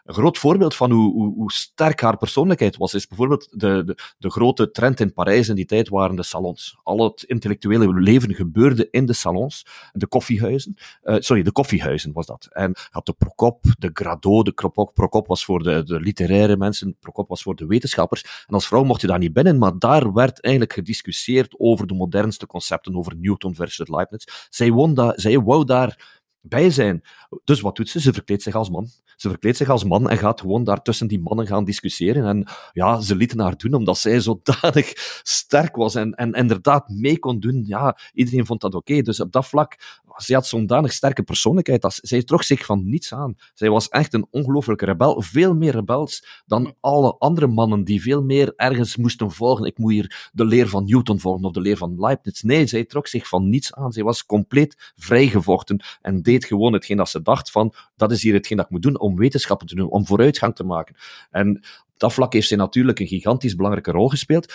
Een 0.04 0.14
groot 0.14 0.38
voorbeeld 0.38 0.76
van 0.76 0.90
hoe, 0.90 1.12
hoe, 1.12 1.34
hoe 1.34 1.52
sterk 1.52 2.00
haar 2.00 2.16
persoonlijkheid 2.16 2.76
was, 2.76 2.94
is 2.94 3.06
bijvoorbeeld 3.06 3.48
de, 3.50 3.84
de, 3.84 3.96
de, 4.18 4.30
grote 4.30 4.70
trend 4.70 5.00
in 5.00 5.12
Parijs 5.12 5.48
in 5.48 5.54
die 5.54 5.64
tijd 5.64 5.88
waren 5.88 6.16
de 6.16 6.22
salons. 6.22 6.78
Al 6.82 7.04
het 7.04 7.22
intellectuele 7.22 7.92
leven 7.92 8.34
gebeurde 8.34 8.88
in 8.90 9.06
de 9.06 9.12
salons, 9.12 9.66
de 9.92 10.06
koffiehuizen. 10.06 10.74
Uh, 11.02 11.16
sorry, 11.18 11.42
de 11.42 11.52
koffiehuizen 11.52 12.12
was 12.12 12.26
dat. 12.26 12.48
En 12.52 12.76
had 12.90 13.06
de 13.06 13.12
Procop, 13.12 13.64
de 13.78 13.90
Grado, 13.92 14.42
de 14.42 14.52
Procop, 14.52 14.94
Procop 14.94 15.26
was 15.26 15.44
voor 15.44 15.62
de, 15.62 15.82
de 15.82 16.00
literaire 16.00 16.56
mensen, 16.56 16.96
Procop 17.00 17.28
was 17.28 17.42
voor 17.42 17.56
de 17.56 17.66
wetenschappers. 17.66 18.44
En 18.46 18.54
als 18.54 18.66
vrouw 18.66 18.84
mocht 18.84 19.00
je 19.00 19.06
daar 19.06 19.18
niet 19.18 19.32
binnen, 19.32 19.58
maar 19.58 19.78
daar 19.78 20.12
werd 20.12 20.40
eigenlijk 20.40 20.74
gediscussieerd 20.74 21.54
over 21.58 21.86
de 21.86 21.94
modernste 21.94 22.46
concepten, 22.46 22.96
over 22.96 23.16
Newton 23.16 23.54
versus 23.54 23.88
Leibniz. 23.88 24.24
Zij, 24.50 24.70
won 24.70 24.94
dat, 24.94 25.20
zij 25.20 25.38
wou 25.42 25.64
daar 25.64 26.18
bij 26.40 26.70
zijn. 26.70 27.02
Dus 27.44 27.60
wat 27.60 27.76
doet 27.76 27.88
ze? 27.88 28.00
Ze 28.00 28.12
verkleedt 28.12 28.42
zich 28.42 28.54
als 28.54 28.70
man. 28.70 28.88
Ze 29.16 29.28
verkleedt 29.28 29.56
zich 29.56 29.68
als 29.68 29.84
man 29.84 30.10
en 30.10 30.18
gaat 30.18 30.40
gewoon 30.40 30.64
daar 30.64 30.82
tussen 30.82 31.06
die 31.06 31.20
mannen 31.20 31.46
gaan 31.46 31.64
discussiëren. 31.64 32.24
En 32.26 32.48
ja, 32.72 33.00
ze 33.00 33.16
lieten 33.16 33.40
haar 33.40 33.56
doen 33.56 33.74
omdat 33.74 33.98
zij 33.98 34.20
zodanig 34.20 34.92
sterk 35.22 35.76
was 35.76 35.94
en, 35.94 36.14
en 36.14 36.32
inderdaad 36.32 36.88
mee 36.88 37.18
kon 37.18 37.40
doen. 37.40 37.62
Ja, 37.66 37.98
iedereen 38.12 38.46
vond 38.46 38.60
dat 38.60 38.74
oké. 38.74 39.02
Dus 39.02 39.20
op 39.20 39.32
dat 39.32 39.46
vlak, 39.46 40.00
zij 40.16 40.34
had 40.34 40.46
zo'n 40.46 40.66
danig 40.66 40.92
sterke 40.92 41.22
persoonlijkheid. 41.22 41.82
Dat, 41.82 41.98
zij 42.02 42.22
trok 42.22 42.42
zich 42.42 42.64
van 42.64 42.88
niets 42.88 43.14
aan. 43.14 43.34
Zij 43.54 43.70
was 43.70 43.88
echt 43.88 44.14
een 44.14 44.26
ongelooflijke 44.30 44.84
rebel. 44.84 45.22
Veel 45.22 45.54
meer 45.54 45.72
rebels 45.72 46.42
dan 46.46 46.74
alle 46.80 47.16
andere 47.18 47.46
mannen 47.46 47.84
die 47.84 48.02
veel 48.02 48.22
meer 48.22 48.52
ergens 48.56 48.96
moesten 48.96 49.30
volgen. 49.30 49.64
Ik 49.64 49.78
moet 49.78 49.92
hier 49.92 50.30
de 50.32 50.44
leer 50.44 50.68
van 50.68 50.84
Newton 50.84 51.20
volgen 51.20 51.44
of 51.44 51.52
de 51.52 51.60
leer 51.60 51.76
van 51.76 52.00
Leibniz. 52.00 52.40
Nee, 52.40 52.66
zij 52.66 52.84
trok 52.84 53.06
zich 53.06 53.28
van 53.28 53.48
niets 53.48 53.74
aan. 53.74 53.92
Zij 53.92 54.02
was 54.02 54.26
compleet 54.26 54.92
vrijgevochten 54.96 55.84
en 56.00 56.22
deed 56.22 56.44
gewoon 56.44 56.72
hetgeen 56.72 56.96
dat 56.96 57.08
ze 57.08 57.22
dacht 57.22 57.50
van, 57.50 57.74
dat 57.96 58.12
is 58.12 58.22
hier 58.22 58.34
hetgeen 58.34 58.56
dat 58.56 58.66
ik 58.66 58.72
moet 58.72 58.82
doen 58.82 58.98
om 59.00 59.16
wetenschappen 59.16 59.66
te 59.66 59.74
doen, 59.74 59.90
om 59.90 60.06
vooruitgang 60.06 60.54
te 60.54 60.64
maken. 60.64 60.96
En 61.30 61.56
op 61.92 61.98
dat 61.98 62.12
vlak 62.12 62.32
heeft 62.32 62.48
zij 62.48 62.56
natuurlijk 62.56 63.00
een 63.00 63.06
gigantisch 63.06 63.54
belangrijke 63.54 63.90
rol 63.90 64.08
gespeeld. 64.08 64.52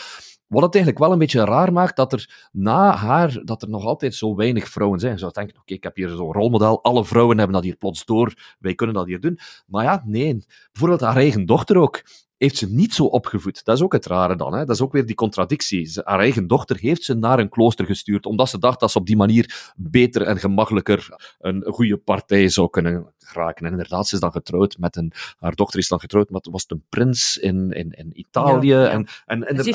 Wat 0.47 0.63
het 0.63 0.75
eigenlijk 0.75 1.03
wel 1.03 1.13
een 1.13 1.19
beetje 1.19 1.45
raar 1.45 1.73
maakt, 1.73 1.95
dat 1.95 2.13
er 2.13 2.49
na 2.51 2.95
haar, 2.95 3.41
dat 3.43 3.61
er 3.61 3.69
nog 3.69 3.85
altijd 3.85 4.15
zo 4.15 4.35
weinig 4.35 4.69
vrouwen 4.69 4.99
zijn. 4.99 5.13
Je 5.13 5.19
zou 5.19 5.31
denken, 5.31 5.59
oké, 5.59 5.73
ik 5.73 5.83
heb 5.83 5.95
hier 5.95 6.09
zo'n 6.09 6.33
rolmodel, 6.33 6.83
alle 6.83 7.05
vrouwen 7.05 7.37
hebben 7.37 7.55
dat 7.55 7.63
hier 7.63 7.75
plots 7.75 8.05
door, 8.05 8.55
wij 8.59 8.75
kunnen 8.75 8.95
dat 8.95 9.05
hier 9.05 9.19
doen. 9.19 9.39
Maar 9.67 9.83
ja, 9.83 10.03
nee. 10.05 10.45
Bijvoorbeeld 10.71 11.01
haar 11.01 11.15
eigen 11.15 11.45
dochter 11.45 11.77
ook 11.77 12.03
heeft 12.37 12.57
ze 12.57 12.69
niet 12.69 12.93
zo 12.93 13.05
opgevoed. 13.05 13.65
Dat 13.65 13.75
is 13.75 13.83
ook 13.83 13.93
het 13.93 14.05
rare 14.05 14.35
dan. 14.35 14.53
Hè? 14.53 14.65
Dat 14.65 14.75
is 14.75 14.81
ook 14.81 14.91
weer 14.91 15.05
die 15.05 15.15
contradictie. 15.15 15.91
Haar 16.03 16.19
eigen 16.19 16.47
dochter 16.47 16.77
heeft 16.77 17.03
ze 17.03 17.13
naar 17.13 17.39
een 17.39 17.49
klooster 17.49 17.85
gestuurd, 17.85 18.25
omdat 18.25 18.49
ze 18.49 18.59
dacht 18.59 18.79
dat 18.79 18.91
ze 18.91 18.97
op 18.97 19.05
die 19.05 19.15
manier 19.15 19.73
beter 19.75 20.21
en 20.21 20.37
gemakkelijker 20.37 21.33
een 21.39 21.63
goede 21.67 21.97
partij 21.97 22.49
zou 22.49 22.69
kunnen 22.69 23.13
geraken. 23.27 23.65
En 23.65 23.71
inderdaad, 23.71 24.07
ze 24.07 24.15
is 24.15 24.21
dan 24.21 24.31
getrouwd 24.31 24.77
met 24.77 24.95
een... 24.95 25.11
Haar 25.39 25.55
dochter 25.55 25.79
is 25.79 25.87
dan 25.87 25.99
getrouwd 25.99 26.29
met 26.29 26.47
was 26.51 26.65
een 26.67 26.83
prins 26.89 27.37
in, 27.37 27.71
in, 27.71 27.91
in 27.91 28.19
Italië. 28.19 28.73
En, 28.73 29.07
en, 29.25 29.47
en, 29.47 29.55
dus, 29.55 29.65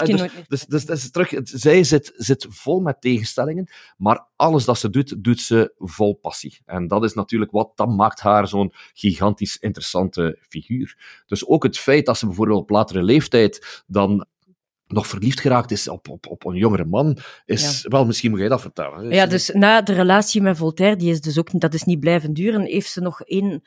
dus, 0.49 0.67
dus, 0.67 0.85
dus, 0.85 1.11
terug, 1.11 1.33
zij 1.43 1.85
zit, 1.85 2.13
zit 2.17 2.47
vol 2.49 2.81
met 2.81 3.01
tegenstellingen, 3.01 3.69
maar 3.97 4.27
alles 4.37 4.65
dat 4.65 4.79
ze 4.79 4.91
doet, 4.91 5.25
doet 5.25 5.41
ze 5.41 5.73
vol 5.79 6.15
passie. 6.15 6.61
En 6.65 6.89
dat 6.89 7.05
is 7.05 7.15
natuurlijk 7.15 7.51
wat, 7.51 7.73
dat 7.75 7.89
maakt 7.89 8.21
haar 8.21 8.49
zo'n 8.49 8.73
gigantisch 8.95 9.57
interessante 9.57 10.39
figuur. 10.49 11.23
Dus 11.27 11.47
ook 11.47 11.63
het 11.63 11.79
feit 11.79 12.07
dat 12.07 12.19
ze 12.19 12.27
bijvoorbeeld 12.27 12.61
op 12.61 12.71
latere 12.71 13.03
leeftijd 13.03 13.83
dan 13.87 14.27
nog 14.93 15.07
verliefd 15.07 15.41
geraakt 15.41 15.71
is 15.71 15.89
op, 15.89 16.09
op, 16.09 16.27
op 16.27 16.47
een 16.47 16.57
jongere 16.57 16.85
man, 16.85 17.19
is... 17.45 17.87
Wel, 17.89 18.07
misschien 18.07 18.31
moet 18.31 18.39
jij 18.41 18.49
dat 18.49 18.61
vertellen. 18.61 19.11
Ja, 19.11 19.27
dus 19.27 19.51
na 19.53 19.83
de 19.83 19.93
relatie 19.93 20.43
met 20.43 20.57
Voltaire, 20.57 20.97
die 20.97 21.11
is 21.11 21.21
dus 21.21 21.39
ook, 21.39 21.61
dat 21.61 21.75
is 21.75 21.83
niet 21.83 22.01
blijven 22.01 22.33
duren, 22.33 22.65
heeft 22.65 22.91
ze 22.91 23.01
nog 23.01 23.23
één 23.23 23.63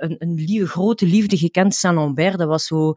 een, 0.00 0.16
een 0.18 0.34
lieve, 0.34 0.66
grote 0.66 1.06
liefde 1.06 1.36
gekend, 1.36 1.74
Saint-Lambert. 1.74 2.38
Dat 2.38 2.48
was 2.48 2.66
zo, 2.66 2.94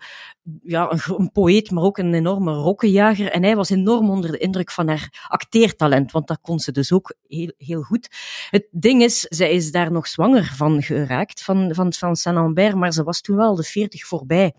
ja, 0.63 0.91
een, 0.91 0.99
een, 1.17 1.31
poëet, 1.31 1.71
maar 1.71 1.83
ook 1.83 1.97
een 1.97 2.13
enorme 2.13 2.53
rokkenjager. 2.53 3.31
En 3.31 3.43
hij 3.43 3.55
was 3.55 3.69
enorm 3.69 4.09
onder 4.09 4.31
de 4.31 4.37
indruk 4.37 4.71
van 4.71 4.87
haar 4.87 5.25
acteertalent, 5.27 6.11
want 6.11 6.27
dat 6.27 6.39
kon 6.41 6.59
ze 6.59 6.71
dus 6.71 6.91
ook 6.91 7.15
heel, 7.27 7.51
heel 7.57 7.81
goed. 7.81 8.09
Het 8.49 8.67
ding 8.71 9.03
is, 9.03 9.19
zij 9.19 9.51
is 9.51 9.71
daar 9.71 9.91
nog 9.91 10.07
zwanger 10.07 10.53
van 10.55 10.83
geraakt, 10.83 11.43
van, 11.43 11.73
van, 11.73 11.93
van 11.93 12.15
Saint-Lambert, 12.15 12.75
maar 12.75 12.93
ze 12.93 13.03
was 13.03 13.21
toen 13.21 13.35
wel 13.35 13.55
de 13.55 13.63
veertig 13.63 14.05
voorbij. 14.05 14.53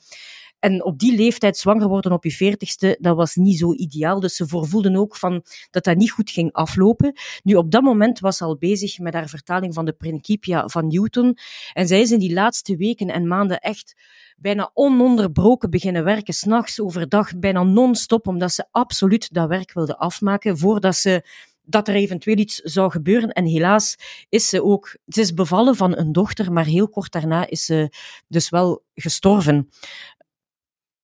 En 0.62 0.84
op 0.84 0.98
die 0.98 1.16
leeftijd 1.16 1.56
zwanger 1.56 1.88
worden 1.88 2.12
op 2.12 2.24
je 2.24 2.30
veertigste, 2.30 2.96
dat 3.00 3.16
was 3.16 3.34
niet 3.34 3.58
zo 3.58 3.74
ideaal. 3.74 4.20
Dus 4.20 4.36
ze 4.36 4.48
voorvoelden 4.48 4.96
ook 4.96 5.16
van 5.16 5.44
dat 5.70 5.84
dat 5.84 5.96
niet 5.96 6.10
goed 6.10 6.30
ging 6.30 6.52
aflopen. 6.52 7.12
Nu, 7.42 7.54
op 7.54 7.70
dat 7.70 7.82
moment 7.82 8.20
was 8.20 8.36
ze 8.36 8.44
al 8.44 8.56
bezig 8.56 8.98
met 8.98 9.14
haar 9.14 9.28
vertaling 9.28 9.74
van 9.74 9.84
de 9.84 9.92
Principia 9.92 10.68
van 10.68 10.86
Newton. 10.86 11.36
En 11.72 11.86
zij 11.86 12.00
is 12.00 12.10
in 12.10 12.18
die 12.18 12.32
laatste 12.32 12.76
weken 12.76 13.08
en 13.08 13.26
maanden 13.26 13.58
echt 13.58 13.94
bijna 14.36 14.70
ononderbroken 14.74 15.70
beginnen 15.70 16.04
werken, 16.04 16.34
s'nachts, 16.34 16.80
overdag, 16.80 17.38
bijna 17.38 17.62
non-stop, 17.62 18.26
omdat 18.26 18.52
ze 18.52 18.66
absoluut 18.70 19.32
dat 19.32 19.48
werk 19.48 19.72
wilde 19.72 19.98
afmaken, 19.98 20.58
voordat 20.58 20.96
ze 20.96 21.26
dat 21.64 21.88
er 21.88 21.94
eventueel 21.94 22.36
iets 22.36 22.56
zou 22.56 22.90
gebeuren. 22.90 23.30
En 23.30 23.44
helaas 23.44 23.96
is 24.28 24.48
ze 24.48 24.64
ook, 24.64 24.96
ze 25.06 25.20
is 25.20 25.34
bevallen 25.34 25.76
van 25.76 25.96
een 25.96 26.12
dochter, 26.12 26.52
maar 26.52 26.64
heel 26.64 26.88
kort 26.88 27.12
daarna 27.12 27.46
is 27.48 27.64
ze 27.64 27.92
dus 28.28 28.48
wel 28.48 28.82
gestorven. 28.94 29.68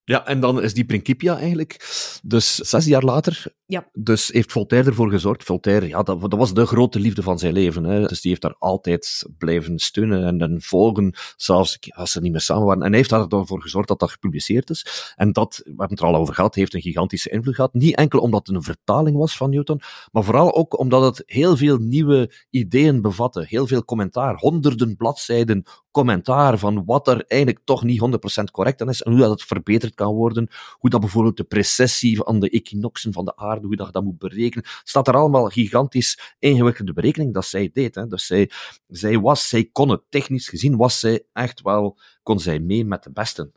Ja, 0.09 0.27
en 0.27 0.40
dan 0.40 0.62
is 0.62 0.75
die 0.75 0.85
Principia 0.85 1.38
eigenlijk, 1.38 1.77
dus 2.23 2.55
zes 2.55 2.85
jaar 2.85 3.03
later, 3.03 3.44
ja. 3.69 3.89
dus 3.93 4.29
heeft 4.29 4.53
Voltaire 4.53 4.89
ervoor 4.89 5.11
gezorgd. 5.11 5.45
Voltaire, 5.45 5.89
ja, 5.89 6.03
dat, 6.03 6.21
dat 6.21 6.35
was 6.35 6.55
de 6.55 6.67
grote 6.67 7.01
liefde 7.01 7.23
van 7.23 7.39
zijn 7.39 7.53
leven. 7.53 7.85
Hè. 7.85 8.07
Dus 8.07 8.21
die 8.21 8.31
heeft 8.31 8.43
daar 8.43 8.57
altijd 8.59 9.27
blijven 9.39 9.79
steunen 9.79 10.25
en, 10.25 10.41
en 10.41 10.63
volgen, 10.63 11.15
zelfs 11.37 11.79
als 11.89 12.11
ze 12.11 12.21
niet 12.21 12.33
meer 12.33 12.41
samen 12.41 12.67
waren. 12.67 12.83
En 12.83 12.89
hij 12.89 12.97
heeft 12.97 13.13
ervoor 13.13 13.63
gezorgd 13.63 13.89
dat 13.89 13.99
dat 13.99 14.11
gepubliceerd 14.11 14.71
is. 14.71 15.13
En 15.17 15.33
dat, 15.33 15.61
we 15.65 15.69
hebben 15.69 15.89
het 15.89 16.01
er 16.01 16.07
al 16.07 16.17
over 16.17 16.35
gehad, 16.35 16.55
heeft 16.55 16.75
een 16.75 16.81
gigantische 16.81 17.31
invloed 17.31 17.55
gehad. 17.55 17.75
Niet 17.75 17.97
enkel 17.97 18.21
omdat 18.21 18.47
het 18.47 18.57
een 18.57 18.63
vertaling 18.63 19.17
was 19.17 19.37
van 19.37 19.51
Newton, 19.51 19.81
maar 20.13 20.25
vooral 20.25 20.55
ook 20.55 20.79
omdat 20.79 21.03
het 21.03 21.23
heel 21.27 21.57
veel 21.57 21.77
nieuwe 21.77 22.33
ideeën 22.51 23.03
bevatte. 23.03 23.45
Heel 23.49 23.67
veel 23.67 23.85
commentaar, 23.85 24.37
honderden 24.37 24.97
bladzijden 24.97 25.65
commentaar 25.99 26.59
van 26.59 26.85
wat 26.85 27.09
er 27.09 27.25
eigenlijk 27.27 27.65
toch 27.65 27.85
niet 27.85 28.01
100% 28.41 28.45
correct 28.51 28.81
aan 28.81 28.89
is 28.89 29.03
en 29.03 29.11
hoe 29.11 29.21
dat 29.21 29.31
het 29.31 29.43
verbeterd 29.43 29.95
kan 29.95 30.15
worden. 30.15 30.49
Hoe 30.73 30.91
dat 30.91 31.01
bijvoorbeeld 31.01 31.37
de 31.37 31.45
precessie 31.45 32.17
van 32.17 32.41
de 32.41 32.51
equinoxen 32.51 33.13
van 33.13 33.25
de 33.25 33.37
aarde, 33.37 33.58
hoe 33.66 33.77
dat 33.77 33.92
dat 33.92 34.05
moet 34.05 34.18
berekenen. 34.18 34.64
Staat 34.83 35.09
er 35.09 35.14
allemaal 35.14 35.47
gigantisch 35.49 36.35
ingewikkelde 36.38 36.92
berekening 36.92 37.35
dat 37.35 37.44
zij 37.44 37.71
deed. 37.73 37.94
Hè. 37.94 38.07
Dus 38.07 38.27
zij, 38.27 38.51
zij 38.88 39.18
was, 39.18 39.49
zij 39.49 39.68
kon 39.73 39.88
het 39.88 40.03
technisch 40.09 40.49
gezien, 40.49 40.77
was 40.77 40.99
zij 40.99 41.25
echt 41.33 41.62
wel, 41.62 41.99
kon 42.23 42.40
zij 42.40 42.59
mee 42.59 42.85
met 42.85 43.03
de 43.03 43.11
besten. 43.11 43.53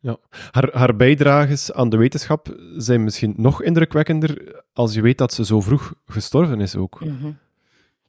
Ja. 0.00 0.18
Haar, 0.50 0.70
haar 0.72 0.96
bijdrages 0.96 1.72
aan 1.72 1.88
de 1.88 1.96
wetenschap 1.96 2.56
zijn 2.76 3.04
misschien 3.04 3.34
nog 3.36 3.62
indrukwekkender 3.62 4.62
als 4.72 4.94
je 4.94 5.00
weet 5.00 5.18
dat 5.18 5.32
ze 5.32 5.44
zo 5.44 5.60
vroeg 5.60 5.94
gestorven 6.06 6.60
is 6.60 6.76
ook. 6.76 7.00
Mm 7.00 7.42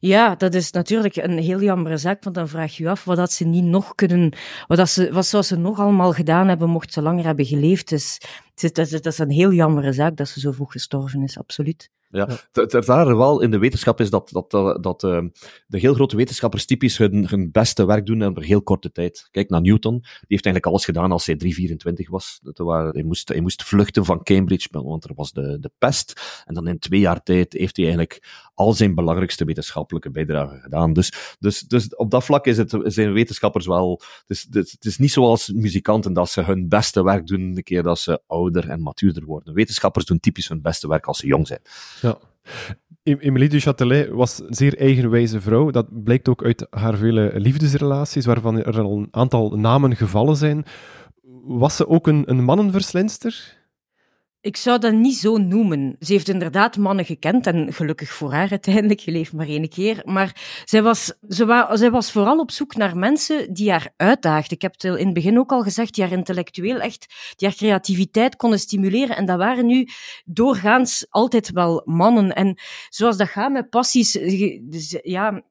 ja, 0.06 0.34
dat 0.34 0.54
is 0.54 0.70
natuurlijk 0.70 1.16
een 1.16 1.38
heel 1.38 1.60
jammere 1.62 1.96
zaak, 1.96 2.24
want 2.24 2.36
dan 2.36 2.48
vraag 2.48 2.76
je 2.76 2.82
je 2.82 2.88
af 2.88 3.04
wat 3.04 3.16
dat 3.16 3.32
ze 3.32 3.44
niet 3.44 3.64
nog 3.64 3.94
kunnen, 3.94 4.32
wat, 4.66 4.78
dat 4.78 4.88
ze, 4.88 5.12
wat 5.12 5.26
zou 5.26 5.42
ze 5.42 5.56
nog 5.56 5.78
allemaal 5.78 6.12
gedaan 6.12 6.48
hebben 6.48 6.68
mocht 6.68 6.92
ze 6.92 7.02
langer 7.02 7.24
hebben 7.24 7.44
geleefd. 7.44 7.88
Dus 7.88 8.20
dat 8.54 8.78
is, 8.78 8.90
dat 8.90 9.06
is 9.06 9.18
een 9.18 9.30
heel 9.30 9.52
jammere 9.52 9.92
zaak 9.92 10.16
dat 10.16 10.28
ze 10.28 10.40
zo 10.40 10.52
vroeg 10.52 10.72
gestorven 10.72 11.22
is, 11.22 11.38
absoluut. 11.38 11.90
Ja, 12.16 12.28
het 12.52 12.72
rare 12.72 13.16
wel 13.16 13.40
in 13.40 13.50
de 13.50 13.58
wetenschap 13.58 14.00
is 14.00 14.10
dat, 14.10 14.30
dat, 14.30 14.50
dat, 14.50 14.82
dat 14.82 15.02
uh, 15.02 15.22
de 15.66 15.78
heel 15.78 15.94
grote 15.94 16.16
wetenschappers 16.16 16.64
typisch 16.64 16.98
hun, 16.98 17.26
hun 17.28 17.50
beste 17.50 17.86
werk 17.86 18.06
doen 18.06 18.22
in 18.22 18.32
een 18.36 18.42
heel 18.42 18.62
korte 18.62 18.92
tijd. 18.92 19.28
Kijk 19.30 19.50
naar 19.50 19.60
Newton, 19.60 19.98
die 20.00 20.10
heeft 20.10 20.44
eigenlijk 20.44 20.66
alles 20.66 20.84
gedaan 20.84 21.12
als 21.12 21.26
hij 21.26 21.36
324 21.36 22.10
was. 22.10 22.40
Dat 22.42 22.58
hij, 22.94 23.02
moest, 23.02 23.28
hij 23.28 23.40
moest 23.40 23.64
vluchten 23.64 24.04
van 24.04 24.22
Cambridge, 24.22 24.68
want 24.70 25.04
er 25.04 25.14
was 25.14 25.32
de, 25.32 25.58
de 25.60 25.70
pest. 25.78 26.42
En 26.44 26.54
dan 26.54 26.68
in 26.68 26.78
twee 26.78 27.00
jaar 27.00 27.22
tijd 27.22 27.52
heeft 27.52 27.76
hij 27.76 27.84
eigenlijk 27.84 28.48
al 28.54 28.72
zijn 28.72 28.94
belangrijkste 28.94 29.44
wetenschappelijke 29.44 30.10
bijdragen 30.10 30.60
gedaan. 30.60 30.92
Dus, 30.92 31.36
dus, 31.38 31.60
dus 31.60 31.96
op 31.96 32.10
dat 32.10 32.24
vlak 32.24 32.46
is 32.46 32.56
het, 32.56 32.76
zijn 32.84 33.12
wetenschappers 33.12 33.66
wel... 33.66 34.00
Het 34.26 34.36
is, 34.36 34.46
het 34.50 34.84
is 34.84 34.98
niet 34.98 35.12
zoals 35.12 35.52
muzikanten 35.52 36.12
dat 36.12 36.30
ze 36.30 36.42
hun 36.42 36.68
beste 36.68 37.04
werk 37.04 37.26
doen 37.26 37.54
de 37.54 37.62
keer 37.62 37.82
dat 37.82 37.98
ze 37.98 38.22
ouder 38.26 38.68
en 38.68 38.82
matuurder 38.82 39.24
worden. 39.24 39.54
Wetenschappers 39.54 40.04
doen 40.04 40.20
typisch 40.20 40.48
hun 40.48 40.62
beste 40.62 40.88
werk 40.88 41.06
als 41.06 41.18
ze 41.18 41.26
jong 41.26 41.46
zijn. 41.46 41.60
Ja. 42.06 42.18
Emilie 43.02 43.48
du 43.48 43.60
Châtelet 43.60 44.10
was 44.10 44.38
een 44.38 44.54
zeer 44.54 44.78
eigenwijze 44.78 45.40
vrouw. 45.40 45.70
Dat 45.70 46.02
blijkt 46.04 46.28
ook 46.28 46.44
uit 46.44 46.66
haar 46.70 46.96
vele 46.96 47.32
liefdesrelaties, 47.34 48.26
waarvan 48.26 48.62
er 48.62 48.80
al 48.80 48.96
een 48.96 49.08
aantal 49.10 49.50
namen 49.56 49.96
gevallen 49.96 50.36
zijn. 50.36 50.64
Was 51.44 51.76
ze 51.76 51.88
ook 51.88 52.06
een, 52.06 52.22
een 52.26 52.44
mannenverslinster? 52.44 53.64
Ik 54.46 54.56
zou 54.56 54.78
dat 54.78 54.92
niet 54.92 55.16
zo 55.16 55.36
noemen. 55.36 55.96
Ze 56.00 56.12
heeft 56.12 56.28
inderdaad 56.28 56.76
mannen 56.76 57.04
gekend 57.04 57.46
en 57.46 57.72
gelukkig 57.72 58.12
voor 58.12 58.32
haar 58.32 58.50
uiteindelijk, 58.50 59.00
geleefd 59.00 59.32
maar 59.32 59.46
één 59.46 59.68
keer. 59.68 60.02
Maar 60.04 60.62
zij 60.64 60.82
was, 60.82 61.12
ze 61.28 61.46
wa, 61.46 61.76
zij 61.76 61.90
was 61.90 62.12
vooral 62.12 62.38
op 62.38 62.50
zoek 62.50 62.76
naar 62.76 62.96
mensen 62.96 63.52
die 63.52 63.70
haar 63.70 63.92
uitdaagden. 63.96 64.56
Ik 64.56 64.62
heb 64.62 64.72
het 64.72 64.84
in 64.84 65.04
het 65.04 65.14
begin 65.14 65.38
ook 65.38 65.52
al 65.52 65.62
gezegd, 65.62 65.94
die 65.94 66.04
haar 66.04 66.12
intellectueel 66.12 66.80
echt, 66.80 67.06
die 67.36 67.48
haar 67.48 67.56
creativiteit 67.56 68.36
konden 68.36 68.58
stimuleren. 68.58 69.16
En 69.16 69.24
dat 69.24 69.38
waren 69.38 69.66
nu 69.66 69.88
doorgaans 70.24 71.06
altijd 71.08 71.50
wel 71.50 71.82
mannen. 71.84 72.32
En 72.32 72.58
zoals 72.88 73.16
dat 73.16 73.28
gaat 73.28 73.52
met 73.52 73.70
passies, 73.70 74.12
dus, 74.62 74.98
ja, 75.02 75.42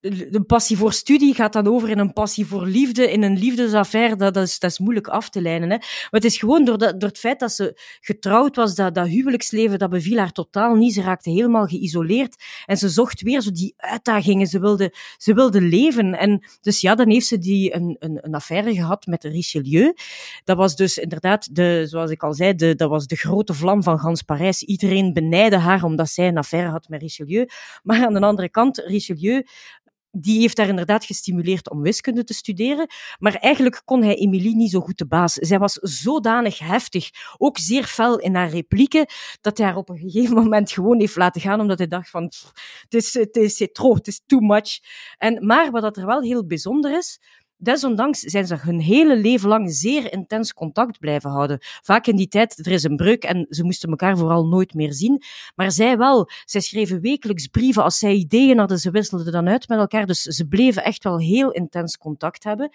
de 0.00 0.42
passie 0.46 0.76
voor 0.76 0.92
studie 0.92 1.34
gaat 1.34 1.52
dan 1.52 1.66
over 1.66 1.88
in 1.88 1.98
een 1.98 2.12
passie 2.12 2.46
voor 2.46 2.66
liefde, 2.66 3.10
in 3.12 3.22
een 3.22 3.38
liefdesaffaire. 3.38 4.16
Dat, 4.16 4.34
dat, 4.34 4.46
is, 4.46 4.58
dat 4.58 4.70
is 4.70 4.78
moeilijk 4.78 5.08
af 5.08 5.30
te 5.30 5.42
lijnen. 5.42 5.70
Hè. 5.70 5.76
Maar 5.76 6.08
het 6.10 6.24
is 6.24 6.36
gewoon 6.36 6.64
door, 6.64 6.78
dat, 6.78 7.00
door 7.00 7.08
het 7.08 7.18
feit 7.18 7.40
dat 7.40 7.52
ze 7.52 7.80
getrouwd 8.00 8.56
was, 8.56 8.74
dat, 8.74 8.94
dat 8.94 9.06
huwelijksleven, 9.06 9.78
dat 9.78 9.90
beviel 9.90 10.18
haar 10.18 10.32
totaal 10.32 10.74
niet. 10.74 10.94
Ze 10.94 11.02
raakte 11.02 11.30
helemaal 11.30 11.66
geïsoleerd 11.66 12.44
en 12.66 12.76
ze 12.76 12.88
zocht 12.88 13.22
weer 13.22 13.40
zo 13.40 13.50
die 13.50 13.74
uitdagingen. 13.76 14.46
Ze 14.46 14.60
wilde, 14.60 14.94
ze 15.16 15.34
wilde 15.34 15.60
leven. 15.60 16.18
En 16.18 16.46
dus 16.60 16.80
ja, 16.80 16.94
dan 16.94 17.10
heeft 17.10 17.26
ze 17.26 17.38
die 17.38 17.74
een, 17.74 17.96
een, 17.98 18.18
een 18.20 18.34
affaire 18.34 18.74
gehad 18.74 19.06
met 19.06 19.24
Richelieu. 19.24 19.92
Dat 20.44 20.56
was 20.56 20.76
dus 20.76 20.98
inderdaad, 20.98 21.54
de, 21.54 21.84
zoals 21.86 22.10
ik 22.10 22.22
al 22.22 22.34
zei, 22.34 22.54
de, 22.54 22.74
dat 22.74 22.90
was 22.90 23.06
de 23.06 23.16
grote 23.16 23.54
vlam 23.54 23.82
van 23.82 23.98
gans 23.98 24.22
Parijs. 24.22 24.62
Iedereen 24.62 25.12
benijde 25.12 25.56
haar 25.56 25.84
omdat 25.84 26.08
zij 26.08 26.28
een 26.28 26.38
affaire 26.38 26.70
had 26.70 26.88
met 26.88 27.00
Richelieu. 27.00 27.46
Maar 27.82 28.06
aan 28.06 28.14
de 28.14 28.20
andere 28.20 28.48
kant, 28.48 28.78
Richelieu 28.78 29.44
die 30.10 30.40
heeft 30.40 30.58
haar 30.58 30.68
inderdaad 30.68 31.04
gestimuleerd 31.04 31.70
om 31.70 31.82
wiskunde 31.82 32.24
te 32.24 32.34
studeren. 32.34 32.86
Maar 33.18 33.34
eigenlijk 33.34 33.82
kon 33.84 34.02
hij 34.02 34.14
Emilie 34.14 34.56
niet 34.56 34.70
zo 34.70 34.80
goed 34.80 34.98
de 34.98 35.06
baas. 35.06 35.32
Zij 35.32 35.58
was 35.58 35.72
zodanig 35.72 36.58
heftig, 36.58 37.10
ook 37.36 37.58
zeer 37.58 37.84
fel 37.84 38.18
in 38.18 38.34
haar 38.34 38.50
replieken, 38.50 39.06
dat 39.40 39.58
hij 39.58 39.66
haar 39.66 39.76
op 39.76 39.88
een 39.88 39.98
gegeven 39.98 40.34
moment 40.34 40.70
gewoon 40.70 41.00
heeft 41.00 41.16
laten 41.16 41.40
gaan, 41.40 41.60
omdat 41.60 41.78
hij 41.78 41.86
dacht 41.86 42.10
van, 42.10 42.22
het 42.22 42.94
is, 42.94 43.14
het 43.14 43.36
is, 43.36 43.58
het 43.58 43.78
is, 43.78 43.94
het 43.94 44.06
is 44.06 44.22
too 44.26 44.40
much. 44.40 44.78
En, 45.16 45.46
maar 45.46 45.70
wat 45.70 45.82
dat 45.82 45.96
er 45.96 46.06
wel 46.06 46.22
heel 46.22 46.46
bijzonder 46.46 46.96
is, 46.96 47.20
Desondanks 47.60 48.20
zijn 48.20 48.46
ze 48.46 48.56
hun 48.56 48.80
hele 48.80 49.16
leven 49.16 49.48
lang 49.48 49.74
zeer 49.74 50.12
intens 50.12 50.52
contact 50.52 50.98
blijven 50.98 51.30
houden. 51.30 51.58
Vaak 51.60 52.06
in 52.06 52.16
die 52.16 52.28
tijd, 52.28 52.66
er 52.66 52.72
is 52.72 52.82
een 52.82 52.96
breuk 52.96 53.24
en 53.24 53.46
ze 53.48 53.64
moesten 53.64 53.90
elkaar 53.90 54.18
vooral 54.18 54.46
nooit 54.46 54.74
meer 54.74 54.92
zien. 54.92 55.22
Maar 55.54 55.72
zij 55.72 55.98
wel. 55.98 56.30
Zij 56.44 56.60
schreven 56.60 57.00
wekelijks 57.00 57.46
brieven. 57.46 57.82
Als 57.82 57.98
zij 57.98 58.14
ideeën 58.14 58.58
hadden, 58.58 58.78
ze 58.78 58.90
wisselden 58.90 59.32
dan 59.32 59.48
uit 59.48 59.68
met 59.68 59.78
elkaar. 59.78 60.06
Dus 60.06 60.22
ze 60.22 60.46
bleven 60.46 60.84
echt 60.84 61.04
wel 61.04 61.18
heel 61.18 61.50
intens 61.50 61.96
contact 61.96 62.44
hebben. 62.44 62.70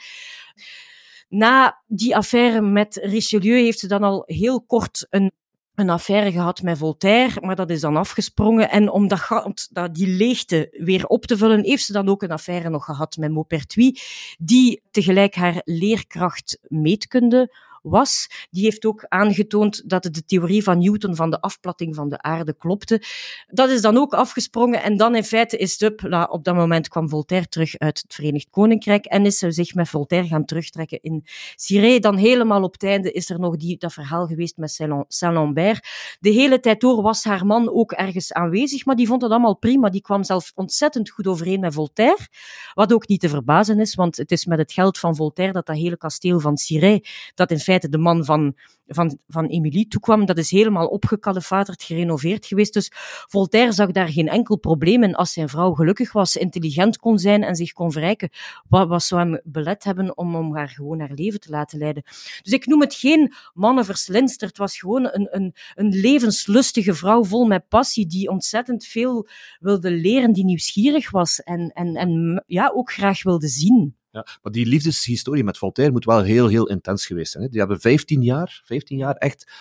Na 1.30 1.82
die 1.88 2.16
affaire 2.16 2.62
met 2.62 2.96
Richelieu 2.96 3.62
heeft 3.64 3.80
ze 3.80 3.88
dan 3.88 4.04
al 4.04 4.24
heel 4.26 4.62
kort 4.62 5.08
een 5.10 5.32
een 5.76 5.90
affaire 5.90 6.32
gehad 6.32 6.62
met 6.62 6.78
Voltaire, 6.78 7.42
maar 7.42 7.56
dat 7.56 7.70
is 7.70 7.82
dan 7.82 7.98
afgesprongen. 7.98 8.70
En 8.70 8.90
om 8.90 9.08
dat, 9.08 9.68
dat, 9.72 9.96
die 9.96 10.08
leegte 10.08 10.68
weer 10.72 11.08
op 11.08 11.26
te 11.26 11.38
vullen, 11.38 11.64
heeft 11.64 11.86
ze 11.86 11.94
dan 11.94 12.10
ook 12.10 12.24
een 12.24 12.32
affaire 12.32 12.70
nog 12.70 12.86
gehad 12.86 13.18
met 13.18 13.32
Maupertuis, 13.32 14.36
die 14.40 14.82
tegelijk 14.92 15.36
haar 15.36 15.62
leerkracht 15.64 16.60
meetkunde 16.68 17.56
was. 17.84 18.48
Die 18.50 18.64
heeft 18.64 18.86
ook 18.86 19.06
aangetoond 19.08 19.90
dat 19.90 20.04
de 20.04 20.26
theorie 20.26 20.64
van 20.64 20.78
Newton 20.78 21.16
van 21.16 21.30
de 21.30 21.42
afplatting 21.42 21.96
van 21.96 22.10
de 22.10 22.22
aarde 22.22 22.54
klopte. 22.54 23.02
Dat 23.48 23.70
is 23.70 23.82
dan 23.82 23.98
ook 23.98 24.14
afgesprongen 24.14 24.84
en 24.84 24.98
dan 24.98 25.16
in 25.16 25.24
feite 25.24 25.58
is 25.58 25.80
het 25.80 26.30
op 26.30 26.44
dat 26.44 26.56
moment 26.56 26.88
kwam 26.88 27.10
Voltaire 27.10 27.48
terug 27.48 27.78
uit 27.78 28.02
het 28.02 28.14
Verenigd 28.14 28.50
Koninkrijk 28.50 29.06
en 29.06 29.26
is 29.26 29.38
ze 29.38 29.52
zich 29.52 29.74
met 29.74 29.90
Voltaire 29.90 30.28
gaan 30.28 30.46
terugtrekken 30.46 31.02
in 31.02 31.26
Ciré. 31.56 32.00
Dan 32.00 32.18
helemaal 32.18 32.64
op 32.64 32.74
het 32.74 32.84
einde 32.84 33.12
is 33.12 33.30
er 33.30 33.40
nog 33.40 33.58
die, 33.58 33.78
dat 33.78 33.94
verhaal 33.94 34.28
geweest 34.28 34.58
met 34.58 34.72
Saint-Lambert. 35.08 35.88
De 36.20 36.30
hele 36.30 36.60
tijd 36.60 36.82
door 36.82 37.02
was 37.02 37.24
haar 37.24 37.46
man 37.46 37.74
ook 37.74 37.92
ergens 37.92 38.34
aanwezig, 38.34 38.86
maar 38.86 38.96
die 38.96 39.08
vond 39.08 39.22
het 39.22 39.32
allemaal 39.32 39.58
prima. 39.58 39.90
Die 39.90 40.02
kwam 40.02 40.24
zelf 40.24 40.52
ontzettend 40.56 41.10
goed 41.10 41.28
overeen 41.28 41.60
met 41.60 41.74
Voltaire. 41.74 42.28
Wat 42.74 42.94
ook 42.94 43.08
niet 43.08 43.20
te 43.20 43.30
verbazen 43.30 43.80
is, 43.80 43.96
want 43.96 44.18
het 44.18 44.32
is 44.32 44.46
met 44.46 44.58
het 44.58 44.72
geld 44.72 45.00
van 45.00 45.16
Voltaire 45.16 45.54
dat 45.54 45.66
dat 45.66 45.76
hele 45.76 45.98
kasteel 45.98 46.40
van 46.40 46.58
Ciré, 46.58 47.00
dat 47.36 47.52
in 47.52 47.60
feite 47.60 47.72
de 47.80 47.98
man 47.98 48.26
van, 48.26 48.56
van, 48.88 49.18
van 49.28 49.46
Emilie 49.46 49.88
toekwam. 49.88 50.26
Dat 50.26 50.38
is 50.38 50.52
helemaal 50.52 50.88
opgekalefaterd, 50.88 51.84
gerenoveerd 51.84 52.46
geweest. 52.46 52.74
Dus 52.74 52.92
Voltaire 53.28 53.72
zag 53.72 53.92
daar 53.92 54.08
geen 54.08 54.28
enkel 54.28 54.58
probleem 54.58 55.04
in 55.04 55.16
als 55.16 55.34
zijn 55.34 55.50
vrouw 55.50 55.74
gelukkig 55.74 56.12
was, 56.12 56.36
intelligent 56.36 56.98
kon 56.98 57.20
zijn 57.20 57.44
en 57.44 57.56
zich 57.56 57.72
kon 57.72 57.92
verrijken. 57.92 58.30
Wat, 58.70 58.88
wat 58.88 59.04
zou 59.04 59.22
hem 59.22 59.42
belet 59.44 59.84
hebben 59.84 60.18
om, 60.18 60.36
om 60.36 60.56
haar 60.56 60.70
gewoon 60.70 61.00
haar 61.00 61.12
leven 61.14 61.40
te 61.40 61.50
laten 61.50 61.80
leiden? 61.80 62.04
Dus 62.42 62.54
ik 62.54 62.66
noem 62.66 62.82
het 62.82 62.94
geen 62.94 63.34
mannenverslinster. 63.54 64.48
Het 64.48 64.58
was 64.58 64.78
gewoon 64.80 65.10
een, 65.12 65.28
een, 65.32 65.56
een 65.76 65.90
levenslustige 65.90 66.94
vrouw 66.94 67.24
vol 67.24 67.46
met 67.46 67.68
passie, 67.68 68.06
die 68.06 68.30
ontzettend 68.30 68.86
veel 68.86 69.28
wilde 69.60 69.92
leren, 69.92 70.34
die 70.34 70.46
nieuwsgierig 70.46 71.12
was 71.12 71.40
en, 71.40 71.72
en, 71.74 71.96
en 71.96 72.44
ja, 72.48 72.72
ook 72.76 72.92
graag 72.92 73.24
wilde 73.24 73.48
zien. 73.48 73.96
Ja, 74.14 74.26
maar 74.42 74.52
die 74.52 74.66
liefdeshistorie 74.66 75.44
met 75.44 75.58
Voltaire 75.58 75.94
moet 75.94 76.06
wel 76.06 76.22
heel, 76.22 76.48
heel 76.48 76.68
intens 76.68 77.06
geweest 77.06 77.32
zijn. 77.32 77.44
Hè? 77.44 77.50
Die 77.50 77.60
hebben 77.60 77.80
15 77.80 78.22
jaar, 78.22 78.62
15 78.66 78.98
jaar 78.98 79.16
echt 79.16 79.52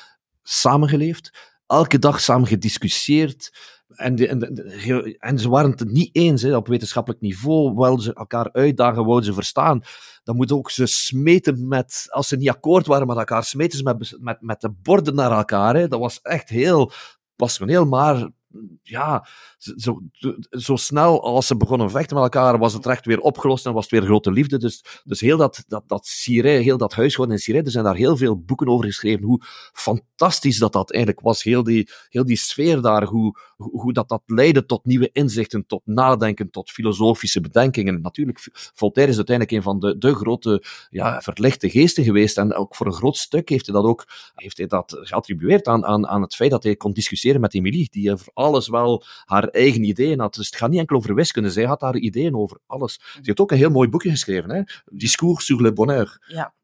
samengeleefd, 0.42 1.52
elke 1.66 1.98
dag 1.98 2.20
samen 2.20 2.48
gediscussieerd. 2.48 3.52
En, 3.88 4.16
en, 4.28 4.40
en 5.18 5.38
ze 5.38 5.48
waren 5.48 5.70
het 5.70 5.84
niet 5.84 6.16
eens 6.16 6.42
hè, 6.42 6.56
op 6.56 6.66
wetenschappelijk 6.66 7.20
niveau, 7.22 7.74
wilden 7.74 8.04
ze 8.04 8.14
elkaar 8.14 8.52
uitdagen, 8.52 9.04
wouden 9.04 9.24
ze 9.24 9.34
verstaan. 9.34 9.82
Dan 10.24 10.36
moeten 10.36 10.56
ook 10.56 10.70
ze 10.70 10.86
smeten 10.86 11.68
met, 11.68 12.06
als 12.08 12.28
ze 12.28 12.36
niet 12.36 12.48
akkoord 12.48 12.86
waren 12.86 13.06
met 13.06 13.16
elkaar, 13.16 13.44
smeten 13.44 13.78
ze 13.78 13.84
met, 13.84 14.16
met, 14.20 14.40
met 14.40 14.60
de 14.60 14.70
borden 14.70 15.14
naar 15.14 15.32
elkaar. 15.32 15.76
Hè. 15.76 15.88
Dat 15.88 16.00
was 16.00 16.20
echt 16.22 16.48
heel 16.48 16.92
passioneel, 17.36 17.86
maar 17.86 18.30
ja, 18.82 19.26
zo, 19.58 20.00
zo 20.50 20.76
snel 20.76 21.22
als 21.22 21.46
ze 21.46 21.56
begonnen 21.56 21.90
vechten 21.90 22.14
met 22.16 22.24
elkaar, 22.24 22.58
was 22.58 22.72
het 22.72 22.86
recht 22.86 23.06
weer 23.06 23.20
opgelost 23.20 23.66
en 23.66 23.72
was 23.72 23.82
het 23.82 23.92
weer 23.92 24.02
grote 24.02 24.32
liefde. 24.32 24.58
Dus, 24.58 24.84
dus 25.04 25.20
heel 25.20 25.36
dat, 25.36 25.64
dat, 25.66 25.82
dat 25.86 26.08
heel 26.24 26.76
dat 26.76 26.94
huishouden 26.94 27.36
in 27.36 27.42
Siré, 27.42 27.58
er 27.58 27.70
zijn 27.70 27.84
daar 27.84 27.96
heel 27.96 28.16
veel 28.16 28.40
boeken 28.40 28.68
over 28.68 28.84
geschreven, 28.84 29.24
hoe 29.24 29.42
fantastisch 29.72 30.58
dat 30.58 30.72
dat 30.72 30.92
eigenlijk 30.92 31.24
was. 31.24 31.42
Heel 31.42 31.62
die, 31.62 31.88
heel 32.08 32.24
die 32.24 32.36
sfeer 32.36 32.80
daar, 32.80 33.04
hoe, 33.04 33.38
hoe 33.56 33.92
dat, 33.92 34.08
dat 34.08 34.22
leidde 34.26 34.66
tot 34.66 34.84
nieuwe 34.84 35.10
inzichten, 35.12 35.66
tot 35.66 35.82
nadenken, 35.84 36.50
tot 36.50 36.70
filosofische 36.70 37.40
bedenkingen. 37.40 38.00
Natuurlijk, 38.00 38.48
Voltaire 38.52 39.12
is 39.12 39.16
uiteindelijk 39.16 39.56
een 39.56 39.62
van 39.62 39.80
de, 39.80 39.98
de 39.98 40.14
grote 40.14 40.64
ja, 40.90 41.20
verlichte 41.20 41.70
geesten 41.70 42.04
geweest 42.04 42.38
en 42.38 42.54
ook 42.54 42.76
voor 42.76 42.86
een 42.86 42.92
groot 42.92 43.16
stuk 43.16 43.48
heeft 43.48 43.66
hij 43.66 43.74
dat 43.74 43.84
ook 43.84 44.06
heeft 44.34 44.56
hij 44.56 44.66
dat 44.66 44.98
geattribueerd 45.00 45.66
aan, 45.66 45.84
aan, 45.84 46.06
aan 46.06 46.22
het 46.22 46.34
feit 46.34 46.50
dat 46.50 46.62
hij 46.62 46.76
kon 46.76 46.92
discussiëren 46.92 47.40
met 47.40 47.54
Emilie, 47.54 47.88
die 47.90 48.12
alles 48.42 48.68
wel 48.68 49.04
haar 49.24 49.44
eigen 49.44 49.84
ideeën 49.84 50.20
had. 50.20 50.34
Dus 50.34 50.46
het 50.46 50.56
gaat 50.56 50.70
niet 50.70 50.78
enkel 50.78 50.96
over 50.96 51.14
wiskunde, 51.14 51.50
zij 51.50 51.64
had 51.64 51.80
haar 51.80 51.96
ideeën 51.96 52.36
over 52.36 52.58
alles. 52.66 52.92
Ze 53.12 53.20
heeft 53.22 53.40
ook 53.40 53.50
een 53.50 53.56
heel 53.56 53.70
mooi 53.70 53.88
boekje 53.88 54.10
geschreven, 54.10 54.50
hè? 54.50 54.62
Discours 54.84 55.44
sur 55.44 55.62
le 55.62 55.72
bonheur. 55.72 56.24
Ja. 56.28 56.54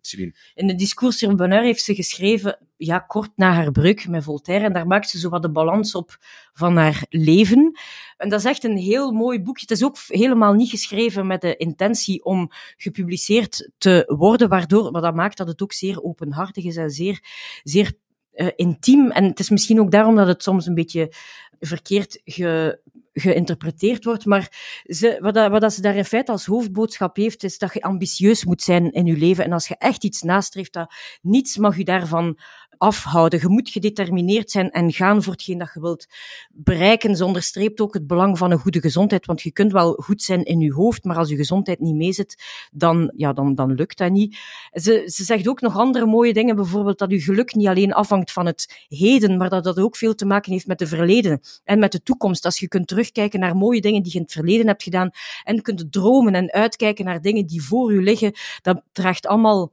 In 0.54 0.68
het 0.68 0.78
Discours 0.78 1.18
sur 1.18 1.28
le 1.28 1.34
bonheur 1.34 1.62
heeft 1.62 1.82
ze 1.82 1.94
geschreven, 1.94 2.58
ja, 2.76 2.98
kort 2.98 3.30
na 3.36 3.52
haar 3.52 3.70
breuk 3.70 4.08
met 4.08 4.24
Voltaire, 4.24 4.64
en 4.64 4.72
daar 4.72 4.86
maakt 4.86 5.08
ze 5.08 5.18
zo 5.18 5.28
wat 5.28 5.42
de 5.42 5.50
balans 5.50 5.94
op 5.94 6.16
van 6.52 6.76
haar 6.76 7.04
leven. 7.08 7.78
En 8.16 8.28
dat 8.28 8.38
is 8.38 8.44
echt 8.44 8.64
een 8.64 8.76
heel 8.76 9.12
mooi 9.12 9.42
boekje. 9.42 9.66
Het 9.68 9.76
is 9.78 9.84
ook 9.84 9.96
helemaal 10.06 10.52
niet 10.52 10.70
geschreven 10.70 11.26
met 11.26 11.40
de 11.40 11.56
intentie 11.56 12.24
om 12.24 12.50
gepubliceerd 12.76 13.70
te 13.78 14.12
worden, 14.16 14.48
waardoor, 14.48 14.90
wat 14.90 15.02
dat 15.02 15.14
maakt 15.14 15.36
dat 15.36 15.48
het 15.48 15.62
ook 15.62 15.72
zeer 15.72 16.02
openhartig 16.02 16.64
is 16.64 16.76
en 16.76 16.90
zeer, 16.90 17.20
zeer 17.62 17.92
uh, 18.38 18.48
intiem. 18.56 19.10
En 19.10 19.24
het 19.24 19.38
is 19.38 19.50
misschien 19.50 19.80
ook 19.80 19.90
daarom 19.90 20.16
dat 20.16 20.26
het 20.26 20.42
soms 20.42 20.66
een 20.66 20.74
beetje 20.74 21.12
verkeerd 21.60 22.20
ge, 22.24 22.80
geïnterpreteerd 23.12 24.04
wordt. 24.04 24.24
Maar 24.24 24.52
ze, 24.84 25.18
wat, 25.20 25.34
dat, 25.34 25.50
wat 25.50 25.60
dat 25.60 25.72
ze 25.72 25.80
daar 25.80 25.96
in 25.96 26.04
feite 26.04 26.32
als 26.32 26.46
hoofdboodschap 26.46 27.16
heeft, 27.16 27.44
is 27.44 27.58
dat 27.58 27.74
je 27.74 27.82
ambitieus 27.82 28.44
moet 28.44 28.62
zijn 28.62 28.92
in 28.92 29.06
je 29.06 29.16
leven. 29.16 29.44
En 29.44 29.52
als 29.52 29.68
je 29.68 29.76
echt 29.78 30.04
iets 30.04 30.22
nastreeft, 30.22 30.72
dat 30.72 30.94
niets 31.22 31.56
mag 31.56 31.76
je 31.76 31.84
daarvan 31.84 32.38
afhouden. 32.78 33.40
Je 33.40 33.48
moet 33.48 33.70
gedetermineerd 33.70 34.50
zijn 34.50 34.70
en 34.70 34.92
gaan 34.92 35.22
voor 35.22 35.32
hetgeen 35.32 35.58
dat 35.58 35.70
je 35.74 35.80
wilt 35.80 36.06
bereiken. 36.52 37.16
Ze 37.16 37.24
onderstreept 37.24 37.80
ook 37.80 37.94
het 37.94 38.06
belang 38.06 38.38
van 38.38 38.50
een 38.50 38.58
goede 38.58 38.80
gezondheid, 38.80 39.26
want 39.26 39.42
je 39.42 39.52
kunt 39.52 39.72
wel 39.72 39.92
goed 39.92 40.22
zijn 40.22 40.44
in 40.44 40.60
je 40.60 40.72
hoofd, 40.72 41.04
maar 41.04 41.16
als 41.16 41.28
je 41.28 41.36
gezondheid 41.36 41.80
niet 41.80 41.94
meezit, 41.94 42.42
dan, 42.72 43.12
ja, 43.16 43.32
dan, 43.32 43.54
dan 43.54 43.72
lukt 43.72 43.98
dat 43.98 44.10
niet. 44.10 44.38
Ze, 44.72 45.02
ze 45.06 45.24
zegt 45.24 45.48
ook 45.48 45.60
nog 45.60 45.76
andere 45.76 46.06
mooie 46.06 46.32
dingen, 46.32 46.56
bijvoorbeeld 46.56 46.98
dat 46.98 47.10
je 47.10 47.20
geluk 47.20 47.54
niet 47.54 47.66
alleen 47.66 47.92
afhangt 47.92 48.32
van 48.32 48.46
het 48.46 48.86
heden, 48.88 49.36
maar 49.36 49.48
dat 49.48 49.64
dat 49.64 49.78
ook 49.78 49.96
veel 49.96 50.14
te 50.14 50.26
maken 50.26 50.52
heeft 50.52 50.66
met 50.66 50.78
de 50.78 50.86
verleden 50.86 51.40
en 51.64 51.78
met 51.78 51.92
de 51.92 52.02
toekomst. 52.02 52.44
Als 52.44 52.58
je 52.58 52.68
kunt 52.68 52.88
terugkijken 52.88 53.40
naar 53.40 53.56
mooie 53.56 53.80
dingen 53.80 54.02
die 54.02 54.12
je 54.12 54.18
in 54.18 54.24
het 54.24 54.32
verleden 54.32 54.66
hebt 54.66 54.82
gedaan 54.82 55.10
en 55.44 55.62
kunt 55.62 55.92
dromen 55.92 56.34
en 56.34 56.52
uitkijken 56.52 57.04
naar 57.04 57.20
dingen 57.20 57.46
die 57.46 57.62
voor 57.62 57.92
je 57.92 58.00
liggen, 58.00 58.32
dat 58.62 58.82
draagt 58.92 59.26
allemaal 59.26 59.72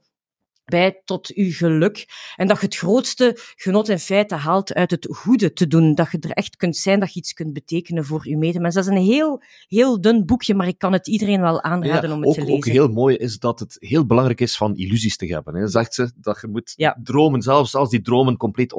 bij 0.66 1.00
tot 1.04 1.32
uw 1.34 1.52
geluk. 1.52 2.06
En 2.36 2.46
dat 2.46 2.60
je 2.60 2.66
het 2.66 2.76
grootste 2.76 3.38
genot 3.56 3.88
in 3.88 3.98
feite 3.98 4.34
haalt 4.34 4.74
uit 4.74 4.90
het 4.90 5.08
goede 5.10 5.52
te 5.52 5.66
doen. 5.66 5.94
Dat 5.94 6.10
je 6.10 6.18
er 6.18 6.30
echt 6.30 6.56
kunt 6.56 6.76
zijn, 6.76 7.00
dat 7.00 7.12
je 7.12 7.20
iets 7.20 7.32
kunt 7.32 7.52
betekenen 7.52 8.04
voor 8.04 8.22
uw 8.24 8.38
medemens. 8.38 8.74
Dat 8.74 8.84
is 8.84 8.90
een 8.90 8.96
heel, 8.96 9.42
heel 9.68 10.00
dun 10.00 10.26
boekje, 10.26 10.54
maar 10.54 10.68
ik 10.68 10.78
kan 10.78 10.92
het 10.92 11.06
iedereen 11.06 11.40
wel 11.40 11.62
aanraden 11.62 12.12
om 12.12 12.22
het 12.22 12.34
te 12.34 12.40
lezen. 12.40 12.54
Ook 12.54 12.64
heel 12.64 12.88
mooi 12.88 13.16
is 13.16 13.38
dat 13.38 13.60
het 13.60 13.76
heel 13.78 14.06
belangrijk 14.06 14.40
is 14.40 14.56
van 14.56 14.76
illusies 14.76 15.16
te 15.16 15.26
hebben. 15.26 15.54
Hè. 15.54 15.68
Zegt 15.68 15.94
ze 15.94 16.12
dat 16.16 16.38
je 16.40 16.46
moet 16.46 16.92
dromen, 17.02 17.42
zelfs 17.42 17.74
als 17.74 17.90
die 17.90 18.02
dromen 18.02 18.36
compleet 18.36 18.74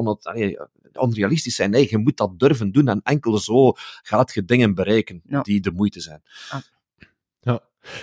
onrealistisch 0.94 1.56
zijn. 1.56 1.70
Nee, 1.70 1.88
je 1.90 1.98
moet 1.98 2.18
dat 2.18 2.40
durven 2.40 2.72
doen 2.72 2.88
en 2.88 3.02
enkel 3.04 3.38
zo 3.38 3.74
gaat 4.02 4.34
je 4.34 4.46
dingen 4.46 4.76
bereiken 4.76 5.22
die 5.42 5.60
de 5.60 5.72
moeite 5.72 6.00
zijn. 6.00 6.22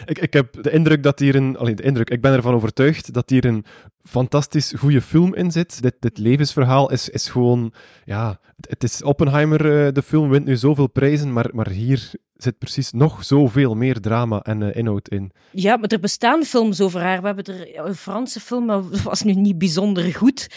Ik, 0.05 0.19
ik 0.19 0.33
heb 0.33 0.63
de 0.63 0.71
indruk 0.71 1.03
dat 1.03 1.19
hier 1.19 1.35
een... 1.35 1.57
Alleen 1.57 1.77
de 1.77 1.83
indruk, 1.83 2.11
ik 2.11 2.21
ben 2.21 2.33
ervan 2.33 2.55
overtuigd 2.55 3.13
dat 3.13 3.31
hier 3.31 3.45
een 3.45 3.65
fantastisch 4.03 4.73
goede 4.77 5.01
film 5.01 5.35
in 5.35 5.51
zit. 5.51 5.83
Dit, 5.83 5.95
dit 5.99 6.19
levensverhaal 6.19 6.91
is, 6.91 7.09
is 7.09 7.29
gewoon... 7.29 7.73
Ja, 8.05 8.41
het, 8.69 8.83
is 8.83 9.03
Oppenheimer, 9.03 9.87
uh, 9.87 9.93
de 9.93 10.03
film, 10.03 10.29
wint 10.29 10.45
nu 10.45 10.57
zoveel 10.57 10.89
prijzen, 10.89 11.33
maar, 11.33 11.51
maar 11.53 11.69
hier 11.69 12.11
zit 12.37 12.59
precies 12.59 12.93
nog 12.93 13.25
zoveel 13.25 13.75
meer 13.75 14.01
drama 14.01 14.43
en 14.43 14.61
uh, 14.61 14.75
inhoud 14.75 15.09
in. 15.09 15.33
Ja, 15.51 15.77
maar 15.77 15.89
er 15.89 16.01
bestaan 16.01 16.45
films 16.45 16.81
over 16.81 17.01
haar. 17.01 17.21
We 17.21 17.27
hebben 17.27 17.45
er 17.45 17.87
een 17.87 17.95
Franse 17.95 18.41
film, 18.41 18.67
dat 18.67 19.03
was 19.03 19.23
nu 19.23 19.33
niet 19.33 19.59
bijzonder 19.59 20.15
goed. 20.15 20.49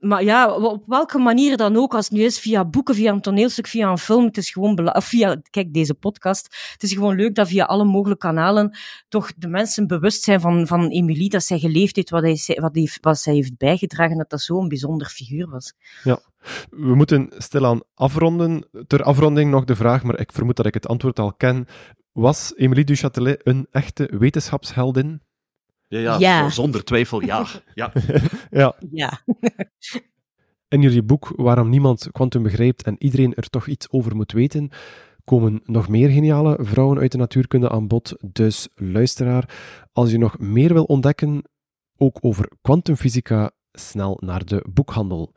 Maar 0.00 0.24
ja, 0.24 0.54
op 0.54 0.82
welke 0.86 1.18
manier 1.18 1.56
dan 1.56 1.76
ook, 1.76 1.94
als 1.94 2.08
het 2.08 2.18
nu 2.18 2.24
is 2.24 2.38
via 2.38 2.64
boeken, 2.64 2.94
via 2.94 3.12
een 3.12 3.20
toneelstuk, 3.20 3.66
via 3.66 3.90
een 3.90 3.98
film, 3.98 4.24
het 4.24 4.36
is 4.36 4.50
gewoon 4.50 4.90
via, 4.92 5.40
kijk, 5.50 5.74
deze 5.74 5.94
podcast. 5.94 6.72
Het 6.72 6.82
is 6.82 6.92
gewoon 6.92 7.16
leuk 7.16 7.34
dat 7.34 7.48
via 7.48 7.64
alle 7.64 7.84
mogelijke 7.84 8.26
kanalen 8.26 8.76
toch 9.08 9.32
de 9.36 9.48
mensen 9.48 9.86
bewust 9.86 10.22
zijn 10.22 10.40
van, 10.40 10.66
van 10.66 10.88
Emilie, 10.88 11.28
dat 11.28 11.44
zij 11.44 11.58
geleefd 11.58 11.96
heeft, 11.96 12.10
wat, 12.10 12.22
hij, 12.22 12.58
wat, 12.60 12.74
hij, 12.74 12.90
wat 13.00 13.18
zij 13.18 13.34
heeft 13.34 13.56
bijgedragen, 13.56 14.16
dat 14.16 14.30
dat 14.30 14.40
zo'n 14.40 14.68
bijzonder 14.68 15.06
figuur 15.06 15.48
was. 15.48 15.74
Ja. 16.02 16.20
We 16.70 16.94
moeten 16.94 17.28
stilaan 17.36 17.80
afronden. 17.94 18.68
Ter 18.86 19.02
afronding 19.02 19.50
nog 19.50 19.64
de 19.64 19.76
vraag, 19.76 20.02
maar 20.02 20.20
ik 20.20 20.32
vermoed 20.32 20.56
dat 20.56 20.66
ik 20.66 20.74
het 20.74 20.88
antwoord 20.88 21.18
al 21.18 21.32
ken. 21.32 21.66
Was 22.12 22.52
Emilie 22.56 22.84
du 22.84 22.96
Châtelet 22.96 23.42
een 23.42 23.66
echte 23.70 24.10
wetenschapsheldin? 24.18 25.22
Ja, 25.88 25.98
ja, 25.98 26.18
ja. 26.18 26.50
zonder 26.50 26.84
twijfel, 26.84 27.24
ja. 27.24 27.46
Ja. 27.74 27.92
ja. 28.50 28.76
ja. 28.90 29.20
In 30.68 30.82
jullie 30.82 31.02
boek 31.02 31.32
Waarom 31.36 31.68
niemand 31.68 32.08
kwantum 32.12 32.42
begrijpt 32.42 32.82
en 32.82 32.96
iedereen 32.98 33.34
er 33.34 33.48
toch 33.48 33.66
iets 33.66 33.90
over 33.90 34.16
moet 34.16 34.32
weten, 34.32 34.70
komen 35.24 35.60
nog 35.64 35.88
meer 35.88 36.08
geniale 36.08 36.56
vrouwen 36.60 36.98
uit 36.98 37.12
de 37.12 37.18
natuurkunde 37.18 37.70
aan 37.70 37.86
bod. 37.86 38.16
Dus 38.32 38.68
luisteraar, 38.74 39.48
als 39.92 40.10
je 40.10 40.18
nog 40.18 40.38
meer 40.38 40.72
wil 40.72 40.84
ontdekken, 40.84 41.42
ook 41.96 42.18
over 42.20 42.50
kwantumfysica, 42.62 43.50
snel 43.72 44.18
naar 44.20 44.44
de 44.44 44.64
boekhandel. 44.72 45.32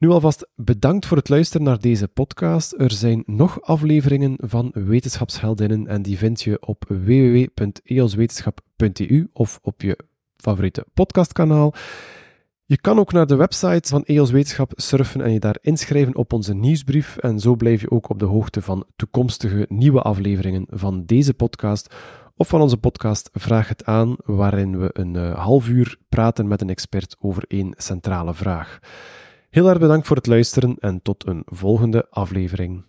Nu 0.00 0.08
alvast 0.08 0.48
bedankt 0.54 1.06
voor 1.06 1.16
het 1.16 1.28
luisteren 1.28 1.66
naar 1.66 1.78
deze 1.78 2.08
podcast. 2.08 2.74
Er 2.78 2.90
zijn 2.90 3.22
nog 3.26 3.62
afleveringen 3.62 4.36
van 4.38 4.70
Wetenschapsheldinnen 4.74 5.86
en 5.86 6.02
die 6.02 6.18
vind 6.18 6.42
je 6.42 6.66
op 6.66 6.84
www.eoswetenschap.eu 6.88 9.28
of 9.32 9.58
op 9.62 9.82
je 9.82 9.98
favoriete 10.36 10.86
podcastkanaal. 10.94 11.74
Je 12.64 12.78
kan 12.78 12.98
ook 12.98 13.12
naar 13.12 13.26
de 13.26 13.34
website 13.34 13.88
van 13.88 14.04
EOS 14.04 14.30
Wetenschap 14.30 14.72
surfen 14.74 15.20
en 15.20 15.32
je 15.32 15.40
daar 15.40 15.58
inschrijven 15.60 16.16
op 16.16 16.32
onze 16.32 16.54
nieuwsbrief. 16.54 17.16
En 17.16 17.40
zo 17.40 17.56
blijf 17.56 17.80
je 17.80 17.90
ook 17.90 18.08
op 18.08 18.18
de 18.18 18.24
hoogte 18.24 18.62
van 18.62 18.86
toekomstige 18.96 19.66
nieuwe 19.68 20.02
afleveringen 20.02 20.66
van 20.68 21.04
deze 21.04 21.34
podcast 21.34 21.94
of 22.36 22.48
van 22.48 22.60
onze 22.60 22.76
podcast 22.76 23.30
Vraag 23.32 23.68
het 23.68 23.84
aan, 23.84 24.16
waarin 24.24 24.78
we 24.78 24.90
een 24.92 25.14
uh, 25.14 25.38
half 25.38 25.68
uur 25.68 25.96
praten 26.08 26.48
met 26.48 26.60
een 26.60 26.70
expert 26.70 27.16
over 27.18 27.44
één 27.48 27.74
centrale 27.76 28.34
vraag. 28.34 28.78
Heel 29.50 29.68
erg 29.68 29.78
bedankt 29.78 30.06
voor 30.06 30.16
het 30.16 30.26
luisteren 30.26 30.76
en 30.78 31.02
tot 31.02 31.26
een 31.26 31.42
volgende 31.46 32.06
aflevering. 32.10 32.84